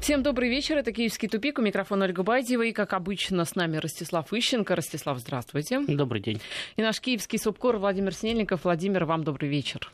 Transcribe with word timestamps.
Всем 0.00 0.22
добрый 0.22 0.48
вечер. 0.48 0.78
Это 0.78 0.92
«Киевский 0.92 1.28
тупик». 1.28 1.58
У 1.58 1.62
микрофона 1.62 2.04
Ольга 2.06 2.22
Бадьева. 2.22 2.62
И, 2.62 2.72
как 2.72 2.92
обычно, 2.92 3.44
с 3.44 3.54
нами 3.56 3.76
Ростислав 3.76 4.32
Ищенко. 4.32 4.74
Ростислав, 4.74 5.18
здравствуйте. 5.18 5.80
Добрый 5.80 6.22
день. 6.22 6.40
И 6.76 6.82
наш 6.82 7.00
киевский 7.00 7.38
субкор 7.38 7.76
Владимир 7.76 8.14
Снельников. 8.14 8.64
Владимир, 8.64 9.04
вам 9.04 9.24
добрый 9.24 9.50
вечер. 9.50 9.90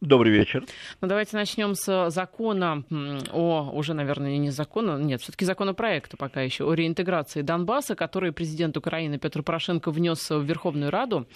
Добрый 0.00 0.32
вечер. 0.32 0.64
Ну, 1.00 1.08
давайте 1.08 1.36
начнем 1.36 1.74
с 1.74 2.10
закона 2.10 2.84
о, 3.32 3.70
уже, 3.72 3.94
наверное, 3.94 4.38
не 4.38 4.50
закона, 4.50 4.96
нет, 4.96 5.20
все-таки 5.20 5.44
законопроекта 5.44 6.16
пока 6.16 6.40
еще, 6.40 6.70
о 6.70 6.72
реинтеграции 6.72 7.42
Донбасса, 7.42 7.96
который 7.96 8.30
президент 8.30 8.76
Украины 8.76 9.18
Петр 9.18 9.42
Порошенко 9.42 9.90
внес 9.90 10.30
в 10.30 10.40
Верховную 10.42 10.92
Раду 10.92 11.26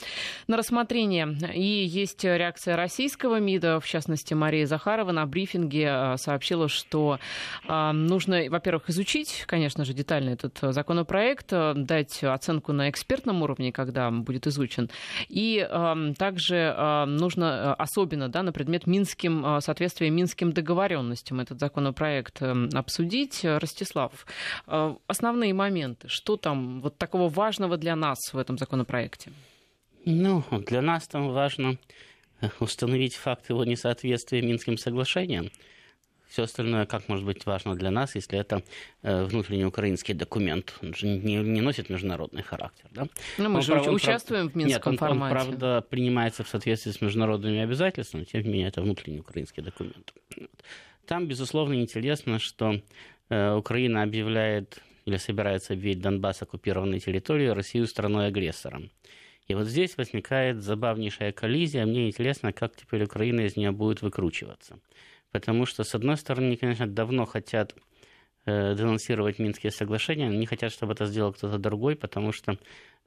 на 0.46 0.56
рассмотрение. 0.56 1.36
И 1.52 1.84
есть 1.84 2.22
реакция 2.22 2.76
российского 2.76 3.40
МИДа, 3.40 3.80
в 3.80 3.84
частности, 3.84 4.32
Мария 4.34 4.64
Захарова 4.66 5.10
на 5.10 5.26
брифинге 5.26 5.88
а, 5.90 6.16
сообщила, 6.16 6.68
что 6.68 7.18
а, 7.66 7.92
нужно, 7.92 8.44
во-первых, 8.48 8.90
изучить, 8.90 9.42
конечно 9.48 9.84
же, 9.84 9.92
детально 9.92 10.30
этот 10.30 10.56
законопроект, 10.60 11.48
а, 11.50 11.74
дать 11.74 12.22
оценку 12.22 12.72
на 12.72 12.90
экспертном 12.90 13.42
уровне, 13.42 13.72
когда 13.72 14.12
будет 14.12 14.46
изучен. 14.46 14.88
И 15.28 15.68
также 16.16 17.04
нужно 17.08 17.74
особенно, 17.74 18.28
да, 18.28 18.51
на 18.52 18.54
предмет 18.54 18.86
минским, 18.86 19.44
а, 19.46 19.60
соответствия 19.60 20.10
минским 20.10 20.52
договоренностям 20.52 21.40
этот 21.40 21.58
законопроект 21.58 22.42
эм, 22.42 22.68
обсудить. 22.74 23.44
Ростислав, 23.44 24.26
э, 24.66 24.94
основные 25.06 25.54
моменты, 25.54 26.08
что 26.08 26.36
там 26.36 26.82
вот 26.82 26.98
такого 26.98 27.30
важного 27.30 27.78
для 27.78 27.96
нас 27.96 28.18
в 28.32 28.36
этом 28.36 28.58
законопроекте? 28.58 29.32
Ну, 30.04 30.44
для 30.66 30.82
нас 30.82 31.08
там 31.08 31.30
важно 31.30 31.78
э, 32.42 32.48
установить 32.60 33.14
факт 33.14 33.48
его 33.48 33.64
несоответствия 33.64 34.42
Минским 34.42 34.76
соглашениям. 34.76 35.50
Все 36.32 36.44
остальное 36.44 36.86
как 36.86 37.10
может 37.10 37.26
быть 37.26 37.44
важно 37.44 37.74
для 37.74 37.90
нас, 37.90 38.14
если 38.14 38.38
это 38.38 38.62
э, 39.02 39.24
внутренний 39.24 39.66
украинский 39.66 40.14
документ? 40.14 40.72
Он 40.80 40.94
же 40.94 41.06
не, 41.06 41.36
не 41.36 41.60
носит 41.60 41.90
международный 41.90 42.42
характер. 42.42 42.86
Да? 42.90 43.02
Но 43.36 43.44
ну, 43.44 43.48
мы 43.50 43.56
он, 43.56 43.62
же 43.62 43.74
он, 43.74 43.94
участвуем 43.94 44.48
в 44.48 44.54
Минском 44.54 44.92
нет, 44.92 45.02
он, 45.02 45.08
формате. 45.08 45.36
Он, 45.36 45.42
правда, 45.42 45.82
принимается 45.82 46.42
в 46.42 46.48
соответствии 46.48 46.90
с 46.90 47.02
международными 47.02 47.58
обязательствами, 47.58 48.24
тем 48.24 48.44
не 48.44 48.48
менее, 48.48 48.68
это 48.68 48.80
внутренний 48.80 49.20
украинский 49.20 49.62
документ. 49.62 50.14
Там, 51.04 51.26
безусловно, 51.26 51.74
интересно, 51.74 52.38
что 52.38 52.80
э, 53.28 53.54
Украина 53.54 54.02
объявляет 54.02 54.80
или 55.04 55.18
собирается 55.18 55.74
объявить 55.74 56.00
Донбасс 56.00 56.40
оккупированной 56.40 57.00
территорией 57.00 57.52
Россию 57.52 57.86
страной-агрессором. 57.86 58.90
И 59.48 59.54
вот 59.54 59.66
здесь 59.66 59.98
возникает 59.98 60.62
забавнейшая 60.62 61.32
коллизия. 61.32 61.84
Мне 61.84 62.06
интересно, 62.06 62.54
как 62.54 62.74
теперь 62.74 63.04
Украина 63.04 63.42
из 63.42 63.56
нее 63.56 63.70
будет 63.70 64.00
выкручиваться. 64.00 64.78
Потому 65.32 65.66
что, 65.66 65.82
с 65.82 65.94
одной 65.94 66.16
стороны, 66.16 66.46
они, 66.46 66.56
конечно, 66.56 66.86
давно 66.86 67.24
хотят 67.24 67.74
э, 68.44 68.74
денонсировать 68.74 69.38
Минские 69.38 69.72
соглашения, 69.72 70.28
но 70.28 70.36
не 70.36 70.46
хотят, 70.46 70.72
чтобы 70.72 70.92
это 70.92 71.06
сделал 71.06 71.32
кто-то 71.32 71.58
другой, 71.58 71.96
потому 71.96 72.32
что 72.32 72.58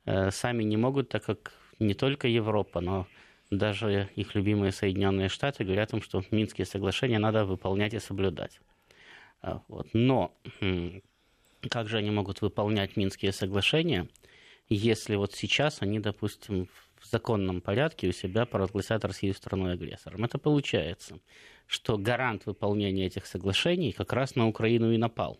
э, 0.05 0.31
сами 0.31 0.63
не 0.63 0.75
могут, 0.75 1.09
так 1.09 1.23
как 1.23 1.53
не 1.79 1.93
только 1.93 2.27
Европа, 2.27 2.81
но 2.81 3.07
даже 3.51 4.09
их 4.15 4.33
любимые 4.33 4.71
Соединенные 4.71 5.29
Штаты 5.29 5.63
говорят 5.63 5.93
им, 5.93 6.01
что 6.01 6.23
Минские 6.31 6.65
соглашения 6.65 7.19
надо 7.19 7.45
выполнять 7.45 7.93
и 7.93 7.99
соблюдать. 7.99 8.59
А, 9.41 9.61
вот. 9.67 9.87
Но 9.93 10.35
как 11.69 11.87
же 11.87 11.97
они 11.97 12.09
могут 12.09 12.41
выполнять 12.41 12.97
Минские 12.97 13.31
соглашения, 13.31 14.07
если 14.67 15.15
вот 15.15 15.33
сейчас 15.33 15.81
они, 15.81 15.99
допустим, 15.99 16.67
в 17.05 17.11
законном 17.11 17.61
порядке 17.61 18.07
у 18.07 18.11
себя 18.11 18.45
провозгласят 18.45 19.05
Россию 19.05 19.33
страной-агрессором? 19.33 20.23
Это 20.23 20.37
получается 20.37 21.19
что 21.67 21.97
гарант 21.97 22.45
выполнения 22.45 23.07
этих 23.07 23.25
соглашений 23.25 23.91
как 23.91 24.13
раз 24.13 24.35
на 24.35 24.47
Украину 24.47 24.91
и 24.91 24.97
напал. 24.97 25.39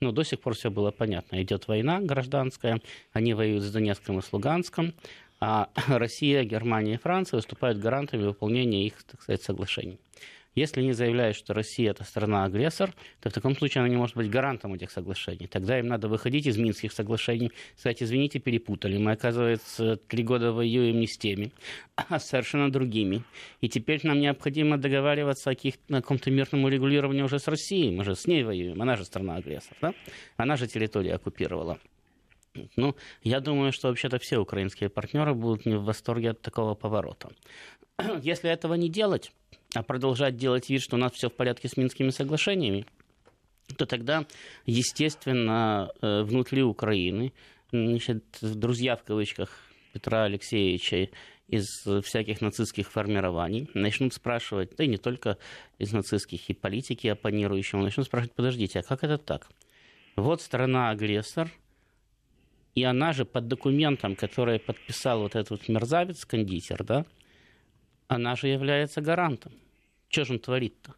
Но 0.00 0.12
до 0.12 0.24
сих 0.24 0.40
пор 0.40 0.54
все 0.54 0.70
было 0.70 0.90
понятно. 0.90 1.40
Идет 1.42 1.68
война 1.68 2.00
гражданская, 2.00 2.80
они 3.12 3.34
воюют 3.34 3.62
с 3.62 3.70
Донецком 3.70 4.18
и 4.18 4.22
с 4.22 4.32
Луганском, 4.32 4.94
а 5.40 5.70
Россия, 5.86 6.44
Германия 6.44 6.94
и 6.94 6.98
Франция 6.98 7.38
выступают 7.38 7.78
гарантами 7.78 8.24
выполнения 8.24 8.86
их, 8.86 9.02
так 9.04 9.22
сказать, 9.22 9.42
соглашений. 9.42 9.98
Если 10.54 10.80
они 10.80 10.92
заявляют, 10.92 11.36
что 11.36 11.54
Россия 11.54 11.90
это 11.90 12.04
страна-агрессор, 12.04 12.94
то 13.20 13.30
в 13.30 13.32
таком 13.32 13.56
случае 13.56 13.80
она 13.80 13.88
не 13.88 13.96
может 13.96 14.16
быть 14.16 14.28
гарантом 14.28 14.74
этих 14.74 14.90
соглашений. 14.90 15.46
Тогда 15.46 15.78
им 15.78 15.86
надо 15.86 16.08
выходить 16.08 16.46
из 16.46 16.58
Минских 16.58 16.92
соглашений, 16.92 17.52
сказать, 17.76 18.02
извините, 18.02 18.38
перепутали. 18.38 18.98
Мы, 18.98 19.12
оказывается, 19.12 19.96
три 19.96 20.22
года 20.22 20.52
воюем 20.52 21.00
не 21.00 21.06
с 21.06 21.16
теми, 21.16 21.52
а 21.96 22.18
совершенно 22.18 22.70
другими. 22.70 23.24
И 23.60 23.68
теперь 23.68 24.00
нам 24.04 24.20
необходимо 24.20 24.76
договариваться 24.76 25.50
о, 25.50 25.54
о 25.54 25.94
каком-то 26.02 26.30
мирном 26.30 26.64
урегулировании 26.64 27.22
уже 27.22 27.38
с 27.38 27.48
Россией. 27.48 27.94
Мы 27.94 28.04
же 28.04 28.14
с 28.14 28.26
ней 28.26 28.44
воюем, 28.44 28.80
она 28.82 28.96
же 28.96 29.04
страна-агрессор. 29.04 29.76
Да? 29.80 29.94
Она 30.36 30.56
же 30.56 30.66
территорию 30.66 31.16
оккупировала. 31.16 31.78
Ну, 32.76 32.94
я 33.22 33.40
думаю, 33.40 33.72
что 33.72 33.88
вообще-то 33.88 34.18
все 34.18 34.38
украинские 34.38 34.90
партнеры 34.90 35.34
будут 35.34 35.64
не 35.64 35.76
в 35.76 35.84
восторге 35.84 36.30
от 36.30 36.42
такого 36.42 36.74
поворота. 36.74 37.30
Если 38.22 38.50
этого 38.50 38.74
не 38.74 38.90
делать, 38.90 39.32
а 39.74 39.82
продолжать 39.82 40.36
делать 40.36 40.68
вид, 40.68 40.82
что 40.82 40.96
у 40.96 40.98
нас 40.98 41.12
все 41.12 41.28
в 41.28 41.34
порядке 41.34 41.68
с 41.68 41.76
Минскими 41.76 42.10
соглашениями, 42.10 42.86
то 43.76 43.86
тогда, 43.86 44.26
естественно, 44.66 45.90
э, 46.00 46.22
внутри 46.22 46.62
Украины, 46.62 47.32
значит, 47.70 48.24
друзья 48.40 48.96
в 48.96 49.02
кавычках 49.02 49.50
Петра 49.92 50.24
Алексеевича 50.24 51.08
из 51.48 51.66
всяких 52.04 52.40
нацистских 52.40 52.90
формирований 52.90 53.68
начнут 53.74 54.14
спрашивать, 54.14 54.74
да 54.76 54.84
и 54.84 54.88
не 54.88 54.96
только 54.96 55.38
из 55.78 55.92
нацистских, 55.92 56.48
и 56.48 56.54
политики 56.54 57.08
оппонирующие, 57.08 57.80
начнут 57.80 58.06
спрашивать, 58.06 58.34
подождите, 58.34 58.80
а 58.80 58.82
как 58.82 59.04
это 59.04 59.18
так? 59.18 59.48
Вот 60.16 60.40
страна-агрессор, 60.40 61.50
и 62.74 62.84
она 62.84 63.12
же 63.12 63.24
под 63.24 63.48
документом, 63.48 64.16
который 64.16 64.58
подписал 64.58 65.20
вот 65.20 65.34
этот 65.34 65.68
мерзавец-кондитер, 65.68 66.84
да, 66.84 67.04
она 68.14 68.36
же 68.36 68.48
является 68.48 69.00
гарантом. 69.00 69.52
Что 70.08 70.24
же 70.24 70.32
он 70.34 70.38
творит-то? 70.38 70.94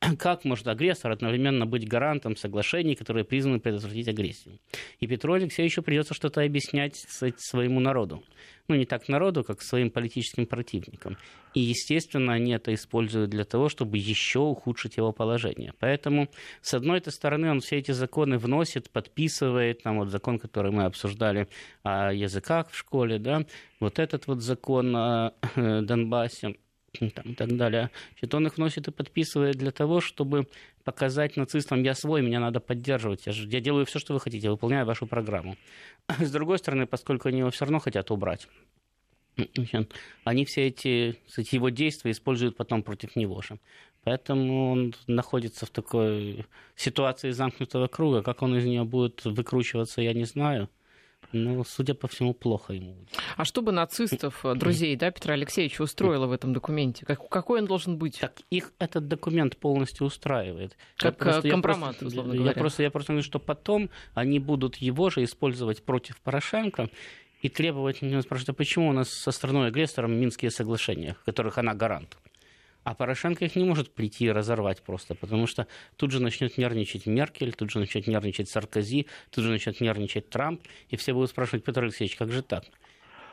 Как 0.18 0.44
может 0.44 0.66
агрессор 0.68 1.10
одновременно 1.10 1.66
быть 1.66 1.88
гарантом 1.88 2.36
соглашений, 2.36 2.94
которые 2.94 3.24
призваны 3.24 3.60
предотвратить 3.60 4.08
агрессию? 4.08 4.58
И 5.00 5.06
Петру 5.06 5.34
Алексеевичу 5.34 5.82
придется 5.82 6.14
что-то 6.14 6.42
объяснять 6.42 6.96
своему 6.96 7.80
народу. 7.80 8.22
Ну, 8.68 8.74
не 8.74 8.84
так 8.84 9.08
народу, 9.08 9.44
как 9.44 9.62
своим 9.62 9.90
политическим 9.90 10.44
противникам. 10.44 11.16
И, 11.54 11.60
естественно, 11.60 12.32
они 12.32 12.52
это 12.52 12.74
используют 12.74 13.30
для 13.30 13.44
того, 13.44 13.68
чтобы 13.68 13.96
еще 13.96 14.40
ухудшить 14.40 14.96
его 14.96 15.12
положение. 15.12 15.72
Поэтому, 15.78 16.28
с 16.62 16.74
одной 16.74 17.00
стороны, 17.06 17.50
он 17.50 17.60
все 17.60 17.76
эти 17.76 17.92
законы 17.92 18.38
вносит, 18.38 18.90
подписывает. 18.90 19.82
Там 19.84 19.98
вот 19.98 20.10
закон, 20.10 20.38
который 20.38 20.72
мы 20.72 20.84
обсуждали 20.84 21.48
о 21.84 22.12
языках 22.12 22.70
в 22.70 22.76
школе, 22.76 23.18
да, 23.18 23.46
вот 23.78 23.98
этот 24.00 24.26
вот 24.26 24.42
закон 24.42 24.96
о 24.96 25.32
Донбассе 25.56 26.56
там, 26.98 27.32
и 27.32 27.34
так 27.34 27.56
далее. 27.56 27.90
Значит, 28.12 28.34
он 28.34 28.46
их 28.46 28.56
вносит 28.56 28.88
и 28.88 28.90
подписывает 28.90 29.56
для 29.56 29.70
того, 29.70 30.00
чтобы 30.00 30.46
показать 30.84 31.36
нацистам, 31.36 31.82
я 31.82 31.94
свой, 31.94 32.22
меня 32.22 32.40
надо 32.40 32.60
поддерживать, 32.60 33.26
я, 33.26 33.32
же, 33.32 33.48
я 33.48 33.60
делаю 33.60 33.86
все, 33.86 33.98
что 33.98 34.14
вы 34.14 34.20
хотите, 34.20 34.50
выполняю 34.50 34.86
вашу 34.86 35.06
программу. 35.06 35.56
С 36.18 36.30
другой 36.30 36.58
стороны, 36.58 36.86
поскольку 36.86 37.28
они 37.28 37.40
его 37.40 37.50
все 37.50 37.64
равно 37.64 37.78
хотят 37.78 38.10
убрать, 38.10 38.48
они 40.24 40.44
все 40.44 40.68
эти, 40.68 41.16
эти 41.36 41.54
его 41.54 41.68
действия 41.68 42.10
используют 42.12 42.56
потом 42.56 42.82
против 42.82 43.16
него 43.16 43.42
же. 43.42 43.58
Поэтому 44.04 44.70
он 44.70 44.94
находится 45.08 45.66
в 45.66 45.70
такой 45.70 46.46
ситуации 46.76 47.32
замкнутого 47.32 47.88
круга. 47.88 48.22
Как 48.22 48.42
он 48.42 48.56
из 48.56 48.64
нее 48.64 48.84
будет 48.84 49.24
выкручиваться, 49.24 50.00
я 50.00 50.14
не 50.14 50.24
знаю. 50.24 50.70
Ну, 51.32 51.64
судя 51.64 51.94
по 51.94 52.08
всему, 52.08 52.34
плохо 52.34 52.72
ему. 52.72 52.96
А 53.36 53.44
что 53.44 53.62
бы 53.62 53.72
нацистов, 53.72 54.44
э, 54.44 54.54
друзей 54.54 54.96
да, 54.96 55.10
Петра 55.10 55.34
Алексеевича 55.34 55.82
устроило 55.82 56.26
в 56.26 56.32
этом 56.32 56.52
документе? 56.52 57.04
Как, 57.04 57.28
какой 57.28 57.60
он 57.60 57.66
должен 57.66 57.98
быть? 57.98 58.18
Так 58.20 58.40
их 58.50 58.72
этот 58.78 59.08
документ 59.08 59.56
полностью 59.56 60.06
устраивает. 60.06 60.76
Как 60.96 61.18
просто, 61.18 61.48
компромат, 61.48 61.94
я 61.94 61.98
просто, 61.98 62.06
условно 62.06 62.34
говоря. 62.34 62.50
Я 62.50 62.54
просто, 62.54 62.82
я 62.84 62.90
просто 62.90 63.12
говорю, 63.12 63.24
что 63.24 63.38
потом 63.38 63.90
они 64.14 64.38
будут 64.38 64.76
его 64.76 65.10
же 65.10 65.24
использовать 65.24 65.82
против 65.84 66.20
Порошенко 66.20 66.90
и 67.42 67.48
требовать, 67.48 67.96
спрашивать, 67.96 68.48
а 68.48 68.54
почему 68.54 68.88
у 68.88 68.92
нас 68.92 69.10
со 69.10 69.30
страной-агрессором 69.30 70.12
Минские 70.12 70.50
соглашения, 70.50 71.16
которых 71.24 71.58
она 71.58 71.74
гарант? 71.74 72.16
А 72.86 72.94
Порошенко 72.94 73.44
их 73.44 73.56
не 73.56 73.64
может 73.64 73.90
прийти 73.92 74.26
и 74.26 74.30
разорвать 74.30 74.80
просто, 74.80 75.16
потому 75.16 75.48
что 75.48 75.66
тут 75.96 76.12
же 76.12 76.22
начнет 76.22 76.56
нервничать 76.56 77.06
Меркель, 77.06 77.52
тут 77.52 77.72
же 77.72 77.80
начнет 77.80 78.06
нервничать 78.06 78.48
Саркози, 78.48 79.08
тут 79.30 79.42
же 79.42 79.50
начнет 79.50 79.80
нервничать 79.80 80.30
Трамп, 80.30 80.62
и 80.88 80.94
все 80.94 81.12
будут 81.12 81.30
спрашивать, 81.30 81.64
Петр 81.64 81.82
Алексеевич, 81.82 82.14
как 82.14 82.30
же 82.30 82.42
так? 82.42 82.62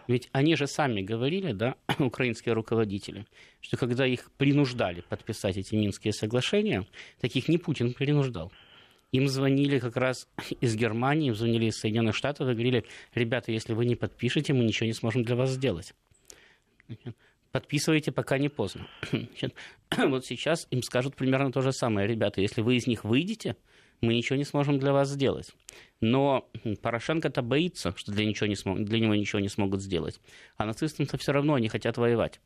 Ведь 0.08 0.28
они 0.32 0.56
же 0.56 0.66
сами 0.66 1.04
говорили, 1.04 1.52
да, 1.52 1.76
украинские 2.00 2.56
руководители, 2.56 3.28
что 3.62 3.78
когда 3.78 4.08
их 4.08 4.32
принуждали 4.38 5.02
подписать 5.02 5.56
эти 5.56 5.76
Минские 5.76 6.14
соглашения, 6.14 6.88
таких 7.22 7.48
не 7.48 7.60
Путин 7.60 7.94
принуждал. 7.94 8.52
Им 9.12 9.28
звонили 9.28 9.78
как 9.78 9.98
раз 9.98 10.28
из 10.62 10.76
Германии, 10.76 11.28
им 11.28 11.36
звонили 11.36 11.66
из 11.66 11.78
Соединенных 11.78 12.16
Штатов 12.16 12.50
и 12.50 12.54
говорили, 12.54 12.86
ребята, 13.14 13.52
если 13.52 13.74
вы 13.74 13.86
не 13.86 13.96
подпишете, 13.96 14.52
мы 14.54 14.64
ничего 14.64 14.88
не 14.88 14.94
сможем 14.94 15.24
для 15.24 15.36
вас 15.36 15.52
сделать 15.52 15.94
подписывайте, 17.54 18.12
пока 18.12 18.38
не 18.38 18.50
поздно. 18.50 18.88
вот 19.98 20.26
сейчас 20.26 20.68
им 20.72 20.82
скажут 20.82 21.16
примерно 21.16 21.52
то 21.52 21.62
же 21.62 21.72
самое. 21.72 22.08
Ребята, 22.08 22.42
если 22.42 22.62
вы 22.62 22.76
из 22.76 22.88
них 22.88 23.06
выйдете, 23.06 23.56
мы 24.02 24.16
ничего 24.16 24.36
не 24.36 24.44
сможем 24.44 24.80
для 24.80 24.92
вас 24.92 25.10
сделать. 25.10 25.52
Но 26.02 26.50
Порошенко-то 26.82 27.42
боится, 27.42 27.94
что 27.96 28.12
для, 28.12 28.26
ничего 28.26 28.48
не 28.48 28.56
смог, 28.56 28.84
для 28.84 29.00
него 29.00 29.16
ничего 29.16 29.40
не 29.40 29.50
смогут 29.50 29.82
сделать. 29.82 30.20
А 30.58 30.66
нацистам-то 30.66 31.18
все 31.18 31.32
равно 31.32 31.54
они 31.54 31.70
хотят 31.70 31.98
воевать. 31.98 32.42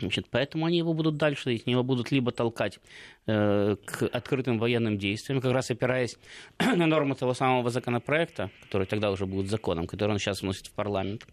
Значит, 0.00 0.26
поэтому 0.28 0.66
они 0.66 0.78
его 0.78 0.92
будут 0.92 1.16
дальше, 1.16 1.54
их 1.54 1.66
него 1.66 1.84
будут 1.84 2.10
либо 2.10 2.32
толкать 2.32 2.80
э, 3.26 3.76
к 3.84 4.02
открытым 4.06 4.58
военным 4.58 4.98
действиям, 4.98 5.40
как 5.40 5.52
раз 5.52 5.70
опираясь 5.70 6.18
на 6.58 6.86
нормы 6.86 7.14
того 7.14 7.34
самого 7.34 7.70
законопроекта, 7.70 8.50
который 8.62 8.88
тогда 8.88 9.12
уже 9.12 9.26
будет 9.26 9.48
законом, 9.48 9.86
который 9.86 10.12
он 10.12 10.18
сейчас 10.18 10.42
вносит 10.42 10.66
в 10.66 10.72
парламент, 10.72 11.26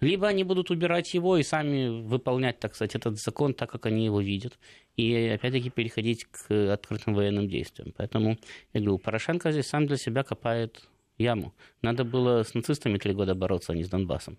либо 0.00 0.28
они 0.28 0.44
будут 0.44 0.70
убирать 0.70 1.14
его 1.14 1.36
и 1.36 1.42
сами 1.42 2.02
выполнять, 2.02 2.58
так 2.58 2.74
сказать, 2.74 2.94
этот 2.94 3.18
закон 3.18 3.54
так, 3.54 3.70
как 3.70 3.86
они 3.86 4.04
его 4.04 4.20
видят, 4.20 4.58
и 4.96 5.28
опять-таки 5.28 5.70
переходить 5.70 6.24
к 6.24 6.72
открытым 6.72 7.14
военным 7.14 7.48
действиям. 7.48 7.92
Поэтому, 7.96 8.38
я 8.72 8.80
говорю, 8.80 8.98
Порошенко 8.98 9.52
здесь 9.52 9.66
сам 9.66 9.86
для 9.86 9.96
себя 9.96 10.22
копает 10.22 10.88
яму. 11.18 11.54
Надо 11.82 12.04
было 12.04 12.42
с 12.42 12.54
нацистами 12.54 12.98
три 12.98 13.12
года 13.12 13.34
бороться, 13.34 13.72
а 13.72 13.76
не 13.76 13.84
с 13.84 13.88
Донбассом. 13.88 14.38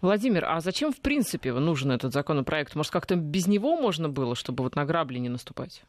Владимир, 0.00 0.44
а 0.44 0.60
зачем 0.60 0.92
в 0.92 1.00
принципе 1.00 1.52
нужен 1.52 1.90
этот 1.90 2.12
законопроект? 2.12 2.74
Может, 2.74 2.92
как-то 2.92 3.16
без 3.16 3.46
него 3.46 3.76
можно 3.76 4.08
было, 4.08 4.34
чтобы 4.34 4.64
вот 4.64 4.76
на 4.76 4.84
грабли 4.84 5.18
не 5.18 5.28
наступать? 5.28 5.82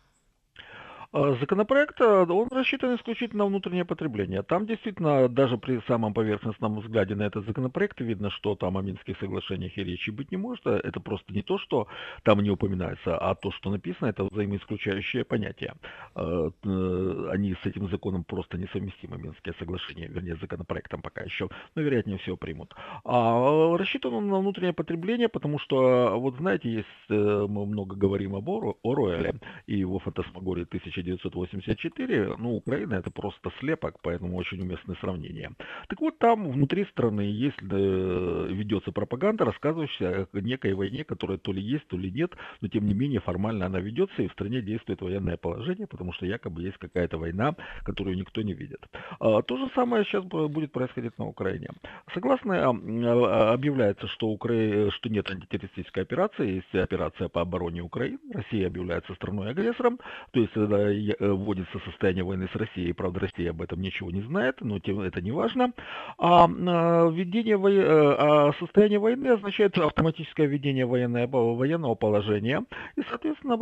А, 1.13 1.33
законопроект, 1.33 1.99
а, 1.99 2.23
он 2.23 2.47
рассчитан 2.51 2.95
исключительно 2.95 3.43
на 3.43 3.47
внутреннее 3.47 3.83
потребление. 3.83 4.43
Там 4.43 4.65
действительно, 4.65 5.27
даже 5.27 5.57
при 5.57 5.81
самом 5.87 6.13
поверхностном 6.13 6.79
взгляде 6.79 7.15
на 7.15 7.23
этот 7.23 7.45
законопроект, 7.45 7.99
видно, 7.99 8.29
что 8.29 8.55
там 8.55 8.77
о 8.77 8.81
Минских 8.81 9.17
соглашениях 9.19 9.77
и 9.77 9.83
речи 9.83 10.09
быть 10.09 10.31
не 10.31 10.37
может. 10.37 10.65
Это 10.65 11.01
просто 11.01 11.33
не 11.33 11.41
то, 11.41 11.57
что 11.57 11.87
там 12.23 12.39
не 12.39 12.49
упоминается, 12.49 13.17
а 13.17 13.35
то, 13.35 13.51
что 13.51 13.69
написано, 13.69 14.07
это 14.07 14.23
взаимоисключающее 14.23 15.25
понятие. 15.25 15.73
А, 16.15 16.49
э, 16.63 17.29
они 17.31 17.55
с 17.61 17.65
этим 17.65 17.89
законом 17.89 18.23
просто 18.23 18.57
несовместимы, 18.57 19.17
Минские 19.17 19.53
соглашения, 19.59 20.07
вернее, 20.07 20.37
законопроектом 20.37 21.01
пока 21.01 21.21
еще, 21.21 21.49
но 21.75 21.81
вероятнее 21.81 22.19
всего 22.19 22.37
примут. 22.37 22.73
А 23.03 23.75
рассчитан 23.77 24.13
он 24.13 24.29
на 24.29 24.39
внутреннее 24.39 24.73
потребление, 24.73 25.27
потому 25.27 25.59
что, 25.59 26.17
вот 26.17 26.37
знаете, 26.37 26.69
есть, 26.71 26.87
э, 27.09 27.45
мы 27.49 27.65
много 27.65 27.97
говорим 27.97 28.35
об 28.35 28.49
Оруэле 28.49 29.35
и 29.67 29.75
его 29.75 29.99
фантасмагории 29.99 30.63
1000 30.63 31.00
1984, 31.01 32.35
ну, 32.37 32.55
Украина 32.55 32.95
это 32.95 33.11
просто 33.11 33.51
слепок, 33.59 33.97
поэтому 34.01 34.37
очень 34.37 34.61
уместное 34.61 34.95
сравнение. 35.01 35.51
Так 35.87 36.01
вот, 36.01 36.17
там 36.17 36.49
внутри 36.49 36.85
страны 36.85 37.21
есть, 37.21 37.57
э, 37.61 38.47
ведется 38.49 38.91
пропаганда, 38.91 39.45
рассказывающая 39.45 40.27
о 40.31 40.39
некой 40.39 40.73
войне, 40.73 41.03
которая 41.03 41.37
то 41.37 41.51
ли 41.51 41.61
есть, 41.61 41.87
то 41.87 41.97
ли 41.97 42.11
нет, 42.11 42.31
но 42.61 42.67
тем 42.67 42.85
не 42.85 42.93
менее 42.93 43.19
формально 43.19 43.65
она 43.65 43.79
ведется, 43.79 44.21
и 44.21 44.27
в 44.27 44.31
стране 44.31 44.61
действует 44.61 45.01
военное 45.01 45.37
положение, 45.37 45.87
потому 45.87 46.13
что 46.13 46.25
якобы 46.25 46.63
есть 46.63 46.77
какая-то 46.77 47.17
война, 47.17 47.55
которую 47.83 48.17
никто 48.17 48.41
не 48.41 48.53
видит. 48.53 48.85
А, 49.19 49.41
то 49.41 49.57
же 49.57 49.69
самое 49.75 50.03
сейчас 50.05 50.23
будет 50.23 50.71
происходить 50.71 51.17
на 51.17 51.25
Украине. 51.25 51.67
Согласно 52.13 52.69
а, 52.69 52.71
а, 52.71 53.53
объявляется, 53.53 54.07
что, 54.07 54.27
Укра... 54.27 54.91
что 54.91 55.09
нет 55.09 55.29
антитеррористической 55.29 56.03
операции, 56.03 56.55
есть 56.55 56.75
операция 56.75 57.29
по 57.29 57.41
обороне 57.41 57.81
Украины, 57.81 58.19
Россия 58.33 58.67
объявляется 58.67 59.13
страной-агрессором, 59.15 59.99
то 60.31 60.39
есть 60.39 60.51
Э, 60.55 60.90
вводится 61.19 61.79
состояние 61.85 62.23
войны 62.23 62.47
с 62.51 62.55
Россией. 62.55 62.93
Правда, 62.93 63.21
Россия 63.21 63.51
об 63.51 63.61
этом 63.61 63.81
ничего 63.81 64.11
не 64.11 64.21
знает, 64.21 64.57
но 64.61 64.79
тем 64.79 64.99
это 65.01 65.21
не 65.21 65.31
важно. 65.31 65.73
А, 66.17 66.45
а 66.45 67.09
введение 67.09 67.57
во... 67.57 67.69
Э, 67.69 68.15
а 68.17 68.53
состояние 68.59 68.99
войны 68.99 69.27
означает 69.27 69.77
автоматическое 69.77 70.47
введение 70.47 70.85
военного, 70.85 71.55
военного 71.55 71.95
положения. 71.95 72.63
И, 72.95 73.01
соответственно, 73.09 73.57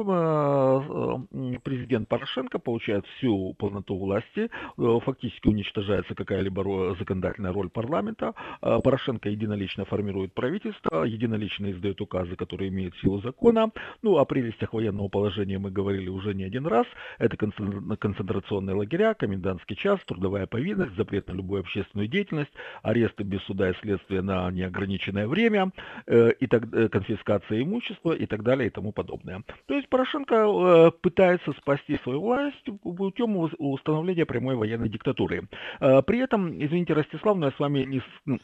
э, 1.34 1.58
президент 1.64 2.08
Порошенко 2.08 2.60
получает 2.60 3.06
всю 3.18 3.54
полноту 3.54 3.98
власти. 3.98 4.50
Фактически 4.78 5.48
уничтожается 5.48 6.16
какая-либо 6.16 6.96
законодательная 6.98 7.54
роль 7.54 7.70
парламента. 7.70 8.34
Порошенко 8.62 9.30
единолично 9.30 9.86
формирует 9.86 10.34
правительство, 10.34 11.04
единолично 11.04 11.72
издает 11.72 12.02
указы, 12.02 12.36
которые 12.36 12.70
имеют 12.70 12.96
силу 12.98 13.22
закона. 13.22 13.72
Ну, 14.02 14.18
о 14.18 14.26
прелестях 14.26 14.74
военного 14.74 15.08
положения 15.08 15.60
мы 15.60 15.72
говорили 15.72 16.10
уже 16.10 16.34
не 16.34 16.44
один 16.44 16.66
раз. 16.68 16.86
Это 17.20 17.38
концентрационные 17.38 18.76
лагеря, 18.76 19.14
комендантский 19.14 19.76
час, 19.76 20.00
трудовая 20.06 20.48
повинность, 20.48 20.96
запрет 20.96 21.28
на 21.28 21.34
любую 21.34 21.62
общественную 21.62 22.08
деятельность, 22.08 22.52
аресты 22.82 23.24
без 23.24 23.42
суда 23.44 23.70
и 23.70 23.74
следствия 23.76 24.22
на 24.22 24.50
неограниченное 24.50 25.28
время, 25.28 25.72
э, 26.08 26.32
и 26.32 26.48
так, 26.48 26.64
э, 26.74 26.88
конфискация 26.88 27.62
имущества 27.62 28.14
и 28.14 28.26
так 28.26 28.44
далее 28.44 28.68
и 28.68 28.70
тому 28.72 28.94
подобное. 28.94 29.44
То 29.68 29.76
есть 29.76 29.90
Порошенко 29.90 30.36
э, 30.36 30.92
пытается 31.02 31.52
спасти 31.54 32.00
свою 32.04 32.22
власть 32.22 32.66
путем 32.82 33.36
установления 33.38 34.26
прямой 34.26 34.56
военной 34.56 34.90
диктатуры. 34.90 35.48
При 35.80 36.20
этом, 36.20 36.52
извините, 36.64 36.94
Ростислав, 36.94 37.38
но 37.38 37.48
я 37.48 37.52
с 37.52 37.60
вами 37.60 37.84
не, 37.84 38.02
ну, 38.26 38.40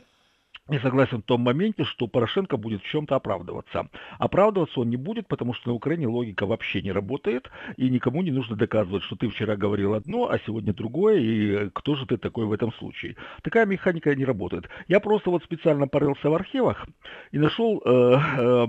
не 0.68 0.80
согласен 0.80 1.20
в 1.20 1.26
том 1.26 1.42
моменте, 1.42 1.84
что 1.84 2.08
Порошенко 2.08 2.58
будет 2.58 2.82
в 2.82 2.88
чем-то 2.88 3.16
оправдываться. 3.16 3.88
Оправдываться 4.18 4.80
он 4.80 4.90
не 4.90 4.98
будет, 4.98 5.28
потому 5.28 5.54
что 5.54 5.70
на 5.70 5.76
Украине 5.76 6.08
логика 6.08 6.48
вообще 6.48 6.82
не 6.82 6.92
работает, 6.92 7.52
и 7.78 7.88
никому 7.88 8.24
не 8.24 8.32
нужно 8.32 8.56
доказывать, 8.56 9.04
что 9.04 9.16
ты 9.16 9.30
вчера 9.30 9.56
говорил 9.56 9.94
одно, 9.94 10.28
а 10.28 10.40
сегодня 10.40 10.74
другое, 10.74 11.20
и 11.20 11.70
кто 11.70 11.96
же 11.96 12.08
ты 12.08 12.18
такой 12.18 12.46
в 12.46 12.52
этом 12.52 12.74
случае. 12.74 13.16
Такая 13.44 13.68
механика 13.68 14.16
не 14.16 14.26
работает. 14.26 14.68
Я 14.88 15.00
просто 15.00 15.30
вот 15.30 15.44
специально 15.44 15.88
порылся 15.88 16.32
в 16.32 16.34
архивах 16.34 16.88
и 17.32 17.38
нашел 17.38 17.80
э, 17.86 17.90
э, 17.92 18.68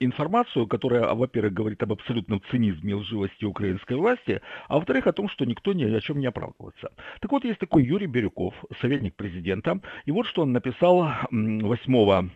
информацию, 0.00 0.66
которая, 0.66 1.14
во-первых, 1.14 1.52
говорит 1.52 1.80
об 1.84 1.92
абсолютном 1.92 2.42
цинизме 2.50 2.90
и 2.90 2.94
лживости 2.94 3.44
украинской 3.44 3.94
власти, 3.94 4.40
а 4.66 4.76
во-вторых, 4.78 5.06
о 5.06 5.12
том, 5.12 5.28
что 5.28 5.44
никто 5.44 5.72
ни 5.74 5.84
о 5.84 6.00
чем 6.00 6.18
не 6.18 6.26
оправдывается. 6.26 6.90
Так 7.20 7.30
вот, 7.30 7.44
есть 7.44 7.60
такой 7.60 7.84
Юрий 7.84 8.08
Бирюков, 8.08 8.54
советник 8.80 9.14
президента, 9.14 9.80
и 10.06 10.10
вот 10.10 10.26
что 10.26 10.42
он 10.42 10.50
написал 10.50 11.19
8 11.30 12.30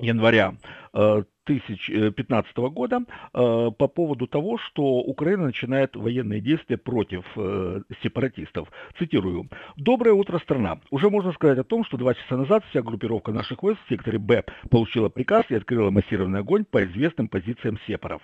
января 0.00 0.54
2015 0.92 2.52
э, 2.56 2.68
года 2.68 3.00
э, 3.00 3.70
по 3.76 3.88
поводу 3.88 4.26
того, 4.26 4.58
что 4.58 4.82
Украина 4.82 5.46
начинает 5.46 5.96
военные 5.96 6.40
действия 6.40 6.76
против 6.76 7.24
э, 7.36 7.82
сепаратистов. 8.02 8.68
Цитирую. 8.98 9.48
«Доброе 9.76 10.12
утро, 10.12 10.38
страна. 10.38 10.80
Уже 10.90 11.10
можно 11.10 11.32
сказать 11.32 11.58
о 11.58 11.64
том, 11.64 11.84
что 11.84 11.96
два 11.96 12.14
часа 12.14 12.36
назад 12.36 12.64
вся 12.70 12.82
группировка 12.82 13.32
наших 13.32 13.62
войск 13.62 13.80
в 13.84 13.88
секторе 13.88 14.18
Б 14.18 14.44
получила 14.70 15.08
приказ 15.08 15.44
и 15.48 15.54
открыла 15.54 15.90
массированный 15.90 16.40
огонь 16.40 16.64
по 16.64 16.84
известным 16.84 17.28
позициям 17.28 17.78
сепаров. 17.86 18.22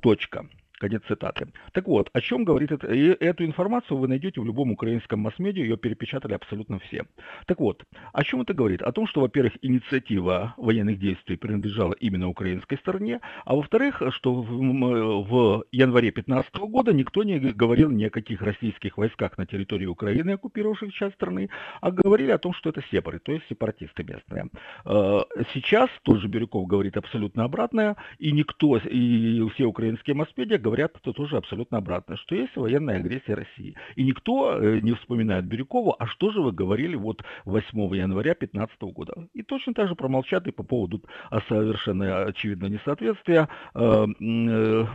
Точка. 0.00 0.46
Конец 0.78 1.02
цитаты. 1.08 1.48
Так 1.72 1.88
вот, 1.88 2.10
о 2.12 2.20
чем 2.20 2.44
говорит 2.44 2.70
это? 2.70 2.92
И 2.92 3.08
эту 3.08 3.44
информацию 3.44 3.96
вы 3.96 4.08
найдете 4.08 4.40
в 4.40 4.44
любом 4.44 4.72
украинском 4.72 5.20
масс-медиа, 5.20 5.62
ее 5.62 5.76
перепечатали 5.76 6.34
абсолютно 6.34 6.78
все. 6.80 7.04
Так 7.46 7.60
вот, 7.60 7.84
о 8.12 8.24
чем 8.24 8.42
это 8.42 8.52
говорит? 8.52 8.82
О 8.82 8.92
том, 8.92 9.06
что, 9.06 9.22
во-первых, 9.22 9.54
инициатива 9.62 10.54
военных 10.58 10.98
действий 10.98 11.36
принадлежала 11.36 11.94
именно 11.94 12.28
украинской 12.28 12.76
стороне, 12.76 13.20
а 13.44 13.54
во-вторых, 13.54 14.02
что 14.10 14.34
в, 14.34 14.48
в 14.50 15.64
январе 15.72 16.10
2015 16.10 16.54
года 16.56 16.92
никто 16.92 17.22
не 17.22 17.38
говорил 17.38 17.90
ни 17.90 18.04
о 18.04 18.10
каких 18.10 18.42
российских 18.42 18.98
войсках 18.98 19.38
на 19.38 19.46
территории 19.46 19.86
Украины, 19.86 20.32
оккупировавших 20.32 20.92
часть 20.92 21.14
страны, 21.14 21.48
а 21.80 21.90
говорили 21.90 22.32
о 22.32 22.38
том, 22.38 22.52
что 22.52 22.70
это 22.70 22.82
сепары, 22.90 23.18
то 23.18 23.32
есть 23.32 23.44
сепаратисты 23.48 24.04
местные. 24.04 24.50
Э, 24.84 25.20
сейчас 25.54 25.88
тот 26.02 26.20
же 26.20 26.28
Бирюков 26.28 26.66
говорит 26.66 26.96
абсолютно 26.96 27.44
обратное, 27.44 27.96
и 28.18 28.32
никто, 28.32 28.76
и 28.76 29.48
все 29.54 29.64
украинские 29.64 30.14
масс-медиа 30.14 30.58
говорят 30.66 30.92
то 31.02 31.12
тоже 31.12 31.36
абсолютно 31.36 31.78
обратно, 31.78 32.16
что 32.16 32.34
есть 32.34 32.56
военная 32.56 32.96
агрессия 32.96 33.34
России. 33.34 33.76
И 33.94 34.02
никто 34.02 34.58
э, 34.58 34.80
не 34.80 34.94
вспоминает 34.94 35.44
Бирюкову, 35.44 35.94
а 35.96 36.06
что 36.08 36.32
же 36.32 36.40
вы 36.40 36.50
говорили 36.50 36.96
вот 36.96 37.22
8 37.44 37.94
января 37.94 38.34
2015 38.34 38.82
года. 38.82 39.14
И 39.32 39.42
точно 39.42 39.74
так 39.74 39.88
же 39.88 39.94
промолчат 39.94 40.48
и 40.48 40.50
по 40.50 40.64
поводу 40.64 41.00
совершенно 41.48 42.24
очевидного 42.24 42.70
несоответствия, 42.70 43.48
э, 43.74 43.78
э, 43.78 44.06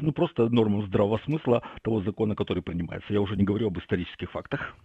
ну 0.01 0.11
просто 0.11 0.49
нормам 0.49 0.85
здравого 0.87 1.19
смысла 1.25 1.61
того 1.83 2.01
закона, 2.01 2.35
который 2.35 2.61
принимается. 2.61 3.13
Я 3.13 3.21
уже 3.21 3.37
не 3.37 3.43
говорю 3.43 3.67
об 3.67 3.79
исторических 3.79 4.29
фактах. 4.31 4.75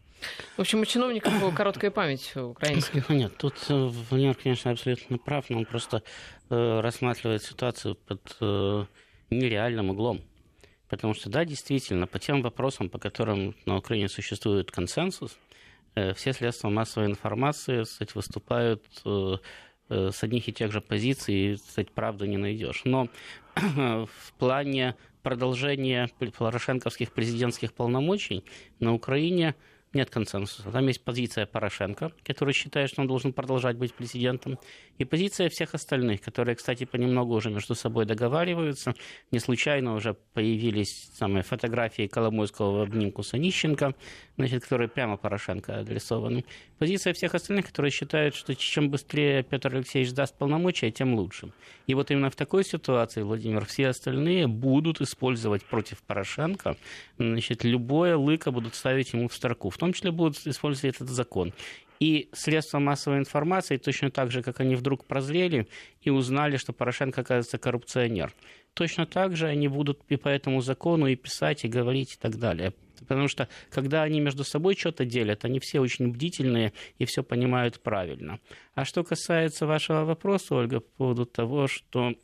В 0.56 0.60
общем, 0.60 0.80
у 0.80 0.84
чиновников 0.84 1.32
короткая 1.54 1.90
память 1.90 2.36
украинских. 2.36 3.08
Нет, 3.20 3.32
тут 3.38 3.54
Владимир, 3.68 4.34
конечно, 4.34 4.70
абсолютно 4.70 5.18
прав, 5.18 5.50
но 5.50 5.58
он 5.58 5.64
просто 5.64 6.02
рассматривает 6.48 7.42
ситуацию 7.42 7.96
под 7.96 8.20
нереальным 9.30 9.90
углом. 9.90 10.20
Потому 10.88 11.14
что, 11.14 11.28
да, 11.28 11.44
действительно, 11.44 12.06
по 12.06 12.18
тем 12.18 12.42
вопросам, 12.42 12.88
по 12.88 12.98
которым 12.98 13.54
на 13.66 13.76
Украине 13.76 14.08
существует 14.08 14.70
консенсус, 14.70 15.38
э, 15.94 16.14
все 16.14 16.32
средства 16.32 16.68
массовой 16.68 17.06
информации 17.06 17.82
кстати, 17.82 18.12
выступают 18.14 18.84
э, 19.04 19.36
э, 19.88 20.10
с 20.12 20.22
одних 20.22 20.48
и 20.48 20.52
тех 20.52 20.70
же 20.72 20.80
позиций, 20.80 21.56
кстати, 21.56 21.90
правду 21.92 22.26
не 22.26 22.36
найдешь. 22.36 22.82
Но 22.84 23.08
в 23.56 24.32
плане 24.38 24.94
продолжения 25.22 26.08
порошенковских 26.38 27.12
президентских 27.12 27.72
полномочий 27.74 28.44
на 28.78 28.94
Украине 28.94 29.56
нет 29.96 30.10
консенсуса. 30.10 30.70
Там 30.70 30.86
есть 30.86 31.02
позиция 31.02 31.46
Порошенко, 31.46 32.12
который 32.22 32.54
считает, 32.54 32.90
что 32.90 33.00
он 33.00 33.08
должен 33.08 33.32
продолжать 33.32 33.76
быть 33.76 33.94
президентом, 33.94 34.58
и 34.98 35.04
позиция 35.04 35.48
всех 35.48 35.74
остальных, 35.74 36.20
которые, 36.20 36.54
кстати, 36.54 36.84
понемногу 36.84 37.34
уже 37.34 37.50
между 37.50 37.74
собой 37.74 38.06
договариваются. 38.06 38.94
Не 39.32 39.40
случайно 39.40 39.94
уже 39.94 40.14
появились 40.34 41.10
самые 41.14 41.42
фотографии 41.42 42.06
Коломойского 42.06 42.78
в 42.78 42.82
обнимку 42.82 43.22
с 43.22 43.34
Онищенко, 43.34 43.94
значит, 44.36 44.62
которые 44.62 44.88
прямо 44.88 45.16
Порошенко 45.16 45.80
адресованы. 45.80 46.44
Позиция 46.78 47.12
всех 47.14 47.34
остальных, 47.34 47.66
которые 47.66 47.90
считают, 47.90 48.34
что 48.34 48.54
чем 48.54 48.90
быстрее 48.90 49.42
Петр 49.42 49.74
Алексеевич 49.74 50.12
даст 50.12 50.36
полномочия, 50.36 50.90
тем 50.90 51.14
лучше. 51.14 51.52
И 51.86 51.94
вот 51.94 52.10
именно 52.10 52.30
в 52.30 52.36
такой 52.36 52.64
ситуации, 52.64 53.22
Владимир, 53.22 53.64
все 53.64 53.88
остальные 53.88 54.46
будут 54.46 55.00
использовать 55.00 55.64
против 55.64 56.02
Порошенко, 56.02 56.76
значит, 57.18 57.64
любое 57.64 58.16
лыко 58.16 58.50
будут 58.50 58.74
ставить 58.74 59.12
ему 59.12 59.28
в 59.28 59.34
строку. 59.34 59.70
В 59.70 59.78
том 59.78 59.85
числе 59.92 60.10
будут 60.10 60.46
использовать 60.46 60.96
этот 60.96 61.08
закон. 61.08 61.52
И 61.98 62.28
средства 62.32 62.78
массовой 62.78 63.18
информации 63.18 63.78
точно 63.78 64.10
так 64.10 64.30
же, 64.30 64.42
как 64.42 64.60
они 64.60 64.74
вдруг 64.74 65.06
прозрели 65.06 65.66
и 66.02 66.10
узнали, 66.10 66.58
что 66.58 66.72
Порошенко, 66.72 67.22
оказывается, 67.22 67.58
коррупционер. 67.58 68.32
Точно 68.74 69.06
так 69.06 69.36
же 69.36 69.46
они 69.46 69.68
будут 69.68 70.00
и 70.08 70.16
по 70.16 70.28
этому 70.28 70.60
закону 70.60 71.06
и 71.06 71.16
писать, 71.16 71.64
и 71.64 71.68
говорить, 71.68 72.14
и 72.14 72.16
так 72.18 72.36
далее. 72.36 72.74
Потому 73.00 73.28
что, 73.28 73.48
когда 73.70 74.02
они 74.02 74.20
между 74.20 74.44
собой 74.44 74.74
что-то 74.76 75.04
делят, 75.04 75.44
они 75.44 75.60
все 75.60 75.80
очень 75.80 76.08
бдительные 76.08 76.72
и 76.98 77.04
все 77.04 77.22
понимают 77.22 77.80
правильно. 77.80 78.40
А 78.74 78.84
что 78.84 79.04
касается 79.04 79.66
вашего 79.66 80.04
вопроса, 80.04 80.54
Ольга, 80.54 80.80
по 80.80 80.90
поводу 80.96 81.26
того, 81.26 81.66
что 81.68 82.14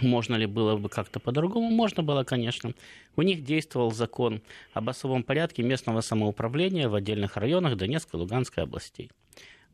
можно 0.00 0.34
ли 0.36 0.46
было 0.46 0.76
бы 0.76 0.88
как-то 0.88 1.20
по-другому? 1.20 1.70
Можно 1.70 2.02
было, 2.02 2.24
конечно. 2.24 2.72
У 3.16 3.22
них 3.22 3.44
действовал 3.44 3.92
закон 3.92 4.42
об 4.72 4.88
особом 4.88 5.22
порядке 5.22 5.62
местного 5.62 6.00
самоуправления 6.00 6.88
в 6.88 6.94
отдельных 6.94 7.36
районах 7.36 7.76
Донецкой 7.76 8.18
и 8.18 8.22
Луганской 8.22 8.64
областей. 8.64 9.10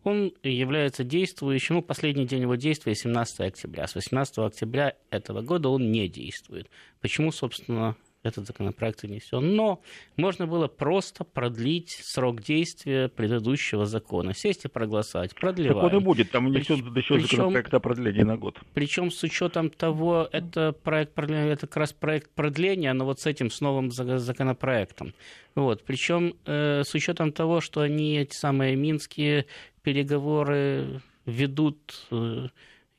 Он 0.02 0.32
является 0.42 1.04
действующим, 1.04 1.76
ну, 1.76 1.82
последний 1.82 2.26
день 2.26 2.42
его 2.42 2.54
действия 2.54 2.94
17 2.94 3.40
октября. 3.40 3.86
С 3.86 3.94
18 3.94 4.38
октября 4.38 4.94
этого 5.10 5.42
года 5.42 5.68
он 5.68 5.90
не 5.90 6.08
действует. 6.08 6.70
Почему, 7.00 7.32
собственно, 7.32 7.96
этот 8.22 8.46
законопроект 8.46 9.02
внесен. 9.02 9.56
Но 9.56 9.80
можно 10.16 10.46
было 10.46 10.68
просто 10.68 11.24
продлить 11.24 11.90
срок 12.02 12.42
действия 12.42 13.08
предыдущего 13.08 13.86
закона. 13.86 14.34
Сесть 14.34 14.64
и 14.64 14.68
проголосовать. 14.68 15.34
Продлеваем. 15.34 15.80
Так 15.80 15.92
он 15.92 16.00
и 16.00 16.04
будет. 16.04 16.30
Там 16.30 16.48
внесен 16.48 16.92
Прич... 16.92 17.04
еще 17.04 17.14
причем, 17.14 17.28
законопроект 17.28 17.74
о 17.74 17.80
продлении 17.80 18.22
на 18.22 18.36
год. 18.36 18.58
Причем 18.74 19.10
с 19.10 19.22
учетом 19.22 19.70
того, 19.70 20.28
это, 20.30 20.72
проект, 20.72 21.18
это 21.18 21.66
как 21.66 21.76
раз 21.76 21.92
проект 21.92 22.30
продления, 22.30 22.92
но 22.92 23.04
вот 23.04 23.20
с 23.20 23.26
этим, 23.26 23.50
с 23.50 23.60
новым 23.60 23.90
законопроектом. 23.90 25.14
Вот. 25.54 25.82
Причем 25.84 26.34
э, 26.44 26.82
с 26.84 26.94
учетом 26.94 27.32
того, 27.32 27.60
что 27.60 27.80
они, 27.80 28.18
эти 28.18 28.34
самые 28.34 28.76
минские 28.76 29.46
переговоры 29.82 31.00
ведут... 31.24 32.06
Э, 32.10 32.48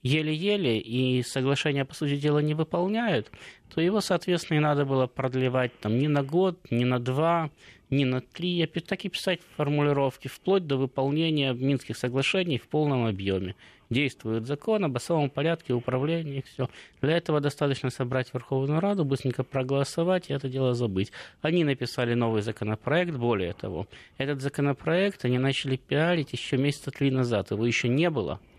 еле-еле 0.04 0.80
и 0.80 1.24
соглашение, 1.24 1.86
по 1.86 1.94
сути 1.94 2.18
дела, 2.18 2.40
не 2.40 2.54
выполняют, 2.54 3.32
то 3.74 3.82
его, 3.82 4.02
соответственно, 4.02 4.58
и 4.58 4.62
надо 4.62 4.86
было 4.86 5.08
продлевать 5.08 5.72
там, 5.80 5.98
не 5.98 6.08
на 6.08 6.24
год, 6.24 6.60
не 6.72 6.86
на 6.86 7.00
два, 7.00 7.50
не 7.90 8.06
на 8.06 8.22
три, 8.22 8.62
а 8.64 8.68
так 8.68 9.06
и 9.06 9.10
писать 9.10 9.42
формулировки, 9.58 10.28
вплоть 10.28 10.66
до 10.66 10.78
выполнения 10.78 11.54
Минских 11.54 11.98
соглашений 11.98 12.58
в 12.58 12.68
полном 12.68 13.06
объеме. 13.06 13.56
Действует 13.90 14.48
закон 14.48 14.86
об 14.86 14.96
особом 14.96 15.30
порядке 15.30 15.74
управления, 15.74 16.44
все. 16.44 16.70
Для 17.02 17.18
этого 17.18 17.42
достаточно 17.42 17.90
собрать 17.90 18.34
Верховную 18.34 18.80
Раду, 18.80 19.04
быстренько 19.04 19.44
проголосовать 19.44 20.30
и 20.30 20.34
это 20.34 20.48
дело 20.48 20.74
забыть. 20.74 21.12
Они 21.42 21.66
написали 21.66 22.14
новый 22.14 22.42
законопроект, 22.42 23.12
более 23.12 23.52
того, 23.52 23.88
этот 24.18 24.42
законопроект 24.42 25.26
они 25.26 25.38
начали 25.38 25.76
пиарить 25.76 26.32
еще 26.32 26.56
месяца 26.56 26.92
три 26.92 27.12
назад, 27.12 27.52
его 27.52 27.66
еще 27.66 27.90
не 27.90 28.10
было– 28.10 28.40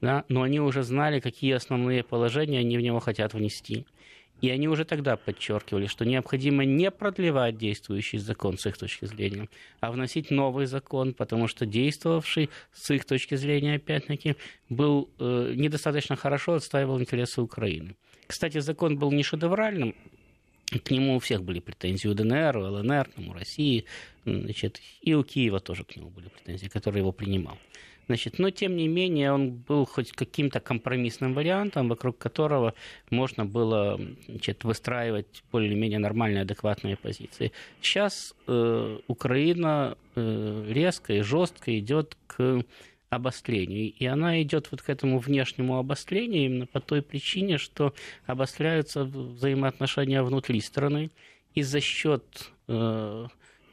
да, 0.00 0.24
но 0.28 0.42
они 0.42 0.60
уже 0.60 0.82
знали, 0.82 1.20
какие 1.20 1.52
основные 1.52 2.02
положения 2.02 2.60
они 2.60 2.76
в 2.78 2.80
него 2.80 3.00
хотят 3.00 3.34
внести. 3.34 3.86
И 4.42 4.50
они 4.50 4.68
уже 4.68 4.84
тогда 4.84 5.16
подчеркивали, 5.16 5.86
что 5.86 6.04
необходимо 6.04 6.64
не 6.64 6.90
продлевать 6.90 7.56
действующий 7.56 8.18
закон 8.18 8.58
с 8.58 8.66
их 8.66 8.76
точки 8.76 9.06
зрения, 9.06 9.48
а 9.80 9.90
вносить 9.90 10.30
новый 10.30 10.66
закон, 10.66 11.14
потому 11.14 11.48
что 11.48 11.64
действовавший 11.64 12.50
с 12.74 12.90
их 12.90 13.06
точки 13.06 13.34
зрения, 13.34 13.76
опять-таки, 13.76 14.36
был 14.68 15.08
э, 15.18 15.54
недостаточно 15.56 16.16
хорошо 16.16 16.54
отстаивал 16.54 17.00
интересы 17.00 17.40
Украины. 17.40 17.96
Кстати, 18.26 18.58
закон 18.58 18.98
был 18.98 19.10
не 19.10 19.22
шедевральным, 19.22 19.94
к 20.84 20.90
нему 20.90 21.16
у 21.16 21.18
всех 21.20 21.42
были 21.42 21.60
претензии 21.60 22.08
у 22.08 22.14
ДНР, 22.14 22.56
у 22.58 22.62
ЛНР, 22.62 23.10
у 23.28 23.32
России, 23.32 23.84
значит, 24.24 24.82
и 25.00 25.14
у 25.14 25.22
Киева 25.22 25.60
тоже 25.60 25.84
к 25.84 25.96
нему 25.96 26.10
были 26.10 26.28
претензии, 26.28 26.66
который 26.66 26.98
его 26.98 27.12
принимал. 27.12 27.56
Значит, 28.06 28.38
но 28.38 28.50
тем 28.50 28.76
не 28.76 28.86
менее 28.86 29.32
он 29.32 29.50
был 29.50 29.84
хоть 29.84 30.12
каким-то 30.12 30.60
компромиссным 30.60 31.34
вариантом, 31.34 31.88
вокруг 31.88 32.18
которого 32.18 32.74
можно 33.10 33.44
было 33.44 34.00
значит, 34.28 34.62
выстраивать 34.64 35.42
более-менее 35.50 35.98
нормальные, 35.98 36.42
адекватные 36.42 36.96
позиции. 36.96 37.50
Сейчас 37.80 38.34
э, 38.46 38.98
Украина 39.08 39.98
э, 40.14 40.66
резко 40.68 41.14
и 41.14 41.20
жестко 41.22 41.76
идет 41.78 42.16
к 42.28 42.64
обострению. 43.10 43.92
И 43.92 44.06
она 44.06 44.40
идет 44.42 44.70
вот 44.70 44.82
к 44.82 44.90
этому 44.90 45.18
внешнему 45.18 45.78
обострению 45.78 46.44
именно 46.44 46.66
по 46.66 46.80
той 46.80 47.02
причине, 47.02 47.58
что 47.58 47.92
обостряются 48.26 49.04
взаимоотношения 49.04 50.22
внутри 50.22 50.60
страны. 50.60 51.10
И 51.54 51.62
за 51.62 51.80
счет 51.80 52.52
э, 52.68 53.26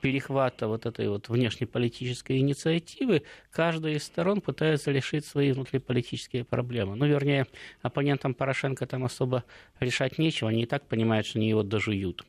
перехвата 0.04 0.68
вот 0.68 0.86
этой 0.86 1.08
вот 1.08 1.30
внешнеполитической 1.30 2.38
инициативы, 2.40 3.24
каждая 3.50 3.94
из 3.94 4.04
сторон 4.04 4.42
пытается 4.42 4.92
решить 4.92 5.26
свои 5.26 5.54
внутриполитические 5.54 6.44
проблемы. 6.44 6.98
Ну, 6.98 7.06
вернее, 7.06 7.48
оппонентам 7.82 8.34
Порошенко 8.34 8.86
там 8.86 9.06
особо 9.06 9.46
решать 9.80 10.18
нечего, 10.18 10.50
они 10.50 10.64
и 10.64 10.66
так 10.66 10.86
понимают, 10.90 11.26
что 11.26 11.40
они 11.40 11.48
его 11.48 11.64
дожуют. 11.64 12.26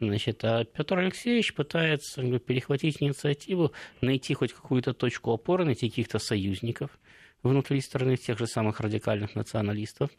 Значит, 0.00 0.42
а 0.42 0.64
Петр 0.64 0.96
Алексеевич 0.96 1.52
пытается 1.52 2.22
перехватить 2.38 3.02
инициативу, 3.02 3.72
найти 4.00 4.32
хоть 4.32 4.54
какую-то 4.54 4.94
точку 4.94 5.30
опоры, 5.30 5.66
найти 5.66 5.90
каких-то 5.90 6.18
союзников 6.18 6.98
внутри 7.42 7.82
страны, 7.82 8.16
тех 8.16 8.38
же 8.38 8.46
самых 8.46 8.80
радикальных 8.80 9.34
националистов, 9.34 10.10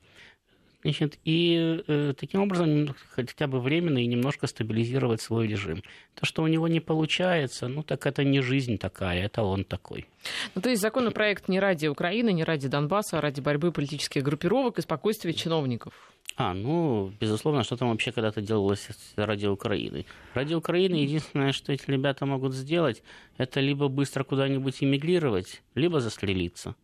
Значит, 0.82 1.20
и 1.26 1.84
э, 1.88 2.14
таким 2.18 2.42
образом 2.42 2.96
хотя 3.10 3.48
бы 3.48 3.60
временно 3.60 3.98
и 3.98 4.08
немножко 4.08 4.48
стабилизировать 4.48 5.22
свой 5.22 5.46
режим. 5.46 5.84
То, 6.16 6.26
что 6.26 6.42
у 6.42 6.48
него 6.48 6.70
не 6.70 6.80
получается, 6.80 7.68
ну 7.68 7.84
так 7.84 8.06
это 8.06 8.24
не 8.24 8.40
жизнь 8.40 8.78
такая, 8.78 9.26
это 9.26 9.44
он 9.44 9.66
такой. 9.66 10.08
Ну, 10.56 10.62
то 10.62 10.70
есть 10.70 10.82
законопроект 10.82 11.50
не 11.50 11.60
ради 11.60 11.88
Украины, 11.88 12.32
не 12.32 12.46
ради 12.46 12.70
Донбасса, 12.70 13.18
а 13.18 13.22
ради 13.22 13.42
борьбы 13.42 13.74
политических 13.74 14.24
группировок 14.24 14.80
и 14.80 14.82
спокойствия 14.82 15.34
чиновников. 15.34 15.94
А, 16.38 16.54
ну, 16.54 17.12
безусловно, 17.20 17.64
что 17.64 17.76
там 17.76 17.90
вообще 17.90 18.14
когда-то 18.14 18.42
делалось 18.42 18.88
ради 19.18 19.48
Украины. 19.48 20.06
Ради 20.34 20.54
Украины 20.54 20.96
единственное, 20.96 21.52
что 21.52 21.74
эти 21.74 21.92
ребята 21.92 22.26
могут 22.26 22.54
сделать, 22.54 23.04
это 23.38 23.60
либо 23.60 23.90
быстро 23.90 24.24
куда-нибудь 24.24 24.82
эмигрировать, 24.82 25.62
либо 25.76 26.00
застрелиться. 26.00 26.76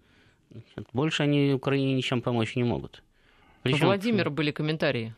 Больше 0.91 1.23
они 1.23 1.53
Украине 1.53 1.93
ничем 1.93 2.21
помочь 2.21 2.57
не 2.57 2.65
могут. 2.65 3.01
Причем... 3.65 3.87
Владимир 3.87 4.29
были 4.29 4.51
комментарии. 4.51 5.15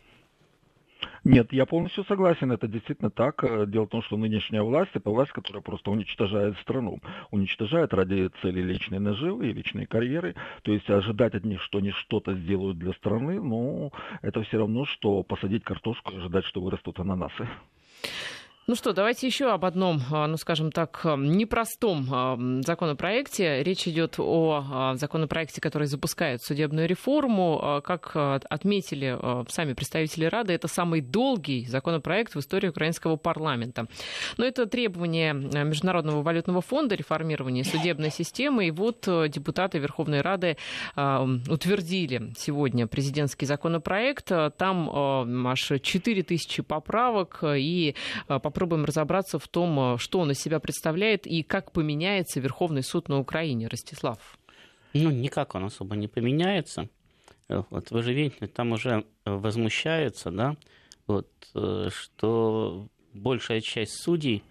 Нет, 1.25 1.51
я 1.51 1.65
полностью 1.65 2.05
согласен, 2.05 2.49
это 2.53 2.65
действительно 2.69 3.11
так. 3.11 3.43
Дело 3.69 3.87
в 3.87 3.89
том, 3.89 4.01
что 4.03 4.15
нынешняя 4.15 4.63
власть– 4.63 4.91
это 4.93 5.09
власть, 5.09 5.33
которая 5.33 5.61
просто 5.61 5.91
уничтожает 5.91 6.57
страну. 6.59 6.99
Уничтожает 7.29 7.93
ради 7.93 8.29
цели 8.41 8.61
личной 8.61 8.99
наживы 8.99 9.49
и 9.49 9.53
личной 9.53 9.85
карьеры. 9.85 10.33
То 10.61 10.71
есть 10.71 10.89
ожидать 10.89 11.35
от 11.35 11.43
них, 11.43 11.61
что 11.61 11.79
они 11.79 11.91
что-то 11.91 12.35
сделают 12.35 12.77
для 12.77 12.93
страны, 12.93 13.41
ну, 13.41 13.91
это 14.21 14.41
все 14.43 14.59
равно, 14.59 14.85
что 14.85 15.23
посадить 15.23 15.65
картошку 15.65 16.13
и 16.13 16.17
ожидать, 16.17 16.45
что 16.45 16.61
вырастут 16.61 16.99
ананасы. 16.99 17.49
Ну 18.69 18.75
что, 18.75 18.91
давайте 18.91 19.25
еще 19.25 19.49
об 19.49 19.63
одном, 19.63 20.01
а, 20.11 20.27
ну 20.27 20.35
скажем 20.35 20.73
так, 20.73 20.99
а, 21.05 21.15
непростом 21.15 22.05
а, 22.11 22.37
законопроекте. 22.65 23.63
Речь 23.63 23.87
идет 23.87 24.15
о 24.17 24.93
законопроекте, 24.95 25.61
который 25.61 25.87
запускает 25.87 26.43
судебную 26.43 26.85
реформу. 26.85 27.81
Как 27.85 28.11
отметили 28.13 29.17
сами 29.49 29.71
представители 29.71 30.25
Рады, 30.25 30.51
это 30.51 30.67
самый 30.67 30.99
долгий 30.99 31.65
законопроект 31.65 32.35
в 32.35 32.39
истории 32.39 32.67
украинского 32.67 33.15
парламента. 33.15 33.87
Но 34.35 34.43
это 34.43 34.65
требование 34.65 35.33
Международного 35.33 36.21
валютного 36.21 36.61
фонда 36.61 36.95
реформирования 36.95 37.63
судебной 37.63 38.11
системы. 38.11 38.67
И 38.67 38.71
вот 38.71 39.07
депутаты 39.29 39.77
Верховной 39.77 40.19
Рады 40.19 40.57
утвердили 40.95 42.33
сегодня 42.37 42.85
президентский 42.87 43.45
законопроект. 43.45 44.29
Там 44.57 45.47
аж 45.47 45.71
4 45.81 46.23
тысячи 46.23 46.61
поправок 46.61 47.43
и 47.45 47.95
поправок 48.27 48.56
попробуем 48.57 48.85
разобраться 48.85 49.37
в 49.37 49.47
том, 49.47 49.79
э, 49.79 49.97
что 49.99 50.17
он 50.17 50.31
из 50.31 50.39
себя 50.39 50.59
представляет 50.59 51.27
и 51.27 51.43
как 51.43 51.71
поменяется 51.71 52.39
Верховный 52.39 52.81
суд 52.81 53.07
на 53.07 53.19
Украине. 53.19 53.67
Ростислав. 53.67 54.17
Ну, 54.93 55.11
никак 55.11 55.53
он 55.53 55.65
особо 55.65 55.95
не 55.95 56.07
поменяется. 56.07 56.89
Э, 57.49 57.61
вот 57.69 57.91
вы 57.91 58.01
же 58.01 58.13
видите, 58.13 58.47
там 58.47 58.71
уже 58.71 59.05
возмущаются, 59.25 60.31
да, 60.31 60.55
вот, 61.05 61.27
э, 61.53 61.89
что 61.91 62.87
большая 63.13 63.61
часть 63.61 64.01
судей 64.01 64.41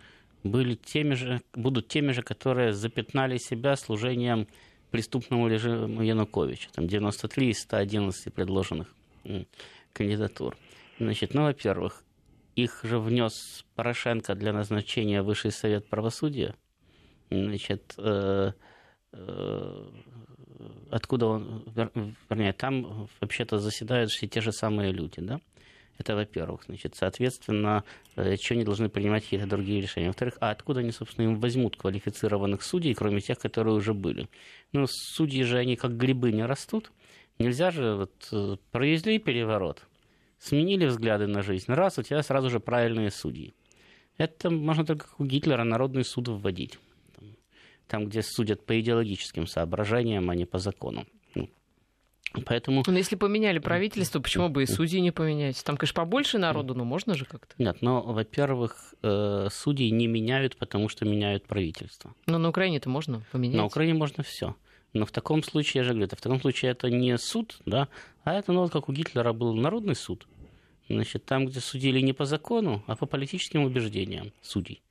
были 0.44 0.76
теми 0.76 1.14
же, 1.14 1.40
будут 1.52 1.88
теми 1.88 2.12
же, 2.12 2.22
которые 2.22 2.72
запятнали 2.72 3.38
себя 3.38 3.74
служением 3.74 4.46
преступному 4.92 5.48
режиму 5.48 6.02
Януковича. 6.02 6.68
Там 6.72 6.86
93 6.86 7.50
из 7.50 7.58
111 7.62 8.32
предложенных 8.32 8.86
кандидатур. 9.92 10.56
Значит, 11.00 11.34
ну, 11.34 11.42
во-первых, 11.42 12.04
их 12.56 12.80
же 12.82 12.98
внес 12.98 13.64
Порошенко 13.74 14.34
для 14.34 14.52
назначения 14.52 15.22
Высший 15.22 15.52
Совет 15.52 15.88
Правосудия. 15.88 16.54
Значит, 17.30 17.94
э, 17.98 18.52
э, 19.12 19.84
откуда 20.90 21.26
он, 21.26 21.64
вернее, 22.30 22.52
там 22.54 23.08
вообще-то 23.20 23.58
заседают 23.58 24.10
все 24.10 24.26
те 24.26 24.40
же 24.40 24.52
самые 24.52 24.90
люди, 24.92 25.20
да? 25.20 25.40
Это 25.98 26.14
во-первых. 26.14 26.64
Значит, 26.66 26.94
соответственно, 26.94 27.84
э, 28.16 28.36
что 28.36 28.54
они 28.54 28.64
должны 28.64 28.88
принимать 28.88 29.24
какие-то 29.24 29.46
другие 29.46 29.80
решения. 29.80 30.08
Во-вторых, 30.08 30.36
а 30.40 30.50
откуда 30.50 30.80
они, 30.80 30.92
собственно, 30.92 31.26
им 31.26 31.40
возьмут 31.40 31.76
квалифицированных 31.76 32.62
судей, 32.62 32.94
кроме 32.94 33.20
тех, 33.20 33.38
которые 33.38 33.74
уже 33.74 33.92
были? 33.92 34.28
Ну, 34.72 34.86
судьи 34.88 35.42
же, 35.42 35.58
они 35.58 35.76
как 35.76 35.96
грибы 35.96 36.32
не 36.32 36.44
растут. 36.44 36.92
Нельзя 37.38 37.70
же, 37.70 37.96
вот, 37.96 38.28
э, 38.32 38.56
провезли 38.72 39.18
переворот, 39.18 39.86
сменили 40.38 40.86
взгляды 40.86 41.26
на 41.26 41.42
жизнь, 41.42 41.72
раз, 41.72 41.98
у 41.98 42.02
тебя 42.02 42.22
сразу 42.22 42.50
же 42.50 42.60
правильные 42.60 43.10
судьи. 43.10 43.54
Это 44.18 44.50
можно 44.50 44.84
только 44.84 45.06
как 45.06 45.20
у 45.20 45.24
Гитлера 45.24 45.64
народный 45.64 46.04
суд 46.04 46.28
вводить. 46.28 46.78
Там, 47.86 48.06
где 48.06 48.22
судят 48.22 48.64
по 48.64 48.80
идеологическим 48.80 49.46
соображениям, 49.46 50.28
а 50.30 50.34
не 50.34 50.44
по 50.44 50.58
закону. 50.58 51.06
Поэтому... 52.44 52.82
Но 52.86 52.98
если 52.98 53.16
поменяли 53.16 53.58
правительство, 53.58 54.20
почему 54.20 54.48
бы 54.48 54.64
и 54.64 54.66
судьи 54.66 55.00
не 55.00 55.10
поменять? 55.10 55.62
Там, 55.64 55.76
конечно, 55.76 56.02
побольше 56.02 56.38
народу, 56.38 56.74
но 56.74 56.84
можно 56.84 57.14
же 57.14 57.24
как-то. 57.24 57.54
Нет, 57.58 57.78
но, 57.80 58.02
во-первых, 58.02 58.94
э, 59.02 59.48
судьи 59.50 59.90
не 59.90 60.06
меняют, 60.06 60.56
потому 60.56 60.88
что 60.88 61.04
меняют 61.04 61.44
правительство. 61.46 62.14
Но 62.26 62.38
на 62.38 62.48
Украине-то 62.48 62.90
можно 62.90 63.22
поменять. 63.32 63.56
На 63.56 63.64
Украине 63.64 63.94
можно 63.94 64.22
все. 64.22 64.54
Но 64.92 65.04
в 65.04 65.12
таком 65.12 65.42
случае, 65.42 65.80
я 65.80 65.84
же 65.84 65.92
говорю, 65.92 66.08
в 66.10 66.20
таком 66.20 66.40
случае 66.40 66.70
это 66.70 66.90
не 66.90 67.16
суд, 67.18 67.58
да, 67.66 67.88
а 68.24 68.34
это, 68.34 68.52
ну, 68.52 68.62
вот 68.62 68.72
как 68.72 68.88
у 68.88 68.92
Гитлера 68.92 69.32
был 69.32 69.54
народный 69.54 69.94
суд. 69.94 70.26
Значит, 70.88 71.24
там, 71.24 71.46
где 71.46 71.60
судили 71.60 72.00
не 72.00 72.12
по 72.12 72.24
закону, 72.24 72.82
а 72.86 72.96
по 72.96 73.06
политическим 73.06 73.64
убеждениям 73.64 74.32
судей. 74.40 74.82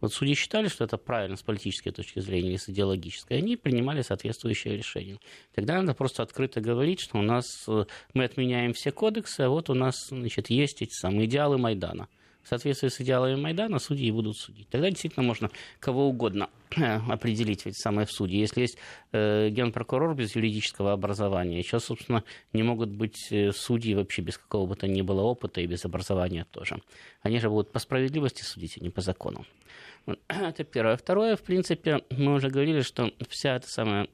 Вот 0.00 0.12
судьи 0.12 0.34
считали, 0.34 0.68
что 0.68 0.84
это 0.84 0.96
правильно 0.96 1.36
с 1.36 1.42
политической 1.42 1.90
точки 1.90 2.20
зрения 2.20 2.50
или 2.50 2.56
с 2.56 2.68
идеологической, 2.68 3.38
они 3.38 3.56
принимали 3.56 4.02
соответствующее 4.02 4.76
решение. 4.76 5.18
Тогда 5.54 5.80
надо 5.80 5.94
просто 5.94 6.22
открыто 6.22 6.60
говорить, 6.60 7.00
что 7.00 7.18
у 7.18 7.22
нас 7.22 7.64
э, 7.66 7.84
мы 8.14 8.24
отменяем 8.24 8.74
все 8.74 8.92
кодексы, 8.92 9.40
а 9.40 9.48
вот 9.48 9.70
у 9.70 9.74
нас 9.74 10.08
значит, 10.08 10.50
есть 10.50 10.82
эти 10.82 10.92
самые 10.92 11.26
идеалы 11.26 11.58
Майдана. 11.58 12.08
В 12.48 12.50
соответствии 12.50 12.88
с 12.88 12.98
идеалами 13.02 13.34
Майдана 13.34 13.78
судьи 13.78 14.10
будут 14.10 14.38
судить. 14.38 14.70
Тогда 14.70 14.88
действительно 14.88 15.22
можно 15.22 15.50
кого 15.80 16.08
угодно 16.08 16.48
определить 17.10 17.66
ведь 17.66 17.76
самое 17.76 18.06
в 18.06 18.10
суде. 18.10 18.38
Если 18.38 18.62
есть 18.62 18.78
э, 19.12 19.50
генпрокурор 19.50 20.14
без 20.14 20.34
юридического 20.34 20.94
образования, 20.94 21.62
сейчас, 21.62 21.84
собственно, 21.84 22.24
не 22.54 22.62
могут 22.62 22.88
быть 22.88 23.30
э, 23.30 23.52
судьи 23.52 23.94
вообще 23.94 24.22
без 24.22 24.38
какого 24.38 24.64
бы 24.64 24.76
то 24.76 24.88
ни 24.88 25.02
было 25.02 25.20
опыта 25.20 25.60
и 25.60 25.66
без 25.66 25.84
образования 25.84 26.46
тоже. 26.50 26.80
Они 27.20 27.38
же 27.38 27.50
будут 27.50 27.70
по 27.70 27.80
справедливости 27.80 28.40
судить, 28.40 28.78
а 28.80 28.80
не 28.82 28.88
по 28.88 29.02
закону. 29.02 29.44
Это 30.28 30.64
первое. 30.64 30.96
Второе, 30.96 31.36
в 31.36 31.42
принципе, 31.42 32.00
мы 32.08 32.32
уже 32.32 32.48
говорили, 32.48 32.80
что 32.80 33.12
вся 33.28 33.56
эта 33.56 33.68
самая 33.68 34.08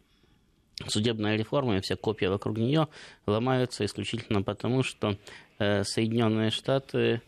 судебная 0.89 1.37
реформа 1.37 1.77
и 1.77 1.81
вся 1.81 1.95
копия 1.95 2.31
вокруг 2.31 2.59
нее 2.59 2.89
ломаются 3.27 3.85
исключительно 3.85 4.43
потому, 4.43 4.83
что 4.83 5.17
э, 5.61 5.85
Соединенные 5.85 6.51
Штаты 6.51 7.23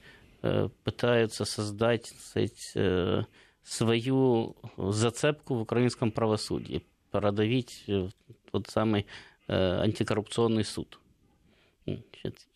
э, 0.46 0.68
пытаются 0.84 1.44
создать 1.44 2.06
сказать, 2.06 2.72
э, 2.74 3.22
свою 3.62 4.56
зацепку 4.76 5.54
в 5.54 5.62
украинском 5.62 6.10
правосудии, 6.10 6.82
продавить 7.10 7.84
э, 7.88 8.08
тот 8.50 8.68
самый 8.68 9.06
антикоррупционный 9.48 10.64
суд. 10.64 10.98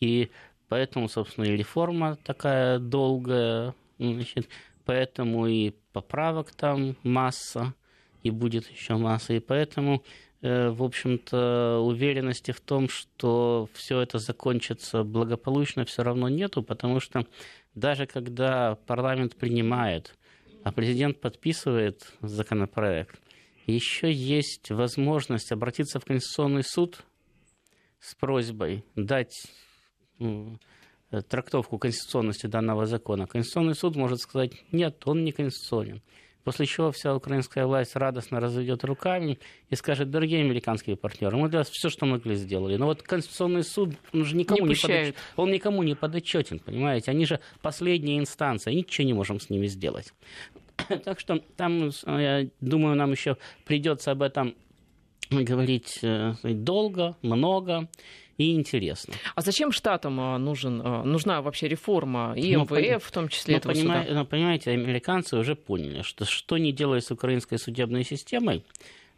И 0.01 0.29
поэтому, 0.67 1.07
собственно, 1.07 1.45
и 1.45 1.55
реформа 1.55 2.17
такая 2.25 2.79
долгая, 2.79 3.73
значит, 3.97 4.49
поэтому 4.83 5.47
и 5.47 5.73
поправок 5.93 6.51
там 6.51 6.97
масса, 7.03 7.73
и 8.23 8.29
будет 8.29 8.69
еще 8.69 8.97
масса, 8.97 9.33
и 9.33 9.39
поэтому, 9.39 10.03
в 10.41 10.83
общем-то, 10.83 11.79
уверенности 11.79 12.51
в 12.51 12.59
том, 12.59 12.89
что 12.89 13.69
все 13.73 14.01
это 14.01 14.19
закончится 14.19 15.05
благополучно, 15.05 15.85
все 15.85 16.03
равно 16.03 16.27
нету, 16.27 16.61
потому 16.61 16.99
что 16.99 17.25
даже 17.75 18.05
когда 18.05 18.75
парламент 18.87 19.35
принимает, 19.35 20.15
а 20.63 20.71
президент 20.71 21.19
подписывает 21.21 22.13
законопроект, 22.21 23.19
еще 23.67 24.11
есть 24.11 24.71
возможность 24.71 25.51
обратиться 25.51 25.99
в 25.99 26.05
Конституционный 26.05 26.63
суд 26.63 27.03
с 27.99 28.15
просьбой 28.15 28.83
дать 28.95 29.33
Э, 31.11 31.21
трактовку 31.21 31.77
конституционности 31.77 32.47
данного 32.47 32.85
закона, 32.85 33.27
Конституционный 33.27 33.75
суд 33.75 33.97
может 33.97 34.19
сказать, 34.19 34.53
нет, 34.71 35.05
он 35.05 35.25
не 35.25 35.33
конституционен. 35.33 36.01
После 36.43 36.65
чего 36.65 36.91
вся 36.91 37.15
украинская 37.15 37.65
власть 37.65 37.95
радостно 37.95 38.39
разведет 38.39 38.83
руками 38.83 39.39
и 39.69 39.75
скажет, 39.75 40.09
дорогие 40.09 40.41
американские 40.41 40.95
партнеры, 40.95 41.37
мы 41.37 41.49
для 41.49 41.59
вас 41.59 41.69
все, 41.69 41.89
что 41.89 42.05
могли, 42.05 42.35
сделали. 42.35 42.77
Но 42.77 42.87
вот 42.87 43.03
Конституционный 43.03 43.63
суд, 43.63 43.95
он 44.13 44.25
же 44.25 44.35
никому 44.35 44.65
не, 44.65 44.69
не 44.69 44.75
подоч... 44.75 45.13
он 45.35 45.51
никому 45.51 45.83
не 45.83 45.95
подотчетен, 45.95 46.59
понимаете? 46.59 47.11
Они 47.11 47.25
же 47.25 47.39
последняя 47.61 48.17
инстанция, 48.17 48.73
ничего 48.73 49.05
не 49.05 49.13
можем 49.13 49.39
с 49.39 49.49
ними 49.49 49.67
сделать. 49.67 50.13
Так 51.03 51.19
что 51.19 51.39
там, 51.57 51.91
я 52.07 52.47
думаю, 52.59 52.95
нам 52.95 53.11
еще 53.11 53.37
придется 53.65 54.11
об 54.11 54.23
этом 54.23 54.55
говорить 55.29 55.99
э, 56.01 56.33
долго, 56.43 57.15
много 57.21 57.87
и 58.41 58.53
интересно. 58.55 59.13
А 59.35 59.41
зачем 59.41 59.71
штатам 59.71 60.19
а, 60.19 60.37
нужен, 60.37 60.81
а, 60.83 61.03
нужна 61.03 61.41
вообще 61.41 61.67
реформа 61.67 62.33
и 62.35 62.55
МВФ, 62.55 62.71
ну, 62.71 62.99
в 62.99 63.11
том 63.11 63.29
числе 63.29 63.55
ну, 63.55 63.57
этого 63.59 63.73
понимаете, 63.73 64.09
суда? 64.09 64.19
Ну, 64.19 64.25
понимаете, 64.25 64.71
американцы 64.71 65.37
уже 65.37 65.55
поняли, 65.55 66.01
что 66.01 66.25
что 66.25 66.57
не 66.57 66.71
делает 66.71 67.05
с 67.05 67.11
украинской 67.11 67.57
судебной 67.57 68.03
системой, 68.03 68.63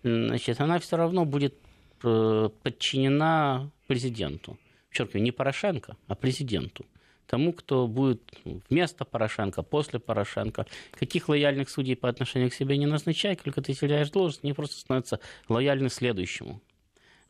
значит, 0.04 0.60
она 0.60 0.80
все 0.80 0.98
равно 0.98 1.26
будет 1.26 1.56
э, 2.04 2.50
подчинена 2.62 3.70
президенту. 3.88 4.58
Подчеркиваю, 4.90 5.24
не 5.24 5.32
Порошенко, 5.32 5.96
а 6.08 6.16
президенту 6.16 6.86
тому, 7.34 7.52
кто 7.52 7.88
будет 7.88 8.22
вместо 8.70 9.06
Порошенко, 9.06 9.64
после 9.64 10.00
Порошенко. 10.00 10.68
Каких 10.92 11.30
лояльных 11.30 11.68
судей 11.68 11.96
по 11.96 12.08
отношению 12.08 12.52
к 12.52 12.54
себе 12.54 12.78
не 12.78 12.86
назначай, 12.86 13.36
только 13.36 13.60
ты 13.62 13.74
теряешь 13.74 14.12
должность, 14.12 14.44
они 14.44 14.54
просто 14.54 14.80
становятся 14.80 15.20
лояльны 15.50 15.90
следующему. 15.90 16.62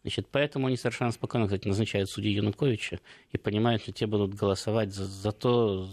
Значит, 0.04 0.28
поэтому 0.32 0.68
они 0.68 0.76
совершенно 0.76 1.12
спокойно, 1.12 1.46
кстати, 1.46 1.68
назначают 1.68 2.10
судью 2.10 2.34
Януковича 2.34 3.00
и 3.32 3.38
понимают, 3.38 3.84
что 3.84 3.94
те 3.94 4.06
будут 4.06 4.34
голосовать 4.34 4.94
за, 4.94 5.06
за 5.06 5.32
то, 5.32 5.88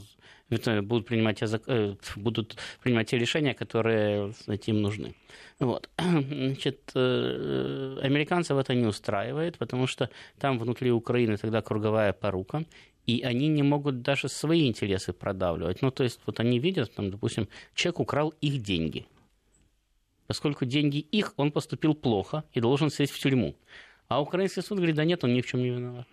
будут 0.48 1.06
принимать, 1.06 1.38
те, 1.38 1.46
э, 1.66 1.94
будут 2.16 2.56
принимать 2.82 3.08
те 3.08 3.18
решения, 3.18 3.54
которые 3.54 4.32
кстати, 4.32 4.70
им 4.70 4.82
нужны. 4.82 5.14
Вот. 5.60 5.88
Значит, 5.98 6.90
э, 6.94 7.98
американцев 8.02 8.58
это 8.58 8.74
не 8.74 8.86
устраивает, 8.86 9.58
потому 9.58 9.86
что 9.86 10.10
там 10.40 10.58
внутри 10.58 10.90
Украины 10.90 11.36
тогда 11.36 11.62
круговая 11.62 12.12
порука, 12.12 12.64
и 13.06 13.22
они 13.22 13.46
не 13.46 13.62
могут 13.62 14.02
даже 14.02 14.28
свои 14.28 14.66
интересы 14.66 15.12
продавливать. 15.12 15.82
Ну, 15.82 15.92
то 15.92 16.02
есть, 16.02 16.20
вот 16.26 16.40
они 16.40 16.58
видят, 16.58 16.92
там, 16.94 17.10
допустим, 17.10 17.48
человек 17.74 18.00
украл 18.00 18.34
их 18.40 18.60
деньги. 18.60 19.06
Поскольку 20.26 20.64
деньги 20.64 20.98
их, 20.98 21.32
он 21.36 21.50
поступил 21.50 21.94
плохо 21.94 22.44
и 22.52 22.60
должен 22.60 22.90
сесть 22.90 23.12
в 23.12 23.18
тюрьму. 23.18 23.56
А 24.10 24.20
украинский 24.20 24.60
суд 24.60 24.78
говорит, 24.78 24.96
да 24.96 25.04
нет, 25.04 25.22
он 25.22 25.34
ни 25.34 25.40
в 25.40 25.46
чем 25.46 25.62
не 25.62 25.70
виноват. 25.70 26.08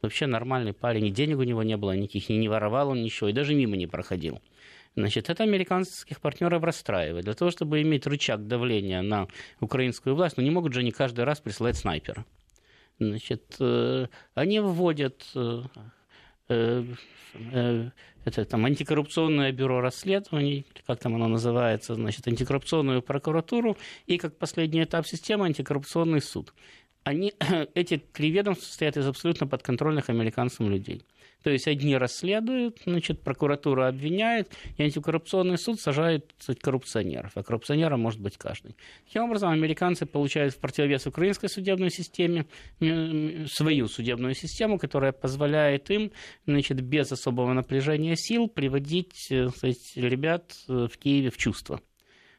Вообще 0.00 0.26
нормальный 0.26 0.72
парень, 0.72 1.06
и 1.06 1.10
денег 1.10 1.36
у 1.38 1.42
него 1.42 1.62
не 1.62 1.76
было 1.76 1.94
никаких, 1.94 2.30
и 2.30 2.38
не 2.38 2.48
воровал 2.48 2.88
он 2.88 3.02
ничего, 3.02 3.28
и 3.28 3.34
даже 3.34 3.54
мимо 3.54 3.76
не 3.76 3.86
проходил. 3.86 4.40
Значит, 4.96 5.28
это 5.28 5.42
американских 5.42 6.22
партнеров 6.22 6.62
расстраивает. 6.62 7.26
Для 7.26 7.34
того, 7.34 7.50
чтобы 7.50 7.82
иметь 7.82 8.06
рычаг 8.06 8.46
давления 8.46 9.02
на 9.02 9.28
украинскую 9.60 10.16
власть, 10.16 10.38
ну 10.38 10.42
не 10.42 10.50
могут 10.50 10.72
же 10.72 10.80
они 10.80 10.90
каждый 10.90 11.26
раз 11.26 11.40
присылать 11.40 11.76
снайпера. 11.76 12.24
Значит, 12.98 13.56
э, 13.60 14.06
они 14.34 14.60
вводят 14.60 15.26
э, 15.34 15.62
э, 16.48 16.84
э, 17.34 17.90
это 18.24 18.44
там 18.46 18.64
антикоррупционное 18.64 19.52
бюро 19.52 19.82
расследований, 19.82 20.64
как 20.86 20.98
там 20.98 21.14
оно 21.14 21.28
называется, 21.28 21.94
значит, 21.94 22.26
антикоррупционную 22.26 23.02
прокуратуру 23.02 23.76
и 24.06 24.16
как 24.16 24.38
последний 24.38 24.82
этап 24.82 25.06
системы 25.06 25.44
антикоррупционный 25.44 26.22
суд 26.22 26.54
они, 27.04 27.34
эти 27.74 27.98
три 27.98 28.30
ведомства 28.30 28.64
состоят 28.64 28.96
из 28.96 29.06
абсолютно 29.06 29.46
подконтрольных 29.46 30.08
американцам 30.10 30.70
людей. 30.70 31.02
То 31.42 31.50
есть 31.50 31.68
одни 31.68 31.94
расследуют, 31.94 32.78
значит, 32.86 33.20
прокуратура 33.20 33.88
обвиняет, 33.88 34.50
и 34.78 34.82
антикоррупционный 34.82 35.58
суд 35.58 35.78
сажает 35.78 36.32
кстати, 36.38 36.58
коррупционеров. 36.58 37.32
А 37.34 37.42
коррупционером 37.42 38.00
может 38.00 38.20
быть 38.20 38.38
каждый. 38.38 38.76
Таким 39.06 39.24
образом, 39.24 39.50
американцы 39.50 40.06
получают 40.06 40.54
в 40.54 40.58
противовес 40.58 41.06
украинской 41.06 41.48
судебной 41.48 41.90
системе 41.90 42.46
свою 43.46 43.88
судебную 43.88 44.34
систему, 44.34 44.78
которая 44.78 45.12
позволяет 45.12 45.90
им 45.90 46.12
значит, 46.46 46.80
без 46.80 47.12
особого 47.12 47.52
напряжения 47.52 48.16
сил 48.16 48.48
приводить 48.48 49.12
кстати, 49.12 49.98
ребят 49.98 50.54
э, 50.68 50.88
в 50.90 50.96
Киеве 50.96 51.30
в 51.30 51.36
чувство. 51.36 51.80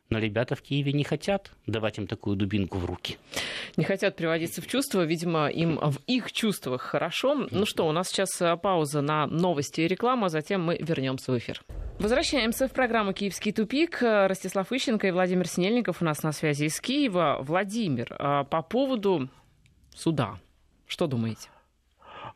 Но 0.10 0.20
ребята 0.20 0.56
в 0.56 0.62
Киеве 0.62 0.94
не 0.94 1.04
хотят 1.04 1.52
давать 1.66 1.98
им 1.98 2.06
такую 2.06 2.36
дубинку 2.36 2.78
в 2.78 2.86
руки. 2.86 3.18
Не 3.76 3.84
хотят 3.84 4.16
приводиться 4.16 4.62
в 4.62 4.68
чувство. 4.68 5.04
Видимо, 5.04 5.48
им 5.48 5.78
в 5.78 5.98
их 6.06 6.32
чувствах 6.32 6.82
хорошо. 6.82 7.48
Ну 7.50 7.66
что, 7.66 7.88
у 7.88 7.92
нас 7.92 8.10
сейчас 8.10 8.40
э, 8.42 8.56
пауза 8.56 9.02
на 9.02 9.26
новости 9.26 9.82
и 9.82 9.88
рекламу, 9.88 10.26
а 10.26 10.30
затем 10.30 10.64
мы 10.64 10.78
вернемся 10.80 11.32
в 11.32 11.38
эфир. 11.38 11.64
Возвращаемся 11.98 12.68
в 12.68 12.72
программу 12.72 13.14
«Киевский 13.14 13.52
тупик». 13.52 14.02
Ростислав 14.02 14.72
Ищенко 14.72 15.08
и 15.08 15.12
Владимир 15.12 15.48
Снельников 15.48 16.02
у 16.02 16.06
нас 16.06 16.22
на 16.24 16.32
связи 16.32 16.66
из 16.66 16.80
Киева. 16.80 17.40
Владимир, 17.42 18.16
а 18.20 18.44
по 18.44 18.62
поводу 18.62 19.30
суда. 19.96 20.38
Что 20.86 21.08
думаете? 21.08 21.50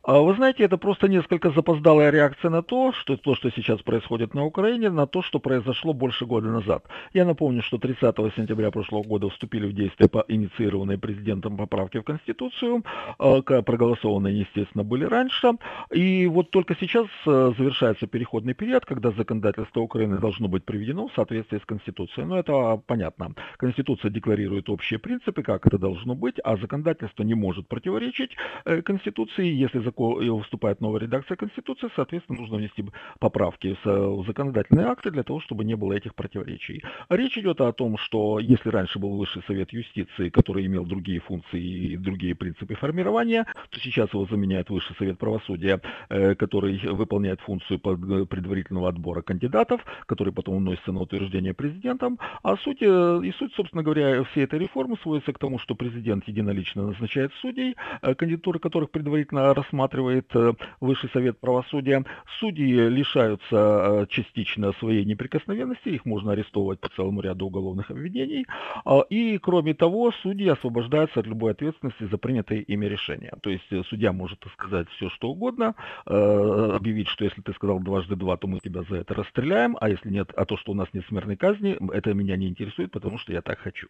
А 0.01 0.21
вы 0.21 0.33
знаете, 0.33 0.63
это 0.63 0.77
просто 0.77 1.09
несколько 1.09 1.51
запоздалая 1.51 2.09
реакция 2.09 2.49
на 2.49 2.63
то, 2.63 2.93
что 2.93 3.17
то, 3.17 3.35
что 3.35 3.51
сейчас 3.51 3.81
происходит 3.81 4.33
на 4.33 4.45
Украине, 4.45 4.89
на 4.89 5.05
то, 5.07 5.21
что 5.21 5.39
произошло 5.39 5.93
больше 5.93 6.25
года 6.25 6.47
назад. 6.47 6.85
Я 7.13 7.25
напомню, 7.25 7.61
что 7.61 7.77
30 7.77 8.15
сентября 8.35 8.71
прошлого 8.71 9.03
года 9.03 9.27
вступили 9.29 9.67
в 9.67 9.73
действие 9.73 10.07
по 10.07 10.23
инициированной 10.29 10.97
президентом 10.97 11.57
поправки 11.57 11.97
в 11.97 12.03
Конституцию, 12.03 12.85
а, 13.17 13.41
проголосованные, 13.41 14.39
естественно, 14.39 14.85
были 14.85 15.03
раньше. 15.03 15.51
И 15.91 16.27
вот 16.27 16.49
только 16.49 16.77
сейчас 16.79 17.07
э, 17.25 17.51
завершается 17.57 18.07
переходный 18.07 18.53
период, 18.53 18.85
когда 18.85 19.11
законодательство 19.11 19.81
Украины 19.81 20.17
должно 20.17 20.47
быть 20.47 20.63
приведено 20.63 21.09
в 21.09 21.13
соответствии 21.13 21.59
с 21.59 21.65
Конституцией. 21.65 22.25
Но 22.25 22.39
это 22.39 22.81
понятно. 22.87 23.35
Конституция 23.57 24.11
декларирует 24.11 24.69
общие 24.69 24.97
принципы, 24.97 25.43
как 25.43 25.67
это 25.67 25.77
должно 25.77 26.15
быть, 26.15 26.35
а 26.41 26.55
законодательство 26.55 27.23
не 27.23 27.33
может 27.33 27.67
противоречить 27.67 28.31
э, 28.63 28.81
Конституции, 28.81 29.45
если 29.45 29.88
закон, 29.89 30.43
вступает 30.43 30.81
новая 30.81 31.01
редакция 31.01 31.35
Конституции, 31.35 31.89
соответственно, 31.95 32.39
нужно 32.39 32.57
внести 32.57 32.85
поправки 33.19 33.77
в 33.83 34.23
законодательные 34.25 34.87
акты 34.87 35.11
для 35.11 35.23
того, 35.23 35.39
чтобы 35.39 35.63
не 35.63 35.75
было 35.75 35.93
этих 35.93 36.15
противоречий. 36.15 36.83
Речь 37.09 37.37
идет 37.37 37.61
о 37.61 37.71
том, 37.73 37.97
что 37.97 38.39
если 38.39 38.69
раньше 38.69 38.99
был 38.99 39.17
Высший 39.17 39.43
Совет 39.47 39.73
Юстиции, 39.73 40.29
который 40.29 40.65
имел 40.65 40.85
другие 40.85 41.19
функции 41.19 41.61
и 41.61 41.97
другие 41.97 42.35
принципы 42.35 42.75
формирования, 42.75 43.45
то 43.69 43.79
сейчас 43.79 44.13
его 44.13 44.25
заменяет 44.25 44.69
Высший 44.69 44.95
Совет 44.95 45.17
Правосудия, 45.17 45.81
э, 46.09 46.35
который 46.35 46.79
выполняет 46.93 47.41
функцию 47.41 47.79
предварительного 47.79 48.89
отбора 48.89 49.21
кандидатов, 49.21 49.81
который 50.05 50.33
потом 50.33 50.55
уносится 50.55 50.91
на 50.91 51.01
утверждение 51.01 51.53
президентом. 51.53 52.19
А 52.43 52.55
суть, 52.57 52.81
э, 52.81 53.21
и 53.23 53.31
суть, 53.33 53.53
собственно 53.55 53.83
говоря, 53.83 54.23
всей 54.23 54.43
этой 54.43 54.59
реформы 54.59 54.97
сводится 55.01 55.33
к 55.33 55.39
тому, 55.39 55.59
что 55.59 55.75
президент 55.75 56.27
единолично 56.27 56.87
назначает 56.87 57.31
судей, 57.41 57.75
э, 58.01 58.15
кандидатуры 58.15 58.59
которых 58.59 58.91
предварительно 58.91 59.53
рассматривают 59.53 59.78
рассматривает 59.79 60.35
э, 60.35 60.53
Высший 60.81 61.09
Совет 61.11 61.39
Правосудия. 61.39 62.03
Судьи 62.39 62.89
лишаются 62.89 63.47
э, 63.51 64.05
частично 64.09 64.73
своей 64.73 65.05
неприкосновенности, 65.05 65.89
их 65.89 66.05
можно 66.05 66.33
арестовывать 66.33 66.79
по 66.79 66.89
целому 66.89 67.21
ряду 67.21 67.47
уголовных 67.47 67.91
обвинений. 67.91 68.45
А, 68.85 69.01
и, 69.09 69.37
кроме 69.37 69.73
того, 69.73 70.11
судьи 70.11 70.47
освобождаются 70.49 71.21
от 71.21 71.27
любой 71.27 71.51
ответственности 71.51 72.03
за 72.03 72.17
принятые 72.17 72.61
ими 72.61 72.85
решения. 72.85 73.33
То 73.41 73.49
есть 73.49 73.71
э, 73.71 73.83
судья 73.89 74.11
может 74.11 74.43
сказать 74.53 74.89
все, 74.89 75.09
что 75.09 75.29
угодно, 75.29 75.75
объявить, 76.05 77.07
что 77.07 77.23
если 77.23 77.41
ты 77.41 77.53
сказал 77.53 77.79
дважды 77.79 78.15
два, 78.15 78.37
то 78.37 78.47
мы 78.47 78.59
тебя 78.59 78.83
за 78.89 78.97
это 78.97 79.13
расстреляем, 79.13 79.77
а 79.79 79.89
если 79.89 80.09
нет, 80.09 80.31
а 80.35 80.45
то, 80.45 80.57
что 80.57 80.71
у 80.71 80.75
нас 80.75 80.87
нет 80.93 81.05
смертной 81.07 81.37
казни, 81.37 81.77
это 81.93 82.13
меня 82.13 82.35
не 82.35 82.47
интересует, 82.47 82.91
потому 82.91 83.17
что 83.17 83.31
я 83.31 83.41
так 83.41 83.59
хочу. 83.59 83.87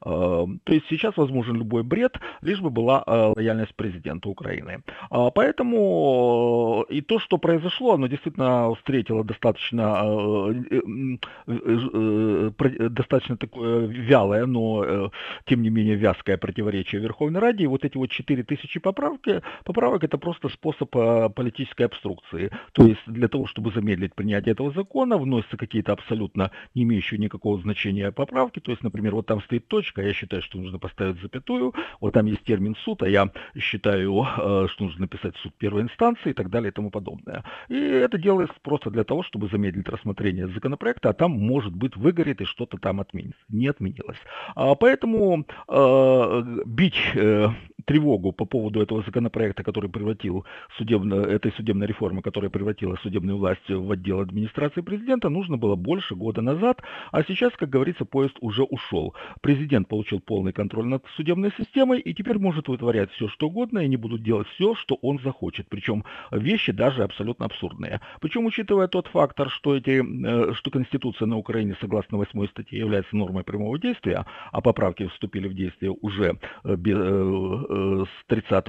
А, 0.00 0.46
то 0.64 0.72
есть 0.72 0.86
сейчас 0.88 1.16
возможен 1.16 1.56
любой 1.56 1.82
бред, 1.82 2.16
лишь 2.40 2.60
бы 2.60 2.70
была 2.70 3.04
лояльность 3.06 3.74
президента 3.76 4.28
Украины. 4.28 4.82
А, 5.28 5.30
поэтому 5.30 6.86
э, 6.88 6.94
и 6.94 7.00
то, 7.02 7.18
что 7.18 7.36
произошло, 7.36 7.94
оно 7.94 8.06
действительно 8.06 8.74
встретило 8.76 9.24
достаточно, 9.24 10.02
э, 10.50 11.18
э, 11.46 12.88
достаточно 12.88 13.36
такое 13.36 13.86
вялое, 13.86 14.46
но 14.46 15.10
тем 15.44 15.62
не 15.62 15.70
менее 15.70 15.96
вязкое 15.96 16.38
противоречие 16.38 17.02
Верховной 17.02 17.40
Раде. 17.40 17.64
И 17.64 17.66
вот 17.66 17.84
эти 17.84 17.98
вот 17.98 18.10
4000 18.10 18.80
поправки, 18.80 19.42
поправок 19.64 20.04
это 20.04 20.16
просто 20.16 20.48
способ 20.48 20.90
политической 20.90 21.82
обструкции. 21.82 22.50
То 22.72 22.86
есть 22.86 23.02
для 23.06 23.28
того, 23.28 23.46
чтобы 23.46 23.70
замедлить 23.72 24.14
принятие 24.14 24.52
этого 24.52 24.70
закона, 24.70 25.18
вносятся 25.18 25.58
какие-то 25.58 25.92
абсолютно 25.92 26.50
не 26.74 26.84
имеющие 26.84 27.20
никакого 27.20 27.60
значения 27.60 28.12
поправки. 28.12 28.60
То 28.60 28.70
есть, 28.70 28.82
например, 28.82 29.14
вот 29.14 29.26
там 29.26 29.42
стоит 29.42 29.68
точка, 29.68 30.02
я 30.02 30.14
считаю, 30.14 30.40
что 30.42 30.58
нужно 30.58 30.78
поставить 30.78 31.20
запятую. 31.20 31.74
Вот 32.00 32.14
там 32.14 32.26
есть 32.26 32.44
термин 32.44 32.74
суд, 32.84 33.02
а 33.02 33.08
я 33.08 33.30
считаю, 33.58 34.24
что 34.68 34.84
нужно 34.84 35.02
написать 35.02 35.17
написать 35.18 35.36
суд 35.42 35.52
первой 35.58 35.82
инстанции 35.82 36.30
и 36.30 36.32
так 36.32 36.50
далее 36.50 36.70
и 36.70 36.72
тому 36.72 36.90
подобное. 36.90 37.44
И 37.68 37.76
это 37.76 38.18
делается 38.18 38.56
просто 38.62 38.90
для 38.90 39.04
того, 39.04 39.22
чтобы 39.22 39.48
замедлить 39.48 39.88
рассмотрение 39.88 40.48
законопроекта, 40.48 41.10
а 41.10 41.12
там, 41.12 41.32
может 41.32 41.74
быть, 41.74 41.96
выгорит 41.96 42.40
и 42.40 42.44
что-то 42.44 42.78
там 42.78 43.00
отменится. 43.00 43.40
Не 43.48 43.68
отменилось. 43.68 44.18
А 44.54 44.74
поэтому 44.74 45.44
э, 45.68 46.42
бить 46.66 47.12
э, 47.14 47.48
тревогу 47.88 48.32
по 48.32 48.44
поводу 48.44 48.82
этого 48.82 49.02
законопроекта, 49.02 49.64
который 49.64 49.88
превратил 49.88 50.44
судебно, 50.76 51.14
этой 51.14 51.52
судебной 51.52 51.86
реформы, 51.86 52.20
которая 52.20 52.50
превратила 52.50 52.96
судебную 53.02 53.38
власть 53.38 53.68
в 53.68 53.90
отдел 53.90 54.20
администрации 54.20 54.82
президента, 54.82 55.30
нужно 55.30 55.56
было 55.56 55.74
больше 55.74 56.14
года 56.14 56.42
назад, 56.42 56.82
а 57.12 57.22
сейчас, 57.22 57.52
как 57.56 57.70
говорится, 57.70 58.04
поезд 58.04 58.36
уже 58.40 58.62
ушел. 58.62 59.14
Президент 59.40 59.88
получил 59.88 60.20
полный 60.20 60.52
контроль 60.52 60.86
над 60.86 61.02
судебной 61.16 61.50
системой 61.56 62.00
и 62.00 62.12
теперь 62.12 62.38
может 62.38 62.68
вытворять 62.68 63.10
все, 63.12 63.26
что 63.28 63.46
угодно, 63.46 63.78
и 63.78 63.84
они 63.86 63.96
будут 63.96 64.22
делать 64.22 64.48
все, 64.48 64.74
что 64.74 64.96
он 65.00 65.18
захочет. 65.24 65.66
Причем 65.70 66.04
вещи 66.30 66.72
даже 66.72 67.02
абсолютно 67.02 67.46
абсурдные. 67.46 68.02
Причем, 68.20 68.44
учитывая 68.44 68.88
тот 68.88 69.06
фактор, 69.06 69.48
что, 69.48 69.74
эти, 69.74 70.02
э, 70.02 70.52
что 70.52 70.70
Конституция 70.70 71.24
на 71.24 71.38
Украине, 71.38 71.74
согласно 71.80 72.18
8 72.18 72.48
статье, 72.48 72.78
является 72.78 73.16
нормой 73.16 73.44
прямого 73.44 73.78
действия, 73.78 74.26
а 74.52 74.60
поправки 74.60 75.06
вступили 75.06 75.48
в 75.48 75.54
действие 75.54 75.92
уже 76.02 76.38
э, 76.64 76.76
э, 76.76 77.77
с 78.04 78.26
30 78.26 78.64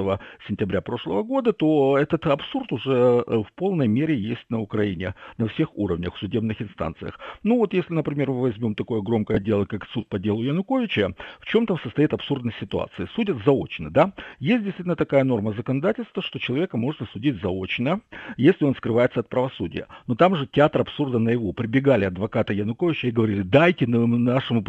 сентября 0.47 0.81
прошлого 0.81 1.23
года, 1.23 1.53
то 1.53 1.97
этот 1.97 2.25
абсурд 2.27 2.71
уже 2.71 3.23
э, 3.25 3.37
в 3.37 3.47
полной 3.55 3.87
мере 3.87 4.15
есть 4.15 4.45
на 4.49 4.59
Украине, 4.59 5.15
на 5.37 5.47
всех 5.47 5.77
уровнях, 5.77 6.15
в 6.15 6.19
судебных 6.19 6.61
инстанциях. 6.61 7.19
Ну 7.43 7.57
вот 7.57 7.73
если, 7.73 7.93
например, 7.93 8.29
мы 8.29 8.41
возьмем 8.41 8.75
такое 8.75 9.01
громкое 9.01 9.39
дело, 9.39 9.65
как 9.65 9.85
суд 9.87 10.07
по 10.07 10.19
делу 10.19 10.43
Януковича, 10.43 11.13
в 11.39 11.45
чем 11.45 11.65
там 11.65 11.79
состоит 11.79 12.13
абсурдная 12.13 12.53
ситуация? 12.59 13.07
Судят 13.15 13.37
заочно, 13.45 13.89
да? 13.89 14.13
Есть 14.39 14.63
действительно 14.63 14.95
такая 14.95 15.23
норма 15.23 15.53
законодательства, 15.53 16.21
что 16.21 16.39
человека 16.39 16.77
можно 16.77 17.05
судить 17.07 17.41
заочно, 17.41 18.01
если 18.37 18.65
он 18.65 18.75
скрывается 18.75 19.21
от 19.21 19.29
правосудия. 19.29 19.87
Но 20.07 20.15
там 20.15 20.35
же 20.35 20.47
театр 20.47 20.81
абсурда 20.81 21.19
наяву. 21.19 21.53
Прибегали 21.53 22.05
адвокаты 22.05 22.53
Януковича 22.53 23.07
и 23.07 23.11
говорили, 23.11 23.41
дайте 23.41 23.87
нашему 23.87 24.63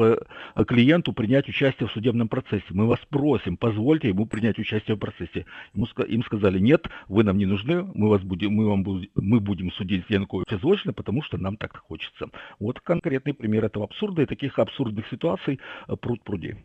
клиенту 0.66 1.12
принять 1.12 1.48
участие 1.48 1.88
в 1.88 1.92
судебном 1.92 2.28
процессе. 2.28 2.64
Мы 2.70 2.86
вас 2.86 3.00
просим, 3.08 3.56
позвольте 3.56 4.08
ему 4.08 4.26
принять 4.30 4.58
участие 4.58 4.96
в 4.96 4.98
процессе. 4.98 5.44
Ему, 5.74 5.86
им 6.06 6.22
сказали, 6.24 6.58
нет, 6.58 6.86
вы 7.08 7.24
нам 7.24 7.36
не 7.38 7.46
нужны, 7.46 7.82
мы, 7.94 8.08
вас 8.08 8.22
будем, 8.22 8.52
мы, 8.52 8.68
вам, 8.68 8.84
мы 9.14 9.40
будем 9.40 9.70
судить 9.72 10.04
Януковича 10.08 10.58
заочно, 10.58 10.92
потому 10.92 11.22
что 11.22 11.36
нам 11.38 11.56
так 11.56 11.76
хочется. 11.76 12.30
Вот 12.58 12.80
конкретный 12.80 13.34
пример 13.34 13.64
этого 13.64 13.84
абсурда, 13.84 14.22
и 14.22 14.26
таких 14.26 14.58
абсурдных 14.58 15.06
ситуаций 15.08 15.60
э, 15.88 15.96
пруд 15.96 16.22
пруди. 16.22 16.56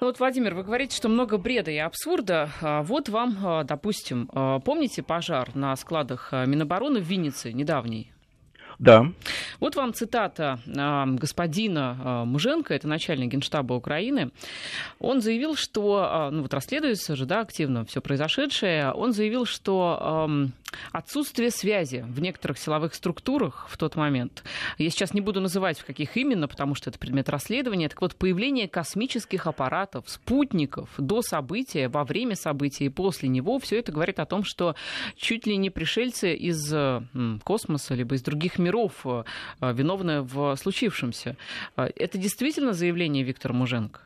Ну 0.00 0.08
вот, 0.08 0.18
Владимир, 0.18 0.54
вы 0.54 0.64
говорите, 0.64 0.96
что 0.96 1.08
много 1.08 1.38
бреда 1.38 1.70
и 1.70 1.78
абсурда. 1.78 2.50
А 2.60 2.82
вот 2.82 3.08
вам, 3.08 3.36
а, 3.42 3.64
допустим, 3.64 4.28
а, 4.32 4.58
помните 4.60 5.02
пожар 5.02 5.54
на 5.54 5.74
складах 5.76 6.32
Минобороны 6.32 7.00
в 7.00 7.04
Виннице 7.04 7.52
недавний? 7.52 8.13
Да. 8.78 9.06
Вот 9.60 9.76
вам 9.76 9.94
цитата 9.94 10.58
э, 10.66 11.04
господина 11.16 11.96
э, 11.98 12.24
Муженко, 12.24 12.74
это 12.74 12.88
начальник 12.88 13.32
генштаба 13.32 13.74
Украины. 13.74 14.30
Он 14.98 15.20
заявил, 15.20 15.56
что, 15.56 16.28
э, 16.28 16.30
ну 16.30 16.42
вот 16.42 16.54
расследуется 16.54 17.16
же, 17.16 17.26
да, 17.26 17.40
активно 17.40 17.84
все 17.84 18.00
произошедшее. 18.00 18.92
Он 18.92 19.12
заявил, 19.12 19.46
что 19.46 20.50
отсутствие 20.92 21.50
связи 21.50 22.04
в 22.08 22.20
некоторых 22.20 22.58
силовых 22.58 22.94
структурах 22.94 23.66
в 23.68 23.76
тот 23.76 23.94
момент, 23.94 24.42
я 24.78 24.90
сейчас 24.90 25.14
не 25.14 25.20
буду 25.20 25.40
называть, 25.40 25.78
в 25.78 25.84
каких 25.84 26.16
именно, 26.16 26.48
потому 26.48 26.74
что 26.74 26.90
это 26.90 26.98
предмет 26.98 27.28
расследования, 27.28 27.88
так 27.88 28.00
вот, 28.00 28.16
появление 28.16 28.68
космических 28.68 29.46
аппаратов, 29.46 30.08
спутников 30.08 30.90
до 30.98 31.22
события, 31.22 31.88
во 31.88 32.04
время 32.04 32.34
события 32.34 32.86
и 32.86 32.88
после 32.88 33.28
него, 33.28 33.60
все 33.60 33.78
это 33.78 33.92
говорит 33.92 34.18
о 34.18 34.26
том, 34.26 34.42
что 34.42 34.74
чуть 35.16 35.46
ли 35.46 35.56
не 35.56 35.70
пришельцы 35.70 36.34
из 36.34 36.74
космоса, 37.44 37.94
либо 37.94 38.16
из 38.16 38.22
других 38.22 38.58
миров 38.58 38.63
э, 38.70 39.72
виновны 39.72 40.22
в 40.22 40.56
случившемся. 40.56 41.36
Э, 41.76 41.88
это 41.96 42.18
действительно 42.18 42.72
заявление 42.72 43.24
Виктора 43.24 43.54
Муженко? 43.54 44.00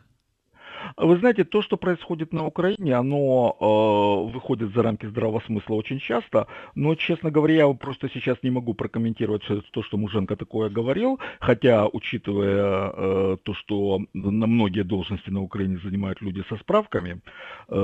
Вы 0.97 1.19
знаете, 1.19 1.45
то, 1.45 1.63
что 1.63 1.77
происходит 1.77 2.33
на 2.33 2.47
Украине, 2.47 2.95
оно 2.95 3.57
э, 3.61 4.33
выходит 4.33 4.75
за 4.75 4.83
рамки 4.83 5.07
здравого 5.07 5.41
смысла 5.41 5.75
очень 5.75 6.01
часто, 6.01 6.47
но, 6.75 6.95
честно 6.95 7.31
говоря, 7.31 7.55
я 7.55 7.69
просто 7.75 8.09
сейчас 8.09 8.39
не 8.43 8.51
могу 8.51 8.75
прокомментировать 8.75 9.43
то, 9.71 9.83
что 9.83 9.97
Муженко 9.97 10.37
такое 10.37 10.71
говорил, 10.71 11.19
хотя, 11.41 11.87
учитывая 11.87 12.93
э, 12.95 13.37
то, 13.43 13.55
что 13.55 14.01
на 14.13 14.47
многие 14.47 14.83
должности 14.83 15.31
на 15.31 15.43
Украине 15.43 15.79
занимают 15.83 16.21
люди 16.21 16.43
со 16.49 16.57
справками, 16.57 17.21
э, 17.69 17.75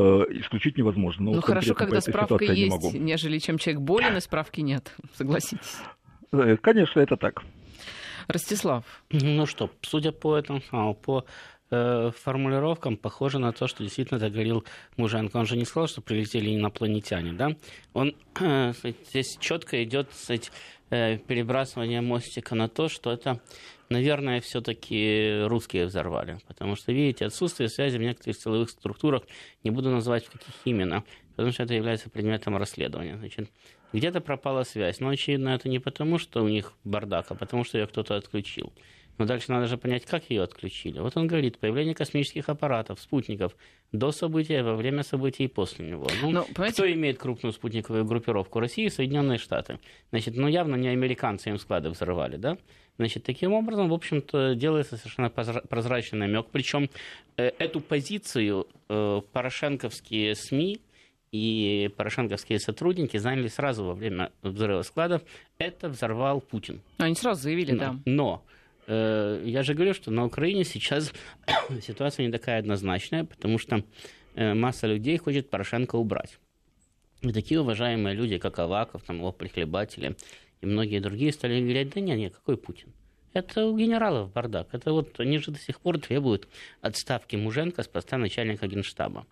исключить 0.41 0.79
невозможно. 0.79 1.25
Но 1.25 1.33
ну 1.35 1.41
хорошо, 1.41 1.75
когда 1.75 2.01
справка 2.01 2.45
есть, 2.45 2.95
нежели 2.95 3.39
чем 3.39 3.59
человек 3.59 3.83
болен 3.83 4.17
и 4.17 4.21
справки 4.21 4.61
нет, 4.61 4.95
согласитесь. 5.15 5.77
Э, 6.35 6.57
конечно, 6.57 7.01
это 7.01 7.17
так. 7.17 7.43
Ростислав. 8.27 8.85
Ну 9.11 9.47
что, 9.47 9.71
судя 9.83 10.13
по 10.13 10.37
этому, 10.37 10.95
по 10.95 11.25
э, 11.71 12.11
формулировкам 12.23 12.97
похоже 12.97 13.39
на 13.39 13.53
то, 13.53 13.67
что 13.67 13.83
действительно 13.83 14.19
это 14.19 14.31
говорил 14.31 14.65
Муженко. 14.97 15.37
Он 15.37 15.47
же 15.47 15.57
не 15.57 15.65
сказал, 15.65 15.89
что 15.89 16.01
прилетели 16.01 16.55
инопланетяне, 16.55 17.33
да? 17.33 17.51
Он 17.93 18.17
э, 18.41 18.73
здесь 19.11 19.37
четко 19.39 19.85
идет 19.85 20.09
кстати, 20.11 20.51
э, 20.91 21.19
перебрасывание 21.19 22.01
мостика 22.01 22.55
на 22.55 22.69
то, 22.69 22.89
что 22.89 23.13
это, 23.13 23.41
наверное, 23.89 24.41
все-таки 24.41 25.43
русские 25.45 25.87
взорвали. 25.87 26.39
Потому 26.49 26.75
что, 26.75 26.93
видите, 26.93 27.27
отсутствие 27.27 27.69
связи 27.69 27.99
в 27.99 28.01
некоторых 28.01 28.37
силовых 28.37 28.71
структурах, 28.71 29.23
не 29.63 29.71
буду 29.71 29.91
называть 29.91 30.25
в 30.25 30.31
каких 30.31 30.55
именно, 30.65 31.05
потому 31.37 31.53
что 31.53 31.63
это 31.63 31.75
является 31.75 32.11
предметом 32.11 32.57
расследования. 32.57 33.17
Значит, 33.19 33.51
где-то 33.95 34.21
пропала 34.21 34.65
связь. 34.65 35.01
Но, 35.01 35.09
очевидно, 35.09 35.51
это 35.51 35.69
не 35.69 35.79
потому, 35.79 36.19
что 36.19 36.43
у 36.43 36.49
них 36.49 36.73
бардак, 36.85 37.27
а 37.31 37.35
потому, 37.35 37.65
что 37.65 37.79
ее 37.79 37.87
кто-то 37.87 38.17
отключил. 38.17 38.73
Но 39.17 39.27
дальше 39.27 39.53
надо 39.53 39.69
же 39.69 39.79
понять, 39.79 40.05
как 40.05 40.29
ее 40.29 40.43
отключили. 40.43 40.99
Вот 40.99 41.17
он 41.17 41.29
говорит, 41.29 41.59
появление 41.59 41.95
космических 41.95 42.49
аппаратов, 42.49 42.99
спутников 43.01 43.57
до 43.93 44.11
события, 44.11 44.65
во 44.65 44.75
время 44.75 45.05
событий 45.05 45.45
и 45.45 45.49
после 45.49 45.89
него. 45.89 46.09
Ну, 46.21 46.31
Но, 46.31 46.43
понимаете... 46.43 46.83
Кто 46.83 46.93
имеет 46.93 47.19
крупную 47.19 47.53
спутниковую 47.53 48.05
группировку? 48.05 48.59
Россия 48.59 48.87
и 48.87 48.91
Соединенные 48.91 49.39
Штаты. 49.39 49.79
Значит, 50.11 50.37
ну 50.37 50.49
явно 50.49 50.75
не 50.75 50.89
американцы 50.89 51.51
им 51.51 51.59
склады 51.59 51.91
взрывали, 51.91 52.37
да? 52.37 52.59
Значит, 52.97 53.23
таким 53.23 53.53
образом, 53.53 53.89
в 53.89 53.95
общем-то, 53.95 54.57
делается 54.57 54.97
совершенно 54.97 55.31
прозрачный 55.31 56.19
намек. 56.19 56.47
Причем 56.51 56.91
э, 57.37 57.53
эту 57.59 57.81
позицию 57.81 58.67
э, 58.89 59.21
порошенковские 59.33 60.35
СМИ 60.35 60.81
и 61.35 61.89
порошенковские 61.97 62.61
сотрудники 62.61 63.17
заняли 63.17 63.49
сразу 63.49 63.85
во 63.85 63.95
время 63.95 64.31
взрыва 64.43 64.83
складов. 64.83 65.23
Это 65.59 65.89
взорвал 65.89 66.41
Путин. 66.41 66.81
Они 66.99 67.17
сразу 67.17 67.43
заявили, 67.43 67.73
но, 67.73 67.79
да. 67.79 67.97
Но 68.05 68.45
э, 68.87 69.43
я 69.45 69.65
же 69.65 69.75
говорю, 69.75 69.95
что 69.95 70.13
на 70.13 70.25
Украине 70.25 70.63
сейчас 70.63 71.13
ситуация 71.83 72.25
не 72.25 72.31
такая 72.31 72.61
однозначная, 72.61 73.25
потому 73.25 73.59
что 73.59 73.83
э, 74.37 74.55
масса 74.55 74.87
людей 74.87 75.19
хочет 75.19 75.51
Порошенко 75.51 75.97
убрать. 75.97 76.39
И 77.23 77.33
такие 77.33 77.61
уважаемые 77.61 78.15
люди, 78.15 78.39
как 78.39 78.61
Аваков, 78.61 79.03
там, 79.03 79.17
его 79.17 79.33
прихлебатели 79.33 80.15
и 80.61 80.67
многие 80.67 81.01
другие 81.01 81.33
стали 81.33 81.61
говорить, 81.61 81.93
да 81.93 82.01
нет, 82.01 82.17
нет, 82.17 82.35
какой 82.37 82.57
Путин? 82.57 82.93
Это 83.33 83.67
у 83.67 83.77
генералов 83.77 84.33
бардак. 84.33 84.69
Это 84.71 84.93
вот 84.93 85.19
они 85.19 85.39
же 85.39 85.51
до 85.51 85.59
сих 85.59 85.81
пор 85.81 85.99
требуют 85.99 86.47
отставки 86.81 87.35
Муженко 87.35 87.83
с 87.83 87.89
поста 87.89 88.19
начальника 88.19 88.69
генштаба. 88.69 89.27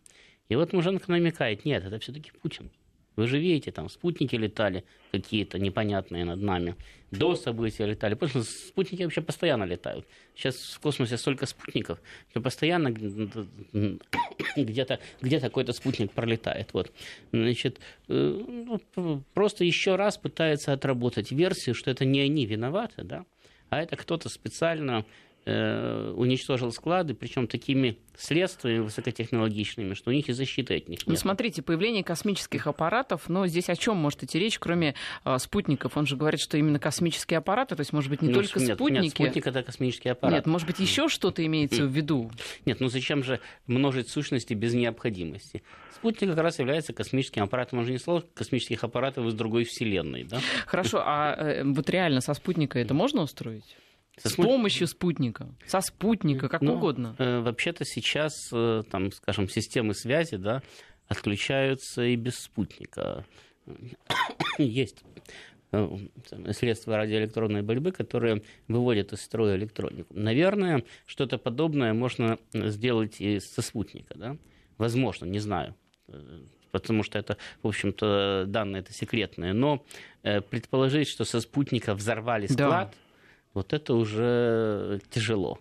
И 0.49 0.57
вот 0.57 0.73
Муженко 0.73 1.11
намекает, 1.11 1.65
нет, 1.65 1.85
это 1.85 1.99
все-таки 1.99 2.31
Путин. 2.43 2.71
Вы 3.17 3.27
же 3.27 3.39
видите, 3.39 3.71
там 3.73 3.91
спутники 3.91 4.37
летали 4.37 4.85
какие-то 5.11 5.59
непонятные 5.59 6.25
над 6.25 6.41
нами. 6.41 6.77
До 7.11 7.35
события 7.35 7.85
летали. 7.85 8.15
Потому 8.15 8.45
что 8.45 8.53
спутники 8.53 9.03
вообще 9.03 9.21
постоянно 9.21 9.65
летают. 9.65 10.07
Сейчас 10.35 10.57
в 10.57 10.81
космосе 10.81 11.19
столько 11.19 11.45
спутников, 11.45 12.01
что 12.31 12.41
постоянно 12.41 12.91
где-то 14.57 14.99
где 15.21 15.41
какой-то 15.41 15.75
спутник 15.75 16.13
пролетает. 16.13 16.73
Вот. 16.73 16.91
Значит, 17.33 17.81
э, 18.09 18.79
ну, 18.97 19.23
просто 19.35 19.65
еще 19.65 19.97
раз 19.97 20.17
пытается 20.17 20.73
отработать 20.73 21.33
версию, 21.33 21.75
что 21.75 21.91
это 21.91 22.07
не 22.07 22.21
они 22.21 22.47
виноваты, 22.47 23.05
да, 23.05 23.27
а 23.69 23.83
это 23.83 23.97
кто-то 23.97 24.31
специально 24.31 25.05
уничтожил 25.45 26.71
склады, 26.71 27.15
причем 27.15 27.49
такими 27.49 27.99
средствами 28.17 28.79
высокотехнологичными, 28.79 29.95
что 29.95 30.11
у 30.11 30.13
них 30.13 30.29
и 30.29 30.33
защиты 30.33 30.77
от 30.77 30.89
них 30.89 31.01
нет. 31.01 31.09
Ну, 31.09 31.17
смотрите, 31.17 31.63
появление 31.63 32.05
космических 32.05 32.67
аппаратов, 32.67 33.29
но 33.29 33.47
здесь 33.47 33.69
о 33.69 33.77
чем 33.77 33.97
может 33.97 34.23
идти 34.23 34.39
речь, 34.39 34.59
кроме 34.59 34.95
э, 35.25 35.39
спутников? 35.39 35.97
Он 35.97 36.07
же 36.07 36.17
говорит, 36.17 36.41
что 36.41 36.57
именно 36.59 36.79
космические 36.79 37.39
аппараты, 37.39 37.75
то 37.75 37.81
есть, 37.81 37.93
может 37.93 38.11
быть, 38.11 38.23
не 38.23 38.29
ну, 38.29 38.35
только 38.35 38.61
нет, 38.61 38.77
спутники. 38.77 39.03
Нет, 39.03 39.13
спутник 39.13 39.47
это 39.47 39.63
космический 39.63 40.11
аппарат. 40.11 40.35
Нет, 40.35 40.47
может 40.47 40.67
быть, 40.67 40.79
еще 40.79 41.09
что-то 41.09 41.45
имеется 41.45 41.85
в 41.85 41.91
виду? 41.93 42.31
Нет, 42.65 42.81
ну 42.81 42.89
зачем 42.89 43.25
же 43.25 43.41
множить 43.67 44.09
сущности 44.09 44.55
без 44.55 44.75
необходимости? 44.75 45.63
Спутник 45.95 46.31
как 46.31 46.39
раз 46.39 46.59
является 46.59 46.93
космическим 46.93 47.45
аппаратом. 47.45 47.81
Он 47.81 47.87
же 47.87 47.93
не 47.93 47.99
сказал 47.99 48.23
космических 48.35 48.85
аппаратов 48.85 49.27
из 49.27 49.35
другой 49.35 49.65
вселенной, 49.65 50.25
да? 50.25 50.41
Хорошо, 50.67 51.03
а 51.05 51.35
э, 51.37 51.65
вот 51.65 51.89
реально 51.91 52.21
со 52.21 52.35
спутника 52.35 52.79
это 52.79 52.95
можно 52.95 53.23
устроить? 53.23 53.77
Со 54.18 54.29
с 54.29 54.35
помощью 54.35 54.87
спутника, 54.87 55.48
со 55.66 55.81
спутника, 55.81 56.48
как 56.48 56.61
ну, 56.61 56.75
угодно. 56.75 57.16
Э, 57.18 57.40
вообще-то 57.40 57.85
сейчас, 57.85 58.51
э, 58.53 58.83
там, 58.90 59.11
скажем, 59.11 59.48
системы 59.48 59.94
связи, 59.94 60.37
да, 60.37 60.62
отключаются 61.09 62.03
и 62.03 62.16
без 62.16 62.38
спутника. 62.38 63.25
Есть 64.59 65.03
э, 65.72 65.96
средства 66.51 66.98
радиоэлектронной 66.98 67.62
борьбы, 67.62 67.92
которые 67.92 68.42
выводят 68.68 69.14
из 69.14 69.22
строя 69.22 69.57
электронику. 69.57 70.12
Наверное, 70.14 70.85
что-то 71.07 71.38
подобное 71.38 71.94
можно 71.94 72.38
сделать 72.53 73.20
и 73.20 73.40
со 73.40 73.62
спутника, 73.62 74.14
да? 74.16 74.37
Возможно, 74.77 75.25
не 75.25 75.38
знаю 75.38 75.75
э, 76.09 76.42
потому 76.70 77.03
что 77.03 77.18
это, 77.18 77.37
в 77.62 77.68
общем-то, 77.68 78.44
данные 78.48 78.81
это 78.81 78.92
секретные. 78.92 79.53
Но 79.53 79.85
э, 80.22 80.40
предположить, 80.40 81.07
что 81.09 81.25
со 81.25 81.40
спутника 81.40 81.94
взорвали 81.94 82.46
склад, 82.46 82.94
вот 83.55 83.73
это 83.73 83.95
уже 83.95 85.01
тяжело. 85.11 85.59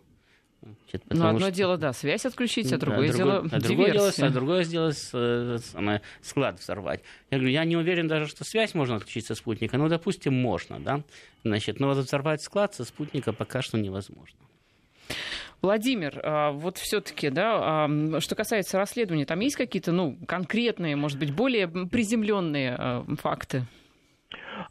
Значит, 0.62 1.04
ну, 1.10 1.26
одно 1.26 1.40
что... 1.40 1.52
дело, 1.52 1.78
да, 1.78 1.92
связь 1.92 2.24
отключить, 2.26 2.72
а 2.72 2.78
другое 2.78 3.08
да, 3.08 3.18
дело 3.18 3.48
а 3.52 3.60
другое 3.60 3.92
дело, 3.94 4.12
а 4.16 4.30
другое 4.30 4.64
дело 4.64 4.92
э, 5.14 5.58
самое, 5.58 6.02
склад 6.22 6.60
взорвать. 6.60 7.02
Я 7.32 7.40
говорю, 7.40 7.52
я 7.52 7.66
не 7.66 7.76
уверен 7.76 8.08
даже, 8.08 8.28
что 8.28 8.44
связь 8.44 8.76
можно 8.76 8.98
отключить 8.98 9.26
со 9.26 9.34
спутника. 9.34 9.78
Ну, 9.78 9.88
допустим, 9.88 10.36
можно, 10.36 10.80
да. 10.80 11.02
Значит, 11.44 11.80
но 11.80 11.88
вот 11.88 11.98
взорвать 11.98 12.44
склад 12.44 12.76
со 12.76 12.86
спутника 12.86 13.34
пока 13.34 13.64
что 13.64 13.80
невозможно. 13.80 14.38
Владимир, 15.62 16.20
а, 16.24 16.52
вот 16.52 16.78
все-таки, 16.78 17.30
да, 17.30 17.86
а, 17.86 18.20
что 18.20 18.36
касается 18.36 18.78
расследования, 18.78 19.26
там 19.26 19.40
есть 19.40 19.56
какие-то, 19.56 19.92
ну, 19.92 20.18
конкретные, 20.28 20.96
может 20.96 21.20
быть, 21.20 21.34
более 21.34 21.68
приземленные 21.68 22.76
а, 22.78 23.06
факты? 23.20 23.66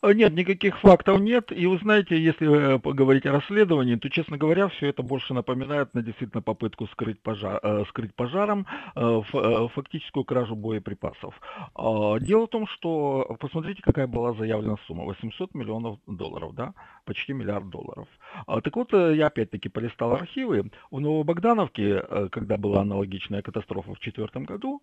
А, 0.01 0.13
нет, 0.13 0.35
никаких 0.35 0.79
фактов 0.79 1.21
нет. 1.21 1.53
И 1.53 1.67
вы 1.67 1.79
знаете, 1.79 2.21
если 2.21 2.75
э, 2.75 2.79
говорить 2.79 3.27
о 3.27 3.33
расследовании, 3.33 3.97
то, 3.97 4.09
честно 4.09 4.37
говоря, 4.37 4.69
все 4.69 4.89
это 4.89 5.03
больше 5.03 5.35
напоминает 5.35 5.95
на 5.95 6.03
действительно 6.03 6.43
попытку 6.43 6.87
скрыть, 6.89 7.21
пожар, 7.21 7.61
э, 7.63 7.85
скрыть 7.89 8.15
пожаром 8.15 8.67
э, 8.95 9.21
фактическую 9.75 10.25
кражу 10.25 10.55
боеприпасов. 10.57 11.35
А, 11.75 12.19
дело 12.19 12.47
в 12.47 12.51
том, 12.51 12.67
что 12.67 13.37
посмотрите, 13.41 13.83
какая 13.83 14.07
была 14.07 14.33
заявлена 14.33 14.77
сумма. 14.87 15.05
800 15.05 15.55
миллионов 15.55 15.99
долларов, 16.07 16.55
да? 16.55 16.75
Почти 17.05 17.33
миллиард 17.33 17.69
долларов. 17.69 18.09
А, 18.47 18.61
так 18.61 18.77
вот, 18.77 18.93
я 18.93 19.27
опять-таки 19.27 19.69
полистал 19.69 20.13
архивы. 20.13 20.71
В 20.91 21.01
Новобогдановке, 21.01 22.03
когда 22.31 22.57
была 22.57 22.83
аналогичная 22.83 23.43
катастрофа 23.43 23.95
в 23.95 24.01
2004 24.01 24.45
году, 24.45 24.83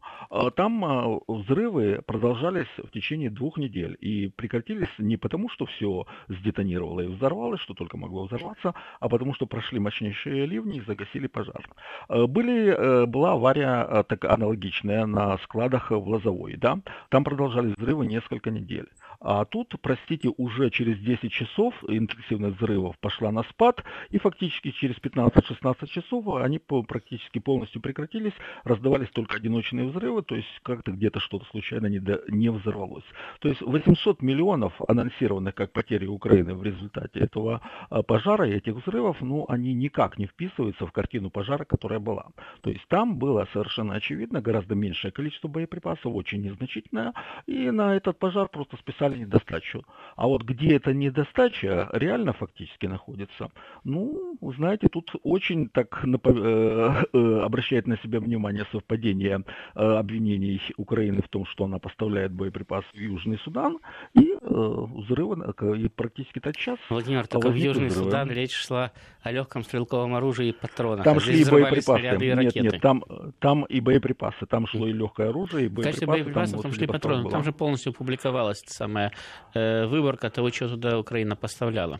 там 0.55 1.21
взрывы 1.27 2.01
продолжались 2.05 2.67
в 2.77 2.89
течение 2.91 3.29
двух 3.29 3.57
недель 3.57 3.97
и 3.99 4.27
прекратились 4.29 4.86
не 4.97 5.17
потому, 5.17 5.49
что 5.49 5.65
все 5.65 6.05
сдетонировало 6.27 7.01
и 7.01 7.07
взорвалось, 7.07 7.61
что 7.61 7.73
только 7.73 7.97
могло 7.97 8.25
взорваться, 8.25 8.73
а 8.99 9.09
потому 9.09 9.33
что 9.33 9.45
прошли 9.45 9.79
мощнейшие 9.79 10.45
ливни 10.45 10.77
и 10.77 10.81
загасили 10.81 11.27
пожар. 11.27 11.67
Э, 12.09 12.25
были, 12.27 12.67
э, 12.67 13.05
была 13.05 13.33
авария 13.33 13.85
э, 13.89 14.03
так, 14.07 14.25
аналогичная 14.25 15.05
на 15.05 15.37
складах 15.39 15.91
в 15.91 16.07
Лозовой. 16.07 16.55
Да? 16.55 16.79
Там 17.09 17.23
продолжались 17.23 17.75
взрывы 17.77 18.07
несколько 18.07 18.51
недель. 18.51 18.87
А 19.19 19.45
тут, 19.45 19.75
простите, 19.81 20.31
уже 20.37 20.69
через 20.69 20.99
10 20.99 21.31
часов 21.31 21.73
интенсивность 21.87 22.57
взрывов 22.57 22.97
пошла 22.99 23.31
на 23.31 23.43
спад, 23.43 23.83
и 24.09 24.19
фактически 24.19 24.71
через 24.71 24.97
15-16 24.97 25.87
часов 25.87 26.35
они 26.35 26.59
практически 26.59 27.39
полностью 27.39 27.81
прекратились, 27.81 28.33
раздавались 28.63 29.09
только 29.09 29.37
одиночные 29.37 29.87
взрывы, 29.87 30.21
то 30.21 30.35
есть 30.35 30.47
как-то 30.63 30.91
где-то 30.91 31.19
что-то 31.19 31.45
случайно 31.45 31.87
не, 31.87 31.99
до, 31.99 32.21
не 32.27 32.49
взорвалось. 32.49 33.05
То 33.39 33.49
есть 33.49 33.61
800 33.61 34.21
миллионов 34.21 34.73
анонсированных 34.87 35.55
как 35.55 35.71
потери 35.71 36.05
Украины 36.05 36.53
в 36.53 36.63
результате 36.63 37.19
этого 37.19 37.61
а, 37.89 38.03
пожара 38.03 38.47
и 38.47 38.53
этих 38.53 38.75
взрывов, 38.75 39.17
ну, 39.21 39.45
они 39.49 39.73
никак 39.73 40.17
не 40.17 40.27
вписываются 40.27 40.85
в 40.85 40.91
картину 40.91 41.29
пожара, 41.29 41.65
которая 41.65 41.99
была. 41.99 42.27
То 42.61 42.69
есть 42.69 42.87
там 42.87 43.17
было 43.17 43.47
совершенно 43.53 43.95
очевидно 43.95 44.41
гораздо 44.41 44.75
меньшее 44.75 45.11
количество 45.11 45.47
боеприпасов, 45.47 46.13
очень 46.13 46.41
незначительное, 46.41 47.13
и 47.45 47.71
на 47.71 47.95
этот 47.95 48.19
пожар 48.19 48.47
просто 48.47 48.77
списали 48.77 49.06
недостачу. 49.15 49.83
А 50.15 50.27
вот 50.27 50.43
где 50.43 50.75
эта 50.75 50.93
недостача 50.93 51.89
реально 51.93 52.33
фактически 52.33 52.85
находится, 52.85 53.49
ну, 53.83 54.37
знаете, 54.41 54.87
тут 54.87 55.11
очень 55.23 55.69
так. 55.69 56.03
Э, 56.05 57.03
э, 57.13 57.39
обращает 57.41 57.87
на 57.87 57.97
себя 57.97 58.19
внимание 58.19 58.65
совпадение 58.71 59.43
э, 59.75 59.79
обвинений 59.79 60.61
Украины 60.77 61.21
в 61.21 61.27
том, 61.27 61.45
что 61.45 61.65
она 61.65 61.79
поставляет 61.79 62.31
боеприпасы 62.31 62.87
в 62.93 62.97
Южный 62.97 63.37
Судан, 63.39 63.79
и 64.13 64.36
взрывы 64.47 65.53
и 65.77 65.87
практически 65.89 66.39
тотчас. 66.39 66.77
Владимир, 66.89 67.27
только 67.27 67.49
в 67.49 67.55
Южный 67.55 67.87
взрывы. 67.87 68.05
Судан 68.05 68.31
речь 68.31 68.53
шла 68.53 68.91
о 69.21 69.31
легком 69.31 69.63
стрелковом 69.63 70.15
оружии 70.15 70.49
и 70.49 70.51
патронах. 70.51 71.03
Там 71.03 71.17
а 71.17 71.19
шли 71.19 71.41
и 71.41 71.45
боеприпасы. 71.45 71.99
И 71.99 72.35
нет, 72.35 72.55
нет, 72.55 72.81
там, 72.81 73.03
там 73.39 73.63
и 73.65 73.79
боеприпасы. 73.79 74.45
Там 74.45 74.67
шло 74.67 74.87
и 74.87 74.93
легкое 74.93 75.29
оружие, 75.29 75.65
и 75.65 75.69
боеприпасы. 75.69 76.05
В 76.05 76.09
боеприпасов 76.09 76.53
там, 76.53 76.61
там 76.63 76.73
шли 76.73 76.87
патроны. 76.87 77.29
Там 77.29 77.43
же 77.43 77.51
полностью 77.51 77.93
публиковалась 77.93 78.63
самая 78.67 79.11
э, 79.53 79.85
выборка 79.85 80.29
того, 80.29 80.49
что 80.49 80.69
туда 80.69 80.97
Украина 80.99 81.35
поставляла. 81.35 81.99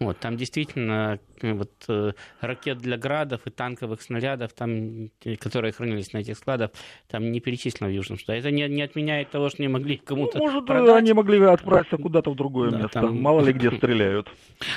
Вот, 0.00 0.18
там 0.18 0.36
действительно 0.36 1.18
э, 1.40 1.52
вот, 1.52 1.70
э, 1.88 2.12
ракет 2.40 2.78
для 2.78 2.96
градов 2.96 3.42
и 3.46 3.50
танковых 3.50 4.02
снарядов, 4.02 4.52
там, 4.52 5.10
которые 5.38 5.72
хранились 5.72 6.12
на 6.12 6.18
этих 6.18 6.36
складах, 6.36 6.70
там 7.08 7.30
не 7.30 7.40
перечислено 7.40 7.88
в 7.88 7.92
Южном 7.92 8.18
Судане. 8.18 8.40
Это 8.40 8.50
не, 8.50 8.68
не 8.68 8.82
отменяет 8.82 9.30
того, 9.30 9.50
что 9.50 9.62
не 9.62 9.68
могли 9.68 9.96
кому-то 9.96 10.38
ну, 10.38 10.46
Может, 10.46 10.66
продать. 10.66 10.96
они 10.96 11.12
могли 11.12 11.42
отправиться 11.44 11.96
куда-то 11.96 12.30
в 12.30 12.36
другое 12.36 12.70
да, 12.70 12.78
место. 12.78 13.00
Там... 13.00 13.20
Мало 13.20 13.40
ли 13.42 13.52
где 13.52 13.70
стреляют. 13.70 14.28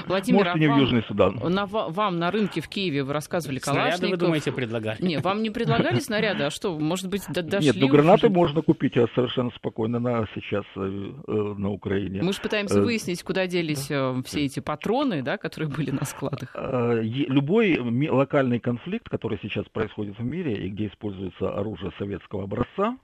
Владимир, 0.05 0.39
Может, 0.39 0.55
а 0.55 0.59
не 0.59 0.67
в 0.67 0.77
Южный 0.77 1.03
Судан. 1.03 1.39
На, 1.43 1.65
вам 1.65 2.19
на 2.19 2.31
рынке 2.31 2.61
в 2.61 2.67
Киеве 2.67 3.03
вы 3.03 3.13
рассказывали 3.13 3.59
Калашников. 3.59 3.97
Снаряды, 3.97 4.15
вы 4.15 4.17
думаете, 4.17 4.51
предлагали? 4.51 5.01
Не, 5.01 5.17
вам 5.19 5.41
не 5.41 5.49
предлагали 5.49 5.99
снаряды, 5.99 6.43
а 6.43 6.49
что, 6.51 6.77
может 6.77 7.09
быть, 7.09 7.23
дошли 7.27 7.67
Нет, 7.67 7.75
ну 7.79 7.87
гранаты 7.87 8.29
можно 8.29 8.61
купить 8.61 8.93
совершенно 8.93 9.51
спокойно 9.51 9.99
на, 9.99 10.27
сейчас 10.35 10.65
э, 10.75 11.11
э, 11.27 11.31
на 11.31 11.71
Украине. 11.71 12.21
Мы 12.21 12.33
же 12.33 12.41
пытаемся 12.41 12.81
выяснить, 12.81 13.23
куда 13.23 13.47
делись 13.47 13.85
все 13.87 14.45
эти 14.45 14.59
патроны, 14.59 15.06
да, 15.21 15.37
которые 15.37 15.69
были 15.69 15.91
на 15.91 16.05
складах. 16.05 16.55
Любой 16.55 17.77
локальный 18.09 18.59
конфликт, 18.59 19.09
который 19.09 19.39
сейчас 19.41 19.65
происходит 19.65 20.17
в 20.19 20.23
мире 20.23 20.53
и 20.65 20.69
где 20.69 20.87
используется 20.87 21.49
оружие 21.57 21.91
советского 21.97 22.43
образца, 22.43 22.97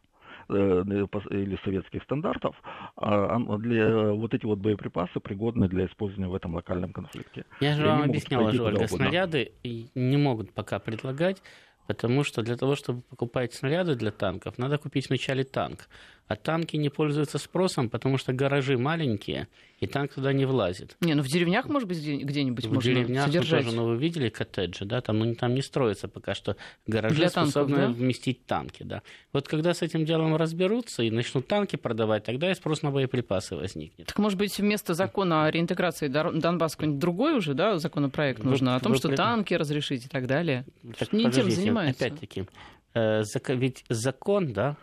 э, 0.50 0.84
или 1.30 1.60
советских 1.64 2.04
стандартов, 2.04 2.56
а, 2.96 3.40
для, 3.58 4.12
вот 4.12 4.34
эти 4.34 4.46
вот 4.46 4.60
боеприпасы 4.60 5.20
пригодны 5.20 5.68
для 5.68 5.86
использования 5.86 6.28
в 6.30 6.36
этом 6.36 6.56
локальном 6.56 6.92
конфликте. 6.92 7.46
Я 7.60 7.76
же 7.76 7.86
вам 7.86 8.04
объяснял, 8.04 8.46
Ольга, 8.46 8.88
снаряды 8.88 9.52
не 9.64 10.18
могут 10.18 10.54
пока 10.54 10.80
предлагать, 10.80 11.42
потому 11.88 12.24
что 12.24 12.42
для 12.42 12.58
того, 12.58 12.76
чтобы 12.76 13.02
покупать 13.02 13.54
снаряды 13.54 13.96
для 13.96 14.12
танков, 14.12 14.58
надо 14.58 14.78
купить 14.78 15.10
вначале 15.10 15.44
танк. 15.44 15.88
А 16.28 16.36
танки 16.36 16.78
не 16.78 16.90
пользуются 16.90 17.38
спросом, 17.38 17.90
потому 17.90 18.18
что 18.18 18.32
гаражи 18.32 18.78
маленькие, 18.78 19.48
и 19.80 19.88
танк 19.88 20.14
туда 20.14 20.32
не 20.32 20.46
влазит. 20.46 20.96
Не, 21.02 21.16
ну 21.16 21.22
в 21.22 21.28
деревнях, 21.28 21.68
может 21.68 21.90
быть, 21.90 22.00
где-нибудь 22.00 22.66
в 22.66 22.74
можно 22.74 22.94
деревнях 22.94 23.26
содержать. 23.26 23.66
тоже, 23.66 23.76
ну 23.76 23.88
вы 23.88 23.98
видели 23.98 24.30
коттеджи, 24.30 24.86
да, 24.86 25.02
там, 25.02 25.20
ну, 25.20 25.36
там 25.36 25.54
не 25.54 25.62
строятся 25.62 26.08
пока 26.08 26.34
что 26.34 26.56
гаражи, 26.88 27.16
Для 27.16 27.30
способные 27.30 27.78
танков, 27.82 27.98
да? 27.98 28.04
вместить 28.04 28.46
танки, 28.46 28.84
да. 28.84 29.02
Вот 29.34 29.50
когда 29.50 29.74
с 29.74 29.82
этим 29.82 30.06
делом 30.06 30.38
разберутся 30.38 31.04
и 31.04 31.12
начнут 31.12 31.48
танки 31.48 31.76
продавать, 31.76 32.24
тогда 32.24 32.50
и 32.50 32.56
спрос 32.56 32.82
на 32.84 32.92
боеприпасы 32.92 33.58
возникнет. 33.58 34.08
Так, 34.08 34.18
может 34.20 34.40
быть, 34.40 34.58
вместо 34.58 34.94
закона 34.94 35.46
о 35.46 35.52
реинтеграции 35.52 36.08
Донбасса 36.08 36.78
какой-нибудь 36.78 37.02
другой 37.02 37.38
уже, 37.38 37.54
да, 37.54 37.78
законопроект 37.78 38.44
нужно, 38.44 38.78
о 38.78 38.80
том, 38.80 38.94
вы, 38.94 38.98
что 38.98 39.10
вы... 39.10 39.16
танки 39.16 39.54
разрешить 39.54 40.06
и 40.06 40.08
так 40.08 40.28
далее? 40.28 40.66
Так, 40.98 41.12
не 41.12 41.30
тем 41.30 41.52
занимается. 41.52 42.06
Опять-таки, 42.06 42.46
э, 42.94 43.24
ведь 43.50 43.84
закон, 43.90 44.54
да, 44.54 44.78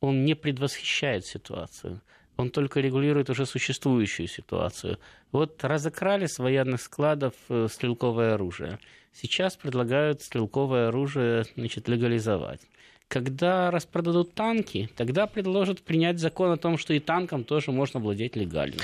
он 0.00 0.24
не 0.24 0.34
предвосхищает 0.34 1.26
ситуацию. 1.26 2.00
Он 2.36 2.50
только 2.50 2.80
регулирует 2.80 3.28
уже 3.28 3.44
существующую 3.44 4.26
ситуацию. 4.26 4.98
Вот 5.30 5.62
разокрали 5.62 6.26
с 6.26 6.38
военных 6.38 6.80
складов 6.80 7.34
э, 7.50 7.68
стрелковое 7.70 8.34
оружие. 8.34 8.78
Сейчас 9.12 9.56
предлагают 9.56 10.22
стрелковое 10.22 10.88
оружие 10.88 11.44
значит, 11.56 11.88
легализовать. 11.88 12.62
Когда 13.08 13.70
распродадут 13.70 14.34
танки, 14.34 14.88
тогда 14.96 15.26
предложат 15.26 15.82
принять 15.82 16.18
закон 16.18 16.52
о 16.52 16.56
том, 16.56 16.78
что 16.78 16.94
и 16.94 17.00
танком 17.00 17.44
тоже 17.44 17.72
можно 17.72 18.00
владеть 18.00 18.36
легально. 18.36 18.80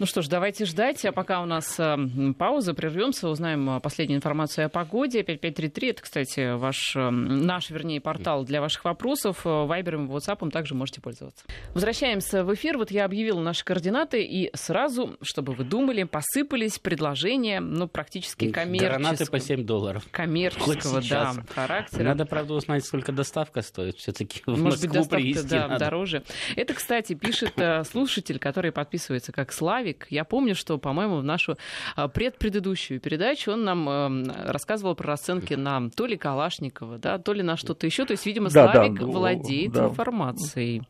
Ну 0.00 0.06
что 0.06 0.22
ж, 0.22 0.28
давайте 0.28 0.64
ждать. 0.64 1.04
А 1.04 1.12
пока 1.12 1.42
у 1.42 1.44
нас 1.44 1.78
э, 1.78 1.96
пауза, 2.38 2.72
прервемся, 2.72 3.28
узнаем 3.28 3.68
э, 3.68 3.80
последнюю 3.80 4.16
информацию 4.16 4.64
о 4.64 4.68
погоде. 4.70 5.22
5533, 5.22 5.90
это, 5.90 6.02
кстати, 6.02 6.56
ваш, 6.56 6.96
э, 6.96 7.10
наш, 7.10 7.68
вернее, 7.68 8.00
портал 8.00 8.44
для 8.46 8.62
ваших 8.62 8.86
вопросов. 8.86 9.40
Вайбером 9.44 10.06
и 10.06 10.08
WhatsApp 10.08 10.50
также 10.52 10.74
можете 10.74 11.02
пользоваться. 11.02 11.44
Возвращаемся 11.74 12.44
в 12.44 12.54
эфир. 12.54 12.78
Вот 12.78 12.90
я 12.90 13.04
объявила 13.04 13.42
наши 13.42 13.62
координаты, 13.62 14.24
и 14.24 14.50
сразу, 14.56 15.18
чтобы 15.20 15.52
вы 15.52 15.64
думали, 15.64 16.04
посыпались 16.04 16.78
предложения, 16.78 17.60
ну, 17.60 17.86
практически 17.86 18.50
коммерческого. 18.50 19.00
Гранаты 19.00 19.26
по 19.26 19.38
7 19.38 19.66
долларов. 19.66 20.06
Коммерческого, 20.10 21.02
да, 21.10 21.34
характера. 21.54 22.04
Надо, 22.04 22.24
правда, 22.24 22.54
узнать, 22.54 22.86
сколько 22.86 23.12
доставка 23.12 23.60
стоит. 23.60 23.98
Все-таки 23.98 24.40
в 24.46 24.58
Может 24.58 24.82
Москву 24.84 25.04
быть, 25.18 25.34
доставка 25.34 25.50
да, 25.50 25.68
надо. 25.68 25.84
дороже. 25.84 26.22
Это, 26.56 26.72
кстати, 26.72 27.12
пишет 27.12 27.52
слушатель, 27.86 28.38
который 28.38 28.72
подписывается 28.72 29.30
как 29.30 29.52
Славик 29.52 29.89
Славик. 29.90 30.06
Я 30.10 30.24
помню, 30.24 30.54
что, 30.54 30.78
по-моему, 30.78 31.16
в 31.16 31.24
нашу 31.24 31.56
а, 31.96 32.08
предпредыдущую 32.08 33.00
передачу 33.00 33.52
он 33.52 33.64
нам 33.64 33.88
эм, 33.88 34.32
рассказывал 34.44 34.94
про 34.94 35.08
расценки 35.08 35.54
на 35.54 35.90
то 35.90 36.06
ли 36.06 36.16
Калашникова, 36.16 36.98
да, 36.98 37.18
то 37.18 37.32
ли 37.32 37.42
на 37.42 37.56
что-то 37.56 37.86
еще. 37.86 38.04
То 38.04 38.12
есть, 38.12 38.26
видимо, 38.26 38.50
да, 38.50 38.72
Славик 38.72 39.00
да, 39.00 39.06
владеет 39.06 39.72
да. 39.72 39.86
информацией. 39.86 40.82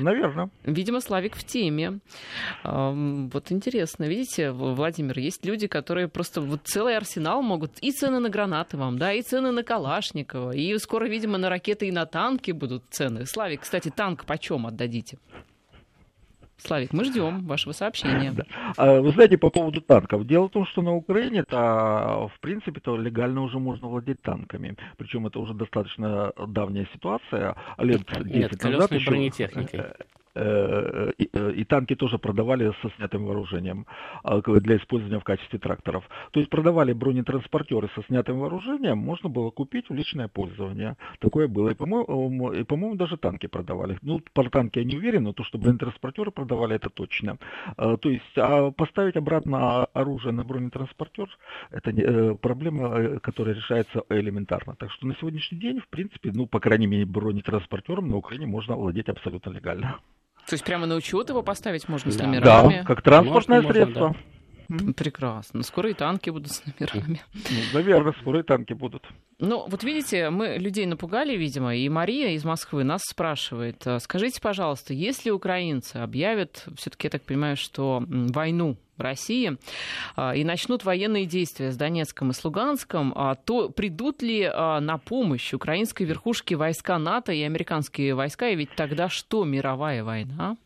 Наверное. 0.00 0.50
Видимо, 0.64 1.00
Славик 1.00 1.36
в 1.36 1.44
теме. 1.44 1.98
Вот 2.64 3.52
интересно. 3.52 4.04
Видите, 4.04 4.50
Владимир, 4.50 5.18
есть 5.18 5.44
люди, 5.44 5.66
которые 5.66 6.08
просто 6.08 6.40
вот 6.40 6.60
целый 6.64 6.96
арсенал 6.96 7.42
могут 7.42 7.72
и 7.80 7.92
цены 7.92 8.18
на 8.18 8.28
гранаты 8.28 8.76
вам, 8.76 8.98
да, 8.98 9.12
и 9.12 9.22
цены 9.22 9.52
на 9.52 9.62
Калашникова, 9.62 10.52
и 10.52 10.78
скоро, 10.78 11.06
видимо, 11.06 11.38
на 11.38 11.48
ракеты 11.48 11.88
и 11.88 11.92
на 11.92 12.06
танки 12.06 12.52
будут 12.52 12.84
цены. 12.90 13.26
Славик, 13.26 13.62
кстати, 13.62 13.90
танк 13.94 14.24
почем 14.24 14.66
отдадите? 14.66 15.18
Славик, 16.58 16.92
мы 16.92 17.04
ждем 17.04 17.46
вашего 17.46 17.72
сообщения. 17.72 18.32
Да. 18.32 18.44
А, 18.76 19.00
вы 19.00 19.12
знаете, 19.12 19.38
по 19.38 19.50
поводу 19.50 19.80
танков. 19.80 20.26
Дело 20.26 20.48
в 20.48 20.50
том, 20.50 20.66
что 20.66 20.82
на 20.82 20.92
Украине 20.94 21.40
это, 21.40 22.28
в 22.34 22.40
принципе, 22.40 22.80
то 22.80 22.96
легально 22.96 23.42
уже 23.42 23.58
можно 23.58 23.88
владеть 23.88 24.20
танками. 24.22 24.76
Причем 24.96 25.26
это 25.26 25.38
уже 25.38 25.54
достаточно 25.54 26.32
давняя 26.48 26.86
ситуация. 26.92 27.56
Лет 27.78 28.02
10 28.06 28.26
Нет, 28.26 28.62
назад 28.62 28.92
еще... 28.92 29.10
бронетехникой. 29.10 29.84
Э, 30.38 31.10
и, 31.18 31.28
э, 31.32 31.52
и 31.52 31.64
танки 31.64 31.96
тоже 31.96 32.18
продавали 32.18 32.72
со 32.82 32.90
снятым 32.96 33.26
вооружением 33.26 33.86
а, 34.22 34.40
для 34.40 34.76
использования 34.76 35.18
в 35.18 35.24
качестве 35.24 35.58
тракторов. 35.58 36.08
То 36.30 36.40
есть 36.40 36.50
продавали 36.50 36.92
бронетранспортеры 36.92 37.88
со 37.94 38.02
снятым 38.04 38.38
вооружением, 38.38 38.98
можно 38.98 39.28
было 39.28 39.50
купить 39.50 39.88
в 39.88 39.94
личное 39.94 40.28
пользование. 40.28 40.96
Такое 41.18 41.48
было. 41.48 41.70
И, 41.70 41.74
по-моему, 41.74 42.52
и, 42.52 42.62
по-моему 42.64 42.94
даже 42.94 43.16
танки 43.16 43.46
продавали. 43.48 43.98
Ну, 44.02 44.20
про 44.32 44.48
танки 44.48 44.78
я 44.78 44.84
не 44.84 44.96
уверен, 44.96 45.24
но 45.24 45.32
то, 45.32 45.44
что 45.44 45.58
бронетранспортеры 45.58 46.30
продавали, 46.30 46.76
это 46.76 46.90
точно. 46.90 47.38
То 47.76 47.98
есть 48.04 48.38
а 48.38 48.70
поставить 48.70 49.16
обратно 49.16 49.86
оружие 49.86 50.32
на 50.32 50.44
бронетранспортер, 50.44 51.28
это 51.70 51.90
э, 51.90 52.34
проблема, 52.34 53.18
которая 53.20 53.54
решается 53.54 54.02
элементарно. 54.08 54.76
Так 54.76 54.90
что 54.92 55.06
на 55.06 55.14
сегодняшний 55.16 55.58
день, 55.58 55.80
в 55.80 55.88
принципе, 55.88 56.30
ну, 56.32 56.46
по 56.46 56.60
крайней 56.60 56.86
мере, 56.86 57.06
бронетранспортером 57.06 58.08
на 58.08 58.16
Украине 58.16 58.46
можно 58.46 58.76
владеть 58.76 59.08
абсолютно 59.08 59.50
легально. 59.50 59.98
То 60.48 60.54
есть 60.54 60.64
прямо 60.64 60.86
на 60.86 60.94
учет 60.94 61.28
его 61.28 61.42
поставить 61.42 61.88
можно 61.88 62.10
с 62.10 62.18
номерами? 62.18 62.78
Да, 62.78 62.84
как 62.84 63.02
транспортное 63.02 63.60
можно, 63.60 63.72
средство. 63.72 64.00
Можно, 64.00 64.22
да. 64.68 64.92
Прекрасно. 64.92 65.62
Скоро 65.62 65.90
и 65.90 65.94
танки 65.94 66.30
будут 66.30 66.52
с 66.52 66.62
номерами. 66.64 67.22
Ну, 67.34 67.60
наверное, 67.72 68.14
скоро 68.20 68.40
и 68.40 68.42
танки 68.42 68.74
будут. 68.74 69.06
Ну, 69.38 69.66
вот 69.66 69.82
видите, 69.82 70.28
мы 70.30 70.56
людей 70.58 70.84
напугали, 70.84 71.36
видимо, 71.36 71.74
и 71.74 71.88
Мария 71.88 72.30
из 72.30 72.44
Москвы 72.44 72.84
нас 72.84 73.02
спрашивает, 73.02 73.86
«А 73.86 73.98
скажите, 73.98 74.40
пожалуйста, 74.40 74.92
если 74.92 75.30
украинцы 75.30 75.96
объявят, 75.96 76.66
все-таки 76.76 77.06
я 77.06 77.10
так 77.10 77.22
понимаю, 77.22 77.56
что 77.56 78.02
войну 78.06 78.76
России 79.00 79.56
а, 80.16 80.34
и 80.34 80.44
начнут 80.44 80.84
военные 80.84 81.26
действия 81.26 81.70
с 81.70 81.76
Донецком 81.76 82.30
и 82.30 82.34
с 82.34 82.44
Луганском, 82.44 83.12
а, 83.14 83.34
то 83.34 83.68
придут 83.68 84.22
ли 84.22 84.42
а, 84.42 84.80
на 84.80 84.98
помощь 84.98 85.52
украинской 85.52 86.04
верхушке 86.04 86.56
войска 86.56 86.98
НАТО 86.98 87.32
и 87.32 87.42
американские 87.42 88.14
войска? 88.14 88.48
И 88.48 88.56
ведь 88.56 88.74
тогда 88.74 89.08
что, 89.08 89.44
мировая 89.44 90.04
война? 90.04 90.56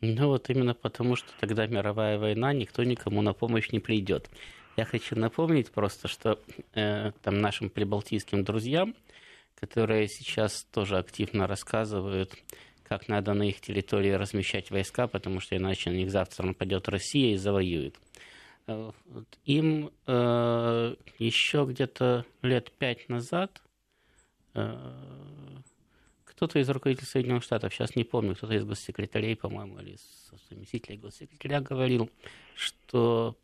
Ну 0.00 0.28
вот 0.28 0.48
именно 0.48 0.74
потому, 0.74 1.16
что 1.16 1.28
тогда 1.38 1.66
мировая 1.66 2.18
война, 2.18 2.52
никто 2.52 2.82
никому 2.84 3.20
на 3.20 3.34
помощь 3.34 3.70
не 3.70 3.80
придет. 3.80 4.30
Я 4.76 4.86
хочу 4.86 5.14
напомнить 5.14 5.70
просто, 5.70 6.08
что 6.08 6.38
э, 6.74 7.12
там 7.22 7.38
нашим 7.40 7.68
прибалтийским 7.68 8.44
друзьям, 8.44 8.94
которые 9.56 10.08
сейчас 10.08 10.66
тоже 10.72 10.96
активно 10.96 11.46
рассказывают 11.46 12.32
как 12.90 13.06
надо 13.06 13.34
на 13.34 13.44
их 13.44 13.60
территории 13.60 14.10
размещать 14.10 14.72
войска, 14.72 15.06
потому 15.06 15.38
что 15.38 15.56
иначе 15.56 15.90
на 15.90 15.94
них 15.94 16.10
завтра 16.10 16.44
нападет 16.44 16.88
Россия 16.88 17.34
и 17.34 17.36
завоюет. 17.36 17.94
Э, 18.66 18.90
им 19.44 19.92
э, 20.08 20.94
еще 21.20 21.66
где-то 21.68 22.26
лет 22.42 22.72
пять 22.72 23.08
назад 23.08 23.62
э, 24.54 24.76
кто-то 26.24 26.58
из 26.58 26.68
руководителей 26.68 27.06
Соединенных 27.06 27.44
Штатов, 27.44 27.72
сейчас 27.72 27.94
не 27.94 28.02
помню, 28.02 28.34
кто-то 28.34 28.54
из 28.54 28.64
госсекретарей, 28.64 29.36
по-моему, 29.36 29.78
или 29.78 29.96
заместителей 30.48 30.98
госсекретаря 30.98 31.60
говорил, 31.60 32.10
что 32.56 33.36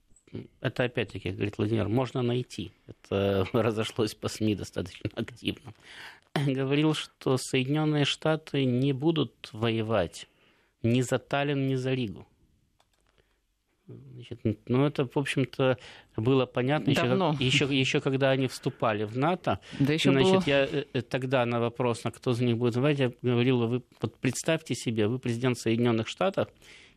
это 0.61 0.85
опять-таки, 0.85 1.31
говорит 1.31 1.57
Владимир, 1.57 1.89
можно 1.89 2.23
найти. 2.23 2.73
Это 2.89 3.47
разошлось 3.53 4.15
по 4.15 4.29
СМИ 4.29 4.57
достаточно 4.57 5.09
активно. 5.15 5.73
Говорил, 6.47 6.95
что 6.95 7.37
Соединенные 7.37 8.05
Штаты 8.05 8.65
не 8.65 8.93
будут 8.93 9.51
воевать 9.53 10.29
ни 10.83 11.01
за 11.01 11.19
Таллин, 11.19 11.67
ни 11.67 11.75
за 11.75 11.95
Ригу. 11.95 12.27
Значит, 13.87 14.41
ну, 14.67 14.85
это, 14.85 15.07
в 15.07 15.17
общем-то, 15.17 15.79
было 16.17 16.47
понятно 16.47 16.91
еще, 16.91 17.37
еще, 17.39 17.65
еще 17.67 18.01
когда 18.01 18.31
они 18.31 18.49
вступали 18.49 19.05
в 19.05 19.17
НАТО. 19.17 19.61
Да 19.79 19.93
еще 19.93 20.11
Значит, 20.11 20.33
было... 20.33 20.43
я 20.47 20.65
э, 20.65 20.85
э, 20.93 21.03
тогда 21.03 21.47
на 21.47 21.61
вопрос, 21.61 22.03
на 22.03 22.11
кто 22.11 22.33
за 22.33 22.45
них 22.45 22.57
будет 22.57 22.75
воевать, 22.75 22.99
я 22.99 23.13
говорил, 23.23 23.69
вы 23.69 23.83
вот 24.01 24.17
представьте 24.17 24.75
себе, 24.75 25.07
вы 25.07 25.21
президент 25.21 25.57
Соединенных 25.59 26.09
Штатов, 26.09 26.49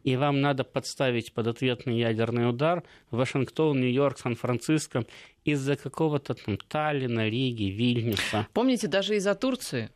и 0.03 0.15
вам 0.15 0.41
надо 0.41 0.63
подставить 0.63 1.33
под 1.33 1.47
ответный 1.47 1.97
ядерный 1.97 2.49
удар 2.49 2.83
Вашингтон, 3.11 3.79
Нью-Йорк, 3.79 4.19
Сан-Франциско 4.19 5.05
из-за 5.45 5.75
какого-то 5.75 6.33
там 6.33 6.57
Таллина, 6.57 7.27
Риги, 7.29 7.65
Вильнюса. 7.65 8.47
Помните, 8.53 8.87
даже 8.87 9.15
из-за 9.15 9.35
Турции 9.35 9.89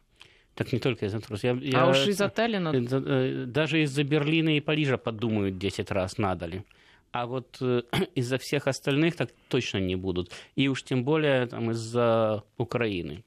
так 0.55 0.71
не 0.71 0.79
только 0.79 1.05
из-за 1.05 1.19
Турции. 1.19 1.47
Я, 1.47 1.79
а 1.81 1.85
я, 1.85 1.87
уж 1.87 2.07
из-за 2.07 2.29
Таллина? 2.29 2.71
Э, 2.73 3.45
даже 3.47 3.81
из-за 3.81 4.03
Берлина 4.03 4.55
и 4.55 4.59
Парижа 4.59 4.97
подумают 4.97 5.57
10 5.57 5.91
раз, 5.91 6.17
надо 6.17 6.45
ли. 6.45 6.63
А 7.11 7.25
вот 7.25 7.57
э, 7.61 7.81
из-за 8.15 8.37
всех 8.37 8.67
остальных 8.67 9.15
так 9.15 9.29
точно 9.47 9.79
не 9.79 9.95
будут. 9.95 10.31
И 10.55 10.67
уж 10.67 10.83
тем 10.83 11.03
более 11.03 11.47
там, 11.47 11.71
из-за 11.71 12.43
Украины. 12.57 13.23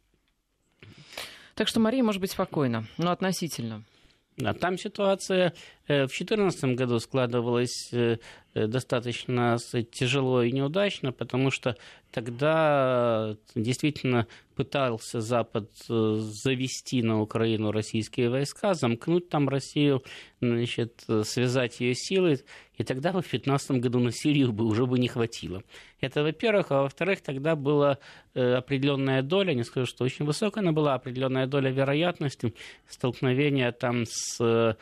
Так 1.54 1.68
что 1.68 1.80
Мария 1.80 2.02
может 2.02 2.20
быть 2.20 2.30
спокойна, 2.30 2.86
но 2.98 3.10
относительно. 3.10 3.82
Да, 4.36 4.52
там 4.52 4.76
ситуация 4.76 5.54
в 5.88 6.08
2014 6.08 6.76
году 6.76 6.98
складывалась 6.98 7.92
достаточно 8.54 9.58
тяжело 9.92 10.42
и 10.42 10.50
неудачно, 10.50 11.12
потому 11.12 11.50
что 11.50 11.76
тогда 12.10 13.36
действительно 13.54 14.26
пытался 14.54 15.20
Запад 15.20 15.70
э, 15.90 16.16
завести 16.18 17.02
на 17.02 17.20
Украину 17.20 17.70
российские 17.70 18.30
войска, 18.30 18.72
замкнуть 18.72 19.28
там 19.28 19.50
Россию, 19.50 20.02
значит, 20.40 21.04
связать 21.24 21.78
ее 21.80 21.94
силой, 21.94 22.40
и 22.78 22.84
тогда 22.84 23.12
бы 23.12 23.20
в 23.20 23.28
2015 23.28 23.82
году 23.82 24.00
на 24.00 24.12
Сирию 24.12 24.52
бы 24.52 24.64
уже 24.64 24.86
бы 24.86 24.98
не 24.98 25.08
хватило. 25.08 25.62
Это, 26.00 26.22
во-первых, 26.22 26.66
а 26.70 26.82
во-вторых, 26.82 27.20
тогда 27.20 27.54
была 27.54 27.98
э, 28.34 28.54
определенная 28.54 29.22
доля, 29.22 29.52
не 29.52 29.64
скажу, 29.64 29.86
что 29.86 30.04
очень 30.04 30.24
высокая, 30.24 30.64
но 30.64 30.72
была 30.72 30.94
определенная 30.94 31.46
доля 31.46 31.70
вероятности 31.70 32.54
столкновения 32.88 33.72
там 33.72 34.04
с 34.06 34.38
э, 34.40 34.74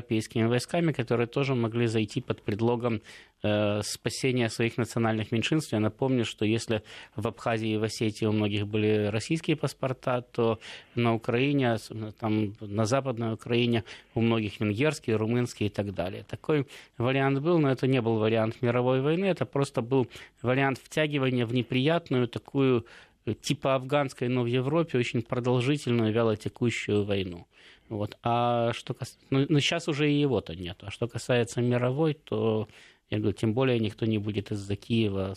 восточноевропейскими 0.00 0.46
войсками, 0.46 0.92
которые 0.92 1.26
тоже 1.26 1.54
могли 1.54 1.86
зайти 1.86 2.20
под 2.20 2.42
предлогом 2.42 3.00
Э, 3.42 3.80
спасения 3.82 4.50
своих 4.50 4.76
национальных 4.76 5.32
меньшинств. 5.32 5.72
Я 5.72 5.80
напомню, 5.80 6.26
что 6.26 6.44
если 6.44 6.82
в 7.16 7.26
Абхазии 7.26 7.70
и 7.70 7.78
в 7.78 7.82
Осетии 7.82 8.26
у 8.26 8.32
многих 8.32 8.66
были 8.66 9.06
российские 9.06 9.56
паспорта, 9.56 10.20
то 10.20 10.58
на 10.94 11.14
Украине, 11.14 11.78
там, 12.18 12.52
на 12.60 12.84
Западной 12.84 13.32
Украине 13.32 13.84
у 14.14 14.20
многих 14.20 14.60
венгерские, 14.60 15.16
румынские 15.16 15.68
и 15.68 15.72
так 15.72 15.94
далее. 15.94 16.22
Такой 16.28 16.66
вариант 16.98 17.40
был, 17.40 17.58
но 17.58 17.70
это 17.70 17.86
не 17.86 18.02
был 18.02 18.18
вариант 18.18 18.60
мировой 18.60 19.00
войны, 19.00 19.24
это 19.24 19.46
просто 19.46 19.80
был 19.80 20.06
вариант 20.42 20.78
втягивания 20.84 21.46
в 21.46 21.54
неприятную 21.54 22.28
такую 22.28 22.84
э, 23.24 23.32
типа 23.32 23.74
афганской, 23.74 24.28
но 24.28 24.42
в 24.42 24.46
Европе 24.48 24.98
очень 24.98 25.22
продолжительную 25.22 26.12
вялотекущую 26.12 27.04
войну. 27.04 27.46
Вот. 27.90 28.16
А 28.22 28.72
что 28.72 28.94
кас... 28.94 29.18
ну, 29.30 29.44
ну, 29.48 29.58
сейчас 29.60 29.88
уже 29.88 30.10
и 30.10 30.20
его-то 30.20 30.54
нет. 30.54 30.78
А 30.82 30.90
что 30.90 31.08
касается 31.08 31.60
мировой, 31.60 32.14
то 32.14 32.68
я 33.10 33.18
говорю, 33.18 33.36
тем 33.36 33.52
более 33.52 33.80
никто 33.80 34.06
не 34.06 34.18
будет 34.18 34.52
из-за 34.52 34.76
Киева 34.76 35.34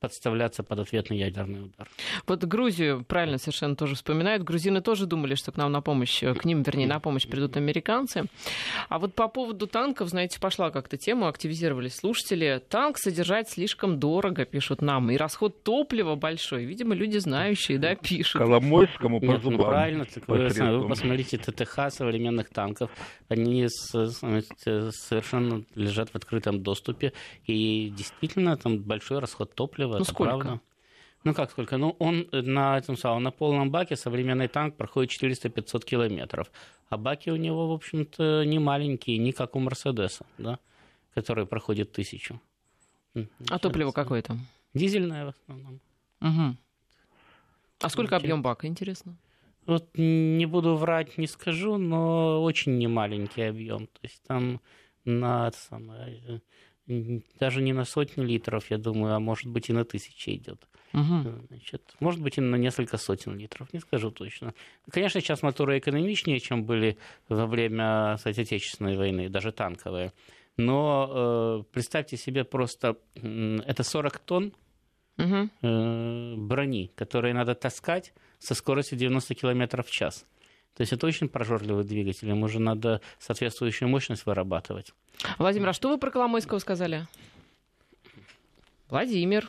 подставляться 0.00 0.62
под 0.62 0.80
ответный 0.80 1.18
ядерный 1.18 1.64
удар. 1.64 1.88
Вот 2.26 2.42
Грузию 2.44 3.04
правильно 3.04 3.38
совершенно 3.38 3.76
тоже 3.76 3.94
вспоминают. 3.94 4.42
Грузины 4.42 4.80
тоже 4.80 5.06
думали, 5.06 5.34
что 5.34 5.52
к 5.52 5.56
нам 5.56 5.70
на 5.70 5.82
помощь, 5.82 6.22
к 6.22 6.44
ним, 6.44 6.62
вернее, 6.62 6.86
на 6.86 7.00
помощь 7.00 7.26
придут 7.26 7.56
американцы. 7.56 8.24
А 8.88 8.98
вот 8.98 9.14
по 9.14 9.28
поводу 9.28 9.66
танков, 9.66 10.08
знаете, 10.08 10.40
пошла 10.40 10.70
как-то 10.70 10.96
тема, 10.96 11.28
активизировались 11.28 11.96
слушатели. 11.96 12.62
Танк 12.68 12.98
содержать 12.98 13.50
слишком 13.50 13.98
дорого, 13.98 14.44
пишут 14.44 14.80
нам, 14.80 15.10
и 15.10 15.16
расход 15.16 15.62
топлива 15.62 16.14
большой. 16.14 16.64
Видимо, 16.64 16.94
люди 16.94 17.18
знающие, 17.18 17.78
да, 17.78 17.94
пишут. 17.94 18.40
Коломойскому 18.40 19.20
по 19.20 19.24
Нет, 19.24 19.42
зубам. 19.42 19.58
Ну, 19.58 19.64
правильно, 19.64 20.04
так 20.06 20.26
вы, 20.26 20.48
вы 20.48 20.88
посмотрите 20.88 21.36
ТТХ 21.36 21.90
современных 21.90 22.48
танков. 22.48 22.90
Они 23.28 23.66
совершенно 23.68 25.64
лежат 25.74 26.10
в 26.10 26.16
открытом 26.16 26.62
доступе. 26.62 27.12
И 27.46 27.92
действительно, 27.96 28.56
там 28.56 28.78
большой 28.78 29.18
расход 29.18 29.54
топлива 29.54 29.89
ну, 29.98 30.02
это 30.02 30.12
сколько? 30.12 30.38
правда. 30.38 30.60
Ну 31.24 31.34
как 31.34 31.50
сколько? 31.50 31.76
Ну 31.76 31.96
он 31.98 32.28
на 32.32 32.78
этом 32.78 32.96
самом, 32.96 33.22
на 33.22 33.30
полном 33.30 33.70
баке 33.70 33.96
современный 33.96 34.48
танк 34.48 34.76
проходит 34.76 35.10
400-500 35.10 35.84
километров. 35.84 36.50
А 36.88 36.96
баки 36.96 37.30
у 37.30 37.36
него, 37.36 37.68
в 37.68 37.72
общем-то, 37.72 38.44
не 38.44 38.58
маленькие, 38.58 39.18
не 39.18 39.32
как 39.32 39.54
у 39.54 39.60
Мерседеса, 39.60 40.24
да, 40.38 40.58
который 41.14 41.46
проходит 41.46 41.92
тысячу. 41.92 42.40
А 43.50 43.58
топливо 43.58 43.92
какое 43.92 44.22
там? 44.22 44.46
Дизельное 44.74 45.26
в 45.26 45.28
основном. 45.28 45.80
Угу. 46.20 46.56
А 47.80 47.88
сколько 47.88 48.16
объем 48.16 48.42
бака, 48.42 48.66
интересно? 48.66 49.16
Вот 49.66 49.88
не 49.96 50.46
буду 50.46 50.76
врать, 50.76 51.18
не 51.18 51.26
скажу, 51.26 51.76
но 51.76 52.42
очень 52.42 52.78
немаленький 52.78 53.48
объем. 53.48 53.86
То 53.86 54.00
есть 54.02 54.22
там 54.26 54.60
на 55.04 55.50
самое, 55.52 56.42
даже 57.38 57.62
не 57.62 57.72
на 57.72 57.84
сотню 57.84 58.24
литров, 58.24 58.70
я 58.70 58.78
думаю, 58.78 59.14
а 59.14 59.20
может 59.20 59.46
быть 59.46 59.68
и 59.70 59.72
на 59.72 59.84
тысячи 59.84 60.30
идет. 60.30 60.66
Угу. 60.92 61.46
Значит, 61.48 61.94
может 62.00 62.20
быть 62.20 62.38
и 62.38 62.40
на 62.40 62.56
несколько 62.56 62.96
сотен 62.96 63.38
литров, 63.38 63.72
не 63.72 63.80
скажу 63.80 64.10
точно. 64.10 64.54
Конечно, 64.90 65.20
сейчас 65.20 65.42
моторы 65.42 65.78
экономичнее, 65.78 66.40
чем 66.40 66.64
были 66.64 66.98
во 67.28 67.46
время, 67.46 68.16
кстати, 68.16 68.40
Отечественной 68.40 68.96
войны, 68.96 69.28
даже 69.28 69.52
танковые. 69.52 70.12
Но 70.56 71.62
э, 71.62 71.72
представьте 71.72 72.16
себе 72.16 72.44
просто, 72.44 72.96
это 73.14 73.82
40 73.82 74.18
тонн 74.18 74.52
угу. 75.16 75.48
э, 75.62 76.34
брони, 76.36 76.90
которые 76.96 77.34
надо 77.34 77.54
таскать 77.54 78.12
со 78.38 78.54
скоростью 78.54 78.98
90 78.98 79.34
км 79.34 79.82
в 79.82 79.90
час. 79.90 80.26
То 80.76 80.82
есть 80.82 80.92
это 80.92 81.06
очень 81.06 81.28
прожорливый 81.28 81.84
двигатель, 81.84 82.28
ему 82.28 82.48
же 82.48 82.58
надо 82.58 83.00
соответствующую 83.18 83.88
мощность 83.88 84.26
вырабатывать. 84.26 84.94
Владимир, 85.38 85.68
а 85.68 85.72
что 85.72 85.88
вы 85.88 85.98
про 85.98 86.10
Коломойского 86.10 86.58
сказали? 86.58 87.06
Владимир. 88.88 89.48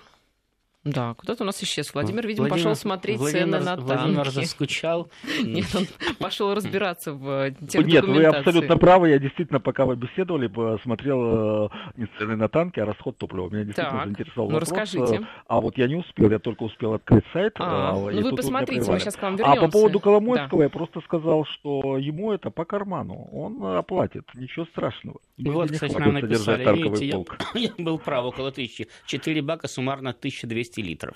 Да, 0.83 1.13
куда-то 1.13 1.43
у 1.43 1.45
нас 1.45 1.61
исчез. 1.61 1.93
Владимир, 1.93 2.25
видимо, 2.25 2.47
Владимир, 2.47 2.69
пошел 2.71 2.75
смотреть 2.75 3.19
Владимир, 3.19 3.43
цены 3.43 3.59
на 3.59 3.75
танки. 3.75 3.83
Владимир 3.83 4.29
заскучал. 4.31 5.11
Нет, 5.43 5.67
он 5.75 5.85
пошел 6.17 6.55
разбираться 6.55 7.13
в 7.13 7.51
тех 7.67 7.85
Нет, 7.85 8.03
вы 8.03 8.25
абсолютно 8.25 8.77
правы. 8.77 9.09
Я 9.09 9.19
действительно, 9.19 9.59
пока 9.59 9.85
вы 9.85 9.95
беседовали, 9.95 10.47
посмотрел 10.47 11.65
э, 11.65 11.69
не 11.97 12.07
цены 12.17 12.35
на 12.35 12.49
танки, 12.49 12.79
а 12.79 12.85
расход 12.85 13.15
топлива. 13.15 13.49
Меня 13.49 13.63
действительно 13.63 13.99
так, 13.99 14.05
заинтересовал 14.05 14.49
ну, 14.49 14.53
вопрос. 14.55 14.71
расскажите. 14.71 15.27
А 15.47 15.61
вот 15.61 15.77
я 15.77 15.87
не 15.87 15.97
успел, 15.97 16.31
я 16.31 16.39
только 16.39 16.63
успел 16.63 16.95
открыть 16.95 17.25
сайт. 17.31 17.53
А, 17.59 17.93
ну 17.93 18.21
вы 18.21 18.35
посмотрите, 18.35 18.91
мы 18.91 18.99
сейчас 18.99 19.15
к 19.15 19.21
вам 19.21 19.35
вернемся. 19.35 19.61
А 19.61 19.65
по 19.65 19.71
поводу 19.71 19.99
Коломойского 19.99 20.59
да. 20.59 20.63
я 20.63 20.69
просто 20.69 21.01
сказал, 21.01 21.45
что 21.45 21.97
ему 21.97 22.33
это 22.33 22.49
по 22.49 22.65
карману. 22.65 23.29
Он 23.31 23.63
оплатит, 23.77 24.27
ничего 24.33 24.65
страшного. 24.65 25.19
Вот, 25.37 25.69
кстати, 25.69 25.95
нам 25.95 26.13
написали, 26.13 26.63
видите, 26.75 27.05
я, 27.05 27.23
я 27.53 27.71
был 27.77 27.99
прав, 27.99 28.25
около 28.25 28.51
тысячи. 28.51 28.87
Четыре 29.05 29.43
бака 29.43 29.67
суммарно 29.67 30.09
1200 30.09 30.70
литров. 30.77 31.15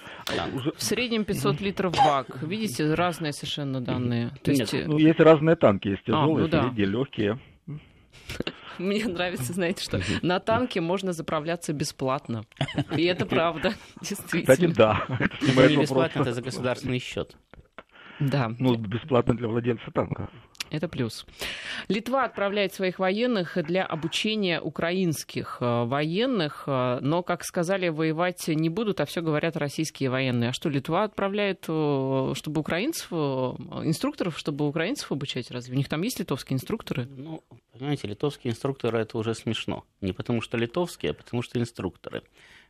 Уже... 0.53 0.71
В 0.71 0.83
среднем 0.83 1.25
500 1.25 1.61
литров 1.61 1.93
бак. 1.93 2.41
Видите, 2.43 2.93
разные 2.93 3.33
совершенно 3.33 3.81
данные. 3.81 4.31
То 4.43 4.51
есть... 4.51 4.73
Нет, 4.73 4.87
ну, 4.87 4.97
есть 4.97 5.19
разные 5.19 5.55
танки, 5.55 5.89
есть 5.89 6.03
тяжелые, 6.03 6.35
а, 6.35 6.39
ну, 6.41 6.47
да. 6.47 6.63
средние, 6.63 6.87
легкие. 6.87 7.39
Мне 8.77 9.05
нравится, 9.05 9.53
знаете, 9.53 9.83
что 9.83 10.01
на 10.21 10.39
танке 10.39 10.81
можно 10.81 11.13
заправляться 11.13 11.73
бесплатно. 11.73 12.45
И 12.97 13.05
это 13.05 13.25
правда, 13.25 13.73
действительно. 14.01 14.53
Кстати, 14.53 14.73
да. 14.73 15.05
Не 15.41 15.77
бесплатно, 15.77 16.21
это 16.21 16.33
за 16.33 16.41
государственный 16.41 16.99
счет. 16.99 17.35
Да. 18.19 18.51
Ну, 18.59 18.75
бесплатно 18.75 19.35
для 19.35 19.47
владельца 19.47 19.91
танка. 19.91 20.29
Это 20.71 20.87
плюс. 20.87 21.25
Литва 21.89 22.25
отправляет 22.25 22.73
своих 22.73 22.99
военных 22.99 23.57
для 23.63 23.85
обучения 23.85 24.59
украинских 24.59 25.57
э, 25.61 25.83
военных, 25.85 26.63
э, 26.65 26.99
но, 27.01 27.23
как 27.23 27.43
сказали, 27.43 27.89
воевать 27.89 28.47
не 28.47 28.69
будут, 28.69 28.99
а 28.99 29.05
все 29.05 29.21
говорят 29.21 29.57
российские 29.57 30.09
военные. 30.09 30.49
А 30.49 30.53
что, 30.53 30.69
Литва 30.69 31.03
отправляет, 31.03 31.65
э, 31.67 32.33
чтобы 32.35 32.61
украинцев, 32.61 33.11
инструкторов, 33.11 34.39
чтобы 34.39 34.67
украинцев 34.67 35.11
обучать? 35.11 35.51
Разве 35.51 35.75
у 35.75 35.77
них 35.77 35.87
там 35.87 36.01
есть 36.01 36.19
литовские 36.19 36.55
инструкторы? 36.55 37.05
Ну, 37.05 37.43
понимаете, 37.71 38.07
литовские 38.07 38.51
инструкторы 38.51 38.99
это 38.99 39.17
уже 39.17 39.35
смешно. 39.35 39.85
Не 40.01 40.13
потому 40.13 40.41
что 40.41 40.57
литовские, 40.57 41.11
а 41.11 41.13
потому 41.13 41.43
что 41.43 41.59
инструкторы. 41.59 42.23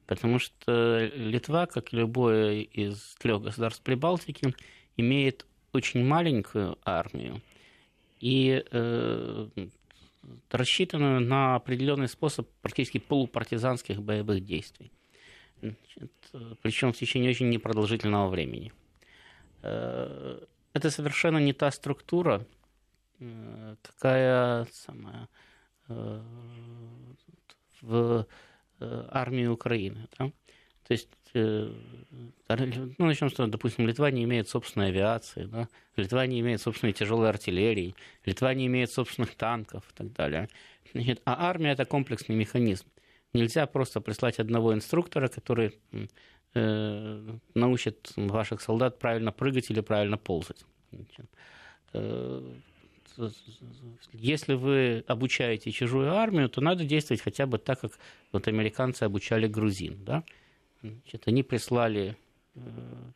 Потому 0.06 0.38
что 0.38 1.10
Литва, 1.16 1.66
как 1.66 1.92
и 1.92 1.98
любое 1.98 2.60
из 2.62 3.16
трех 3.16 3.42
государств 3.42 3.82
Прибалтики, 3.82 4.54
имеет 4.98 5.46
очень 5.74 6.04
маленькую 6.06 6.78
армию 6.84 7.42
и 8.20 8.64
э, 8.72 9.48
рассчитанную 10.50 11.22
на 11.22 11.56
определенный 11.56 12.08
способ 12.08 12.48
практически 12.62 12.98
полупартизанских 12.98 14.02
боевых 14.02 14.46
действий. 14.46 14.92
Значит, 15.62 16.12
причем 16.62 16.94
в 16.94 16.98
течение 16.98 17.32
очень 17.32 17.50
непродолжительного 17.50 18.30
времени. 18.30 18.72
Э, 19.62 20.40
это 20.74 20.92
совершенно 20.92 21.40
не 21.40 21.54
та 21.54 21.72
структура, 21.72 22.46
э, 23.20 23.76
какая 23.82 24.68
самая, 24.72 25.28
э, 25.90 26.22
в 27.82 28.28
армии 28.80 29.48
Украины. 29.48 30.08
Да? 30.18 30.32
То 30.88 30.92
есть, 30.94 31.10
ну, 31.36 32.94
начнем 32.98 33.30
с 33.30 33.34
того, 33.34 33.50
допустим, 33.50 33.88
Литва 33.88 34.10
не 34.10 34.24
имеет 34.24 34.48
собственной 34.48 34.88
авиации, 34.88 35.46
да? 35.46 35.68
Литва 35.98 36.26
не 36.28 36.40
имеет 36.40 36.62
собственной 36.62 36.94
тяжелой 36.94 37.30
артиллерии, 37.30 37.96
Литва 38.26 38.54
не 38.54 38.68
имеет 38.68 38.92
собственных 38.92 39.36
танков 39.36 39.84
и 39.92 39.94
так 39.96 40.14
далее. 40.14 40.50
Значит, 40.94 41.22
а 41.26 41.50
армия– 41.50 41.72
это 41.72 41.86
комплексный 41.86 42.36
механизм. 42.36 42.86
Нельзя 43.34 43.66
просто 43.66 44.00
прислать 44.00 44.40
одного 44.40 44.74
инструктора, 44.74 45.28
который 45.28 45.78
э, 46.54 47.38
научит 47.54 48.14
ваших 48.16 48.62
солдат 48.62 48.98
правильно 48.98 49.34
прыгать 49.34 49.70
или 49.70 49.82
правильно 49.82 50.18
ползать. 50.18 50.64
Значит, 50.92 51.26
э, 51.94 52.54
если 54.14 54.54
вы 54.54 55.04
обучаете 55.08 55.72
чужую 55.72 56.14
армию, 56.14 56.50
то 56.50 56.62
надо 56.62 56.86
действовать 56.86 57.22
хотя 57.22 57.46
бы 57.46 57.58
так, 57.58 57.82
как 57.82 57.92
вот 58.32 58.48
американцы 58.48 59.04
обучали 59.04 59.48
грузин. 59.48 60.04
Да? 60.06 60.24
Значит, 61.02 61.28
они 61.28 61.44
прислали 61.44 62.16
э, 62.56 62.60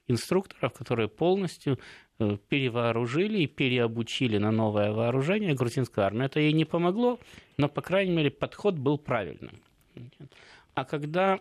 инструкторов, 0.07 0.73
которые 0.73 1.07
полностью 1.07 1.79
э, 2.19 2.37
перевооружили 2.49 3.39
и 3.39 3.47
переобучили 3.47 4.37
на 4.37 4.51
новое 4.51 4.91
вооружение 4.91 5.53
грузинскую 5.53 6.05
армию. 6.05 6.25
Это 6.25 6.39
ей 6.39 6.53
не 6.53 6.65
помогло, 6.65 7.19
но, 7.57 7.69
по 7.69 7.81
крайней 7.81 8.15
мере, 8.15 8.31
подход 8.31 8.75
был 8.75 8.97
правильным. 8.97 9.61
А 10.73 10.85
когда 10.85 11.39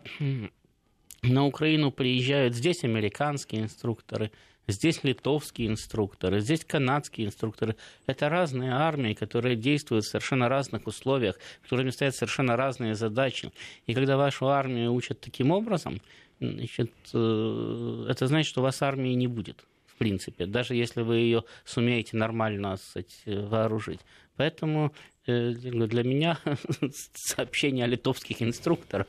на 1.22 1.46
Украину 1.46 1.90
приезжают 1.90 2.54
здесь 2.54 2.84
американские 2.84 3.62
инструкторы, 3.62 4.30
здесь 4.68 5.02
литовские 5.02 5.68
инструкторы, 5.68 6.40
здесь 6.40 6.64
канадские 6.64 7.26
инструкторы. 7.26 7.76
Это 8.06 8.28
разные 8.28 8.72
армии, 8.72 9.14
которые 9.14 9.56
действуют 9.56 10.04
в 10.04 10.08
совершенно 10.08 10.48
разных 10.48 10.86
условиях, 10.86 11.36
которыми 11.62 11.90
стоят 11.90 12.14
совершенно 12.14 12.56
разные 12.56 12.94
задачи. 12.94 13.50
И 13.86 13.94
когда 13.94 14.16
вашу 14.16 14.48
армию 14.48 14.92
учат 14.92 15.20
таким 15.20 15.50
образом, 15.50 16.00
значит, 16.40 16.92
э, 17.12 18.06
это 18.08 18.26
значит, 18.26 18.48
что 18.48 18.60
у 18.60 18.64
вас 18.64 18.82
армии 18.82 19.14
не 19.14 19.26
будет 19.26 19.64
в 19.86 19.98
принципе, 19.98 20.46
даже 20.46 20.76
если 20.76 21.02
вы 21.02 21.16
ее 21.16 21.42
сумеете 21.64 22.16
нормально 22.16 22.76
сказать, 22.76 23.20
вооружить. 23.26 23.98
Поэтому 24.36 24.92
для 25.28 26.02
меня 26.02 26.38
сообщение 27.14 27.84
о 27.84 27.88
литовских 27.88 28.42
инструкторах. 28.42 29.06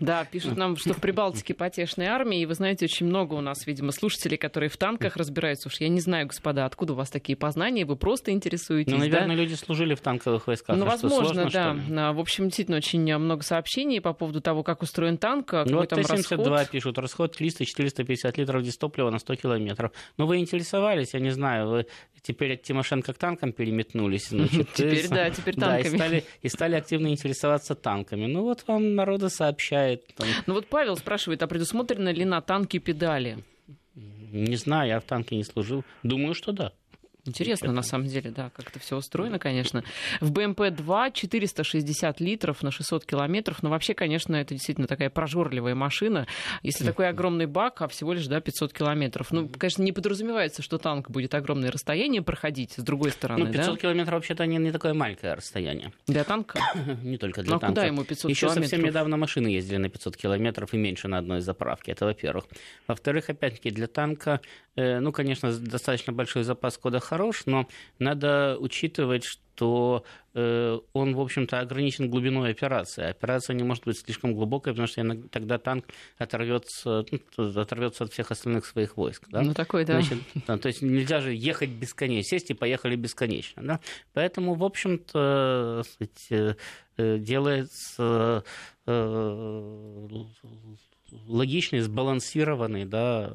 Да, 0.00 0.24
пишут 0.24 0.56
нам, 0.56 0.76
что 0.76 0.94
в 0.94 1.00
Прибалтике 1.00 1.54
потешной 1.54 2.06
армии, 2.06 2.40
и 2.40 2.46
вы 2.46 2.54
знаете, 2.54 2.86
очень 2.86 3.06
много 3.06 3.34
у 3.34 3.40
нас, 3.40 3.66
видимо, 3.66 3.92
слушателей, 3.92 4.38
которые 4.38 4.70
в 4.70 4.76
танках 4.76 5.16
разбираются. 5.16 5.68
Уж 5.68 5.80
я 5.80 5.88
не 5.88 6.00
знаю, 6.00 6.26
господа, 6.26 6.64
откуда 6.64 6.94
у 6.94 6.96
вас 6.96 7.10
такие 7.10 7.36
познания, 7.36 7.84
вы 7.84 7.96
просто 7.96 8.30
интересуетесь, 8.30 8.92
Ну, 8.92 8.98
наверное, 8.98 9.36
да? 9.36 9.42
люди 9.42 9.54
служили 9.54 9.94
в 9.94 10.00
танковых 10.00 10.46
войсках. 10.46 10.76
Ну, 10.76 10.84
а 10.84 10.88
возможно, 10.88 11.48
сложно, 11.48 11.84
да. 11.88 12.12
В 12.12 12.20
общем, 12.20 12.44
действительно, 12.44 12.78
очень 12.78 13.16
много 13.18 13.42
сообщений 13.42 14.00
по 14.00 14.12
поводу 14.12 14.40
того, 14.40 14.62
как 14.62 14.82
устроен 14.82 15.18
танк, 15.18 15.46
какой 15.48 15.72
ну, 15.72 15.78
вот 15.78 15.88
там 15.88 16.02
Т-72 16.02 16.48
расход. 16.48 16.70
пишут, 16.70 16.98
расход 16.98 17.40
300-450 17.40 18.32
литров 18.36 18.62
дистоплива 18.62 19.10
на 19.10 19.18
100 19.18 19.34
километров. 19.36 19.92
Но 20.16 20.26
вы 20.26 20.38
интересовались, 20.38 21.14
я 21.14 21.20
не 21.20 21.30
знаю, 21.30 21.68
вы 21.68 21.86
теперь 22.22 22.54
от 22.54 22.62
Тимошенко 22.62 23.12
к 23.12 23.18
танкам 23.18 23.52
переметнулись. 23.52 24.28
Значит, 24.28 24.68
теперь, 24.74 25.08
да, 25.08 25.30
теперь 25.34 25.56
да, 25.56 25.72
танками. 25.72 25.92
и, 25.92 25.96
стали, 25.96 26.24
и 26.42 26.48
стали 26.48 26.74
активно 26.76 27.08
интересоваться 27.08 27.74
танками. 27.74 28.26
Ну 28.26 28.42
вот 28.42 28.64
вам 28.66 28.94
народа 28.94 29.28
сообщает. 29.28 30.06
Там... 30.14 30.28
Ну 30.46 30.54
вот 30.54 30.66
Павел 30.66 30.96
спрашивает, 30.96 31.42
а 31.42 31.46
предусмотрены 31.46 32.10
ли 32.10 32.24
на 32.24 32.40
танке 32.40 32.78
педали? 32.78 33.38
Не 33.94 34.56
знаю, 34.56 34.88
я 34.88 35.00
в 35.00 35.04
танке 35.04 35.36
не 35.36 35.44
служил. 35.44 35.84
Думаю, 36.02 36.34
что 36.34 36.52
да. 36.52 36.72
Интересно, 37.26 37.72
на 37.72 37.82
самом 37.82 38.06
деле, 38.06 38.30
да, 38.30 38.50
как 38.54 38.68
это 38.68 38.78
все 38.78 38.96
устроено, 38.96 39.38
конечно. 39.38 39.82
В 40.20 40.30
БМП-2 40.32 41.12
460 41.12 42.20
литров 42.20 42.62
на 42.62 42.70
600 42.70 43.04
километров. 43.06 43.62
Но 43.62 43.70
вообще, 43.70 43.94
конечно, 43.94 44.36
это 44.36 44.54
действительно 44.54 44.86
такая 44.86 45.10
прожорливая 45.10 45.74
машина. 45.74 46.26
Если 46.62 46.84
такой 46.84 47.08
огромный 47.08 47.46
бак, 47.46 47.80
а 47.82 47.88
всего 47.88 48.12
лишь 48.12 48.26
да, 48.26 48.40
500 48.40 48.72
километров. 48.72 49.30
Ну, 49.30 49.48
конечно, 49.48 49.82
не 49.82 49.92
подразумевается, 49.92 50.62
что 50.62 50.78
танк 50.78 51.10
будет 51.10 51.34
огромное 51.34 51.70
расстояние 51.70 52.22
проходить, 52.22 52.72
с 52.72 52.82
другой 52.82 53.10
стороны, 53.10 53.46
Ну, 53.46 53.52
500 53.52 53.74
да? 53.74 53.80
километров 53.80 54.14
вообще-то 54.14 54.46
не, 54.46 54.56
не 54.58 54.70
такое 54.72 54.94
маленькое 54.94 55.34
расстояние. 55.34 55.92
Для 56.06 56.24
танка? 56.24 56.58
Не 57.02 57.16
только 57.18 57.42
для 57.42 57.52
Ну, 57.52 57.56
а 57.56 57.60
танка. 57.60 57.74
куда 57.80 57.86
ему 57.86 58.04
500 58.04 58.30
Еще 58.30 58.40
километров? 58.46 58.64
совсем 58.70 58.84
недавно 58.86 59.16
машины 59.16 59.48
ездили 59.48 59.76
на 59.78 59.88
500 59.88 60.16
километров 60.16 60.74
и 60.74 60.76
меньше 60.76 61.08
на 61.08 61.18
одной 61.18 61.40
заправке. 61.40 61.92
Это 61.92 62.04
во-первых. 62.04 62.44
Во-вторых, 62.86 63.30
опять-таки, 63.30 63.70
для 63.70 63.86
танка, 63.86 64.40
э, 64.76 65.00
ну, 65.00 65.12
конечно, 65.12 65.52
достаточно 65.52 66.12
большой 66.12 66.42
запас 66.44 66.76
хода 66.78 67.00
хорош, 67.14 67.42
но 67.46 67.68
надо 68.00 68.56
учитывать, 68.58 69.24
что 69.24 70.04
э, 70.34 70.78
он, 70.92 71.14
в 71.14 71.20
общем-то, 71.20 71.60
ограничен 71.60 72.10
глубиной 72.10 72.50
операции. 72.50 73.04
Операция 73.04 73.54
не 73.54 73.62
может 73.62 73.84
быть 73.84 73.96
слишком 74.00 74.34
глубокой, 74.34 74.72
потому 74.72 74.88
что 74.88 75.00
иногда- 75.00 75.28
тогда 75.28 75.58
танк 75.58 75.84
оторвется, 76.18 77.04
ну, 77.36 77.60
оторвется 77.60 78.02
от 78.02 78.12
всех 78.12 78.32
остальных 78.32 78.66
своих 78.66 78.96
войск. 78.96 79.28
Да? 79.28 79.42
Ну, 79.42 79.54
такой, 79.54 79.84
да. 79.84 80.00
Значит, 80.00 80.18
да, 80.48 80.58
то 80.58 80.66
есть 80.66 80.82
нельзя 80.82 81.20
же 81.20 81.32
ехать 81.32 81.70
бесконечно, 81.70 82.28
сесть 82.28 82.50
и 82.50 82.54
поехали 82.54 82.96
бесконечно. 82.96 83.62
Да? 83.62 83.80
Поэтому, 84.12 84.54
в 84.54 84.64
общем-то, 84.64 85.84
э, 86.00 86.54
э, 86.96 87.18
делается 87.18 88.42
э, 88.86 90.08
логичный, 91.28 91.78
сбалансированный 91.78 92.86
да, 92.86 93.32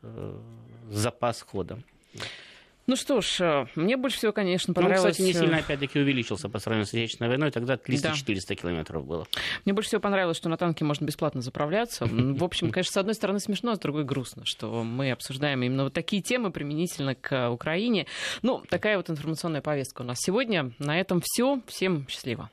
э, 0.00 0.40
запас 0.88 1.42
хода. 1.42 1.78
Ну 2.86 2.96
что 2.96 3.20
ж, 3.20 3.36
э, 3.40 3.66
мне 3.76 3.96
больше 3.96 4.16
всего, 4.18 4.32
конечно, 4.32 4.72
Он, 4.72 4.74
понравилось... 4.74 5.12
кстати, 5.12 5.24
не 5.24 5.30
э, 5.32 5.40
сильно, 5.40 5.58
опять-таки, 5.58 6.00
увеличился 6.00 6.48
по 6.48 6.58
сравнению 6.58 6.86
с 6.86 6.90
Отечественной 6.90 7.28
войной. 7.28 7.50
Тогда 7.52 7.74
300-400 7.74 8.44
Да. 8.48 8.54
километров 8.56 9.06
было. 9.06 9.26
Мне 9.64 9.72
больше 9.72 9.88
всего 9.88 10.00
понравилось, 10.00 10.36
что 10.36 10.48
на 10.48 10.56
танке 10.56 10.84
можно 10.84 11.04
бесплатно 11.04 11.42
заправляться. 11.42 12.06
В 12.06 12.42
общем, 12.42 12.70
конечно, 12.72 12.92
с 12.92 12.96
одной 12.96 13.14
стороны 13.14 13.38
смешно, 13.38 13.72
а 13.72 13.76
с 13.76 13.78
другой 13.78 14.04
грустно, 14.04 14.42
что 14.44 14.82
мы 14.82 15.12
обсуждаем 15.12 15.62
именно 15.62 15.84
вот 15.84 15.92
такие 15.92 16.22
темы 16.22 16.50
применительно 16.50 17.14
к 17.14 17.50
Украине. 17.50 18.06
Ну, 18.42 18.62
такая 18.68 18.96
вот 18.96 19.08
информационная 19.10 19.60
повестка 19.60 20.02
у 20.02 20.04
нас 20.04 20.18
сегодня. 20.20 20.72
На 20.78 20.98
этом 20.98 21.20
все. 21.24 21.60
Всем 21.68 22.06
счастливо. 22.08 22.50